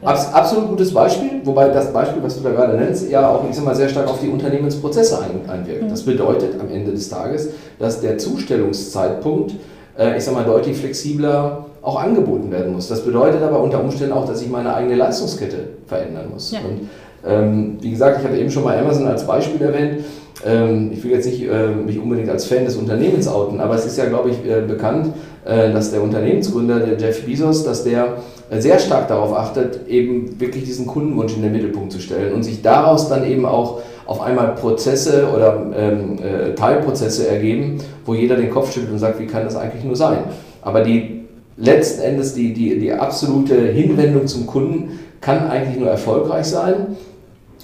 Abs 0.03 0.33
absolut 0.33 0.69
gutes 0.69 0.93
Beispiel, 0.93 1.41
wobei 1.43 1.69
das 1.69 1.91
Beispiel, 1.91 2.21
was 2.21 2.37
du 2.37 2.43
da 2.43 2.51
gerade 2.51 2.77
nennst, 2.77 3.09
ja 3.09 3.27
auch 3.27 3.43
ich 3.49 3.55
sag 3.55 3.65
mal, 3.65 3.75
sehr 3.75 3.89
stark 3.89 4.07
auf 4.07 4.19
die 4.19 4.29
Unternehmensprozesse 4.29 5.19
ein, 5.19 5.49
einwirkt. 5.49 5.83
Mhm. 5.83 5.89
Das 5.89 6.03
bedeutet 6.03 6.59
am 6.59 6.69
Ende 6.71 6.91
des 6.91 7.09
Tages, 7.09 7.49
dass 7.79 7.99
der 8.01 8.17
Zustellungszeitpunkt, 8.17 9.53
äh, 9.97 10.17
ich 10.17 10.23
sag 10.23 10.35
mal, 10.35 10.45
deutlich 10.45 10.77
flexibler 10.77 11.65
auch 11.81 11.99
angeboten 11.99 12.51
werden 12.51 12.73
muss. 12.73 12.87
Das 12.87 13.01
bedeutet 13.03 13.41
aber 13.41 13.61
unter 13.61 13.81
Umständen 13.81 14.13
auch, 14.13 14.25
dass 14.25 14.41
ich 14.41 14.49
meine 14.49 14.73
eigene 14.73 14.95
Leistungskette 14.95 15.69
verändern 15.87 16.25
muss. 16.31 16.51
Ja. 16.51 16.59
Und 16.59 16.89
Ähm, 17.27 17.77
wie 17.81 17.89
gesagt, 17.89 18.19
ich 18.19 18.25
hatte 18.25 18.37
eben 18.37 18.49
schon 18.49 18.63
mal 18.63 18.77
Amazon 18.77 19.07
als 19.07 19.25
Beispiel 19.25 19.59
erwähnt. 19.61 20.05
Ähm, 20.45 20.91
ich 20.93 21.03
will 21.03 21.11
jetzt 21.11 21.25
nicht 21.25 21.43
äh, 21.43 21.69
mich 21.69 21.99
unbedingt 21.99 22.29
als 22.29 22.45
Fan 22.45 22.63
des 22.63 22.77
Unternehmens 22.77 23.27
outen, 23.27 23.59
aber 23.59 23.73
es 23.75 23.85
ist 23.85 23.97
ja, 23.97 24.05
glaube 24.05 24.29
ich, 24.29 24.45
äh, 24.45 24.61
bekannt, 24.61 25.07
äh, 25.43 25.73
dass 25.73 25.91
der 25.91 26.03
Unternehmensgründer, 26.03 26.79
der 26.79 26.97
Jeff 26.97 27.25
Bezos, 27.25 27.63
dass 27.65 27.83
der 27.83 28.17
sehr 28.51 28.79
stark 28.79 29.07
darauf 29.07 29.33
achtet, 29.33 29.87
eben 29.87 30.39
wirklich 30.39 30.63
diesen 30.63 30.87
Kundenwunsch 30.87 31.35
in 31.35 31.41
den 31.41 31.51
Mittelpunkt 31.51 31.91
zu 31.91 31.99
stellen 31.99 32.33
und 32.33 32.43
sich 32.43 32.61
daraus 32.61 33.09
dann 33.09 33.29
eben 33.29 33.45
auch 33.45 33.81
auf 34.05 34.21
einmal 34.21 34.55
Prozesse 34.55 35.27
oder 35.35 35.65
ähm, 35.75 36.17
äh, 36.19 36.55
Teilprozesse 36.55 37.27
ergeben, 37.27 37.79
wo 38.05 38.13
jeder 38.13 38.37
den 38.37 38.49
Kopf 38.49 38.71
schüttelt 38.71 38.93
und 38.93 38.99
sagt, 38.99 39.19
wie 39.19 39.27
kann 39.27 39.43
das 39.43 39.57
eigentlich 39.57 39.83
nur 39.83 39.97
sein? 39.97 40.19
Aber 40.61 40.81
die 40.81 41.25
letzten 41.57 42.01
Endes 42.01 42.33
die, 42.33 42.53
die, 42.53 42.79
die 42.79 42.93
absolute 42.93 43.55
Hinwendung 43.55 44.27
zum 44.27 44.47
Kunden 44.47 44.99
kann 45.19 45.49
eigentlich 45.49 45.77
nur 45.77 45.89
erfolgreich 45.89 46.45
sein. 46.45 46.95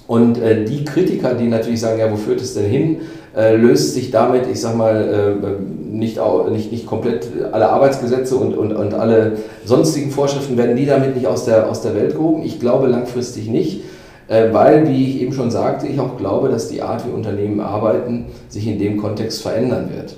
Und 0.06 0.38
äh, 0.42 0.66
die 0.66 0.84
Kritiker, 0.84 1.34
die 1.34 1.48
natürlich 1.48 1.80
sagen, 1.80 2.00
ja, 2.00 2.12
wo 2.12 2.18
führt 2.18 2.42
es 2.42 2.54
denn 2.56 2.66
hin, 2.66 2.98
äh, 3.36 3.56
löst 3.56 3.94
sich 3.94 4.12
damit, 4.12 4.48
ich 4.52 4.62
sag 4.62 4.76
mal, 4.76 5.40
äh, 5.42 5.94
nicht, 5.94 6.20
nicht, 6.52 6.72
nicht 6.72 6.86
komplett 6.86 7.28
alle 7.52 7.70
Arbeitsgesetze 7.70 8.36
und, 8.36 8.58
und, 8.58 8.74
und 8.74 8.94
alle 8.94 9.34
sonstigen 9.66 10.12
Vorschriften 10.12 10.58
werden 10.58 10.76
die 10.76 10.86
damit 10.86 11.16
nicht 11.16 11.28
aus 11.28 11.46
der, 11.46 11.70
aus 11.70 11.82
der 11.82 11.96
Welt 11.96 12.16
gehoben. 12.16 12.44
Ich 12.44 12.60
glaube 12.60 12.88
langfristig 12.88 13.48
nicht, 13.48 13.84
äh, 14.28 14.54
weil, 14.54 14.88
wie 14.88 15.04
ich 15.04 15.22
eben 15.22 15.34
schon 15.34 15.52
sagte, 15.52 15.88
ich 15.88 16.00
auch 16.00 16.18
glaube, 16.18 16.50
dass 16.50 16.70
die 16.70 16.82
Art, 16.82 17.06
wie 17.06 17.12
Unternehmen 17.12 17.60
arbeiten, 17.60 18.26
sich 18.50 18.68
in 18.68 18.80
dem 18.80 18.98
Kontext 18.98 19.42
verändern 19.42 19.90
wird. 19.96 20.16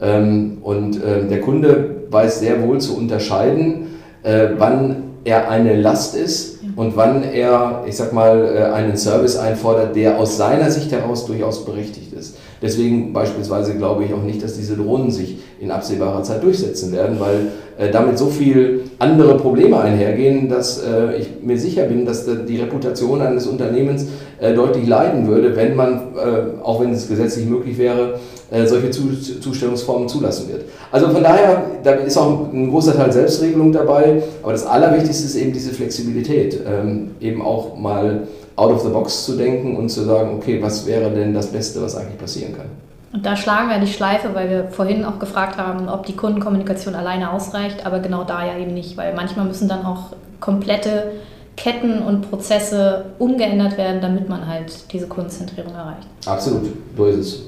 Ähm, 0.00 0.58
und 0.62 1.02
äh, 1.02 1.26
der 1.28 1.40
Kunde 1.40 2.06
weiß 2.10 2.40
sehr 2.40 2.62
wohl 2.66 2.80
zu 2.80 2.96
unterscheiden, 2.96 3.98
äh, 4.22 4.48
wann 4.56 4.96
er 5.24 5.50
eine 5.50 5.76
Last 5.76 6.16
ist 6.16 6.60
und 6.76 6.96
wann 6.96 7.22
er, 7.22 7.84
ich 7.86 7.96
sag 7.96 8.12
mal, 8.12 8.44
äh, 8.56 8.72
einen 8.72 8.96
Service 8.96 9.36
einfordert, 9.36 9.96
der 9.96 10.18
aus 10.18 10.36
seiner 10.36 10.70
Sicht 10.70 10.92
heraus 10.92 11.26
durchaus 11.26 11.64
berechtigt 11.64 12.12
ist. 12.12 12.37
Deswegen 12.60 13.12
beispielsweise 13.12 13.76
glaube 13.76 14.04
ich 14.04 14.12
auch 14.12 14.22
nicht, 14.22 14.42
dass 14.42 14.56
diese 14.56 14.76
Drohnen 14.76 15.10
sich 15.10 15.38
in 15.60 15.70
absehbarer 15.70 16.22
Zeit 16.22 16.42
durchsetzen 16.42 16.92
werden, 16.92 17.18
weil 17.18 17.48
äh, 17.78 17.90
damit 17.90 18.18
so 18.18 18.26
viel 18.26 18.82
andere 18.98 19.36
Probleme 19.36 19.78
einhergehen, 19.80 20.48
dass 20.48 20.82
äh, 20.82 21.16
ich 21.18 21.28
mir 21.42 21.58
sicher 21.58 21.84
bin, 21.84 22.04
dass 22.04 22.26
die 22.26 22.60
Reputation 22.60 23.20
eines 23.22 23.46
Unternehmens 23.46 24.06
äh, 24.40 24.54
deutlich 24.54 24.86
leiden 24.86 25.26
würde, 25.28 25.54
wenn 25.56 25.76
man, 25.76 25.92
äh, 26.16 26.62
auch 26.62 26.80
wenn 26.80 26.92
es 26.92 27.08
gesetzlich 27.08 27.46
möglich 27.46 27.78
wäre, 27.78 28.18
äh, 28.50 28.66
solche 28.66 28.90
Zustellungsformen 28.90 30.08
zulassen 30.08 30.48
wird. 30.48 30.64
Also 30.90 31.08
von 31.10 31.22
daher, 31.22 31.64
da 31.84 31.92
ist 31.92 32.16
auch 32.16 32.52
ein 32.52 32.70
großer 32.70 32.96
Teil 32.96 33.12
Selbstregelung 33.12 33.72
dabei, 33.72 34.22
aber 34.42 34.52
das 34.52 34.66
Allerwichtigste 34.66 35.26
ist 35.26 35.36
eben 35.36 35.52
diese 35.52 35.70
Flexibilität, 35.70 36.60
ähm, 36.66 37.10
eben 37.20 37.42
auch 37.42 37.76
mal 37.76 38.26
out 38.56 38.72
of 38.72 38.82
the 38.82 38.88
box 38.88 39.24
zu 39.24 39.36
denken 39.36 39.76
und 39.76 39.88
zu 39.88 40.02
sagen, 40.02 40.36
okay, 40.36 40.60
was 40.60 40.86
wäre 40.86 41.10
denn 41.10 41.32
das 41.32 41.46
Beste, 41.46 41.80
was 41.80 41.96
eigentlich 41.96 42.18
passieren 42.18 42.54
kann. 42.54 42.87
Und 43.12 43.24
da 43.24 43.36
schlagen 43.36 43.70
wir 43.70 43.78
die 43.78 43.86
Schleife, 43.86 44.34
weil 44.34 44.50
wir 44.50 44.68
vorhin 44.68 45.04
auch 45.04 45.18
gefragt 45.18 45.56
haben, 45.56 45.88
ob 45.88 46.04
die 46.04 46.14
Kundenkommunikation 46.14 46.94
alleine 46.94 47.32
ausreicht, 47.32 47.86
aber 47.86 48.00
genau 48.00 48.24
da 48.24 48.44
ja 48.44 48.58
eben 48.58 48.74
nicht, 48.74 48.96
weil 48.96 49.14
manchmal 49.14 49.46
müssen 49.46 49.68
dann 49.68 49.86
auch 49.86 50.12
komplette 50.40 51.12
Ketten 51.56 52.02
und 52.02 52.28
Prozesse 52.28 53.06
umgeändert 53.18 53.78
werden, 53.78 54.00
damit 54.00 54.28
man 54.28 54.46
halt 54.46 54.92
diese 54.92 55.08
Kundenzentrierung 55.08 55.74
erreicht. 55.74 56.06
Absolut, 56.26 56.68
so 56.96 57.06
ist 57.06 57.18
es. 57.18 57.42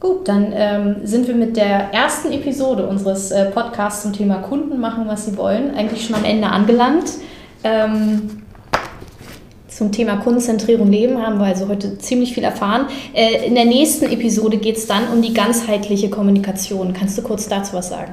Gut, 0.00 0.28
dann 0.28 0.52
ähm, 0.52 0.96
sind 1.02 1.26
wir 1.26 1.34
mit 1.34 1.56
der 1.56 1.92
ersten 1.92 2.30
Episode 2.30 2.86
unseres 2.86 3.30
äh, 3.32 3.46
Podcasts 3.46 4.02
zum 4.02 4.12
Thema 4.12 4.36
Kunden 4.36 4.78
machen, 4.78 5.04
was 5.08 5.26
sie 5.26 5.36
wollen, 5.36 5.74
eigentlich 5.74 6.06
schon 6.06 6.14
am 6.14 6.24
Ende 6.24 6.48
angelangt. 6.48 7.14
Ähm, 7.64 8.42
zum 9.78 9.92
Thema 9.92 10.16
Kundenzentrierung 10.16 10.90
leben 10.90 11.24
haben 11.24 11.38
wir 11.38 11.46
also 11.46 11.68
heute 11.68 11.98
ziemlich 11.98 12.34
viel 12.34 12.42
erfahren. 12.42 12.88
Äh, 13.14 13.46
in 13.46 13.54
der 13.54 13.64
nächsten 13.64 14.06
Episode 14.06 14.56
geht 14.56 14.76
es 14.76 14.88
dann 14.88 15.04
um 15.14 15.22
die 15.22 15.32
ganzheitliche 15.32 16.10
Kommunikation. 16.10 16.92
Kannst 16.92 17.16
du 17.16 17.22
kurz 17.22 17.48
dazu 17.48 17.74
was 17.74 17.88
sagen? 17.88 18.12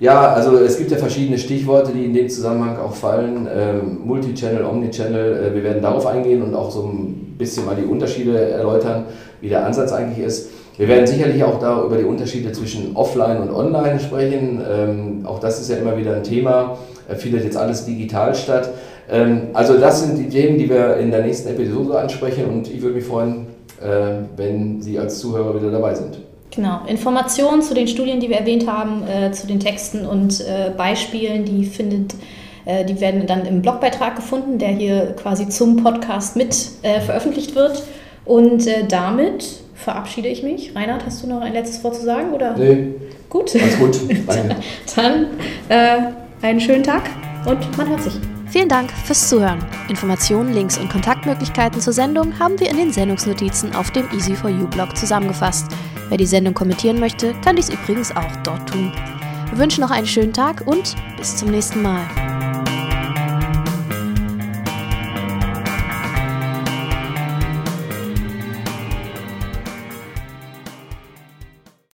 Ja, 0.00 0.32
also 0.32 0.56
es 0.56 0.78
gibt 0.78 0.90
ja 0.90 0.96
verschiedene 0.96 1.36
Stichworte, 1.36 1.92
die 1.92 2.06
in 2.06 2.14
dem 2.14 2.30
Zusammenhang 2.30 2.78
auch 2.78 2.94
fallen. 2.94 3.46
Ähm, 3.54 3.98
Multichannel, 4.02 4.64
Omnichannel, 4.64 5.50
äh, 5.50 5.54
wir 5.54 5.62
werden 5.62 5.82
darauf 5.82 6.06
eingehen 6.06 6.40
und 6.42 6.54
auch 6.54 6.70
so 6.70 6.84
ein 6.84 7.34
bisschen 7.36 7.66
mal 7.66 7.76
die 7.76 7.84
Unterschiede 7.84 8.38
erläutern, 8.38 9.04
wie 9.42 9.50
der 9.50 9.66
Ansatz 9.66 9.92
eigentlich 9.92 10.24
ist. 10.24 10.48
Wir 10.78 10.88
werden 10.88 11.06
sicherlich 11.06 11.44
auch 11.44 11.60
da 11.60 11.84
über 11.84 11.98
die 11.98 12.04
Unterschiede 12.04 12.50
zwischen 12.52 12.96
Offline 12.96 13.42
und 13.42 13.54
Online 13.54 14.00
sprechen. 14.00 14.62
Ähm, 14.66 15.26
auch 15.26 15.38
das 15.38 15.60
ist 15.60 15.68
ja 15.68 15.76
immer 15.76 15.98
wieder 15.98 16.16
ein 16.16 16.24
Thema. 16.24 16.78
Äh, 17.08 17.16
findet 17.16 17.44
jetzt 17.44 17.58
alles 17.58 17.84
digital 17.84 18.34
statt. 18.34 18.70
Ähm, 19.10 19.48
also 19.52 19.78
das 19.78 20.02
sind 20.02 20.18
die 20.18 20.28
Themen, 20.28 20.58
die 20.58 20.68
wir 20.68 20.96
in 20.96 21.10
der 21.10 21.22
nächsten 21.22 21.48
Episode 21.48 21.98
ansprechen 21.98 22.46
und 22.46 22.68
ich 22.68 22.80
würde 22.80 22.96
mich 22.96 23.04
freuen, 23.04 23.46
äh, 23.80 24.24
wenn 24.36 24.80
Sie 24.80 24.98
als 24.98 25.18
Zuhörer 25.18 25.54
wieder 25.60 25.70
dabei 25.70 25.94
sind. 25.94 26.18
Genau, 26.54 26.80
Informationen 26.86 27.62
zu 27.62 27.74
den 27.74 27.88
Studien, 27.88 28.20
die 28.20 28.28
wir 28.28 28.38
erwähnt 28.38 28.68
haben, 28.68 29.02
äh, 29.08 29.32
zu 29.32 29.46
den 29.46 29.58
Texten 29.60 30.06
und 30.06 30.40
äh, 30.40 30.70
Beispielen, 30.76 31.44
die 31.44 31.64
findet 31.64 32.14
die 32.88 32.98
werden 32.98 33.26
dann 33.26 33.44
im 33.44 33.60
Blogbeitrag 33.60 34.16
gefunden, 34.16 34.56
der 34.56 34.70
hier 34.70 35.14
quasi 35.18 35.46
zum 35.50 35.84
Podcast 35.84 36.34
mit 36.34 36.56
veröffentlicht 37.04 37.54
wird. 37.54 37.82
Und 38.24 38.66
damit 38.88 39.44
verabschiede 39.74 40.28
ich 40.28 40.42
mich. 40.42 40.74
Reinhard, 40.74 41.04
hast 41.04 41.22
du 41.22 41.26
noch 41.26 41.42
ein 41.42 41.52
letztes 41.52 41.84
Wort 41.84 41.96
zu 41.96 42.04
sagen? 42.04 42.32
Oder? 42.32 42.56
Nee. 42.56 42.94
Gut. 43.28 43.54
Alles 43.54 43.78
gut. 43.78 44.00
Danke. 44.26 44.56
Dann 44.96 45.26
äh, 45.68 46.46
einen 46.46 46.60
schönen 46.60 46.82
Tag 46.82 47.02
und 47.46 47.76
man 47.76 47.90
hört 47.90 48.02
sich. 48.02 48.14
Vielen 48.54 48.68
Dank 48.68 48.92
fürs 48.92 49.28
Zuhören. 49.28 49.58
Informationen, 49.88 50.54
Links 50.54 50.78
und 50.78 50.88
Kontaktmöglichkeiten 50.88 51.80
zur 51.80 51.92
Sendung 51.92 52.38
haben 52.38 52.60
wir 52.60 52.70
in 52.70 52.76
den 52.76 52.92
Sendungsnotizen 52.92 53.74
auf 53.74 53.90
dem 53.90 54.06
Easy4U-Blog 54.10 54.96
zusammengefasst. 54.96 55.72
Wer 56.08 56.18
die 56.18 56.24
Sendung 56.24 56.54
kommentieren 56.54 57.00
möchte, 57.00 57.34
kann 57.44 57.56
dies 57.56 57.68
übrigens 57.68 58.14
auch 58.14 58.36
dort 58.44 58.68
tun. 58.68 58.92
Wir 59.50 59.58
wünschen 59.58 59.80
noch 59.80 59.90
einen 59.90 60.06
schönen 60.06 60.32
Tag 60.32 60.62
und 60.66 60.94
bis 61.16 61.34
zum 61.36 61.50
nächsten 61.50 61.82
Mal. 61.82 62.02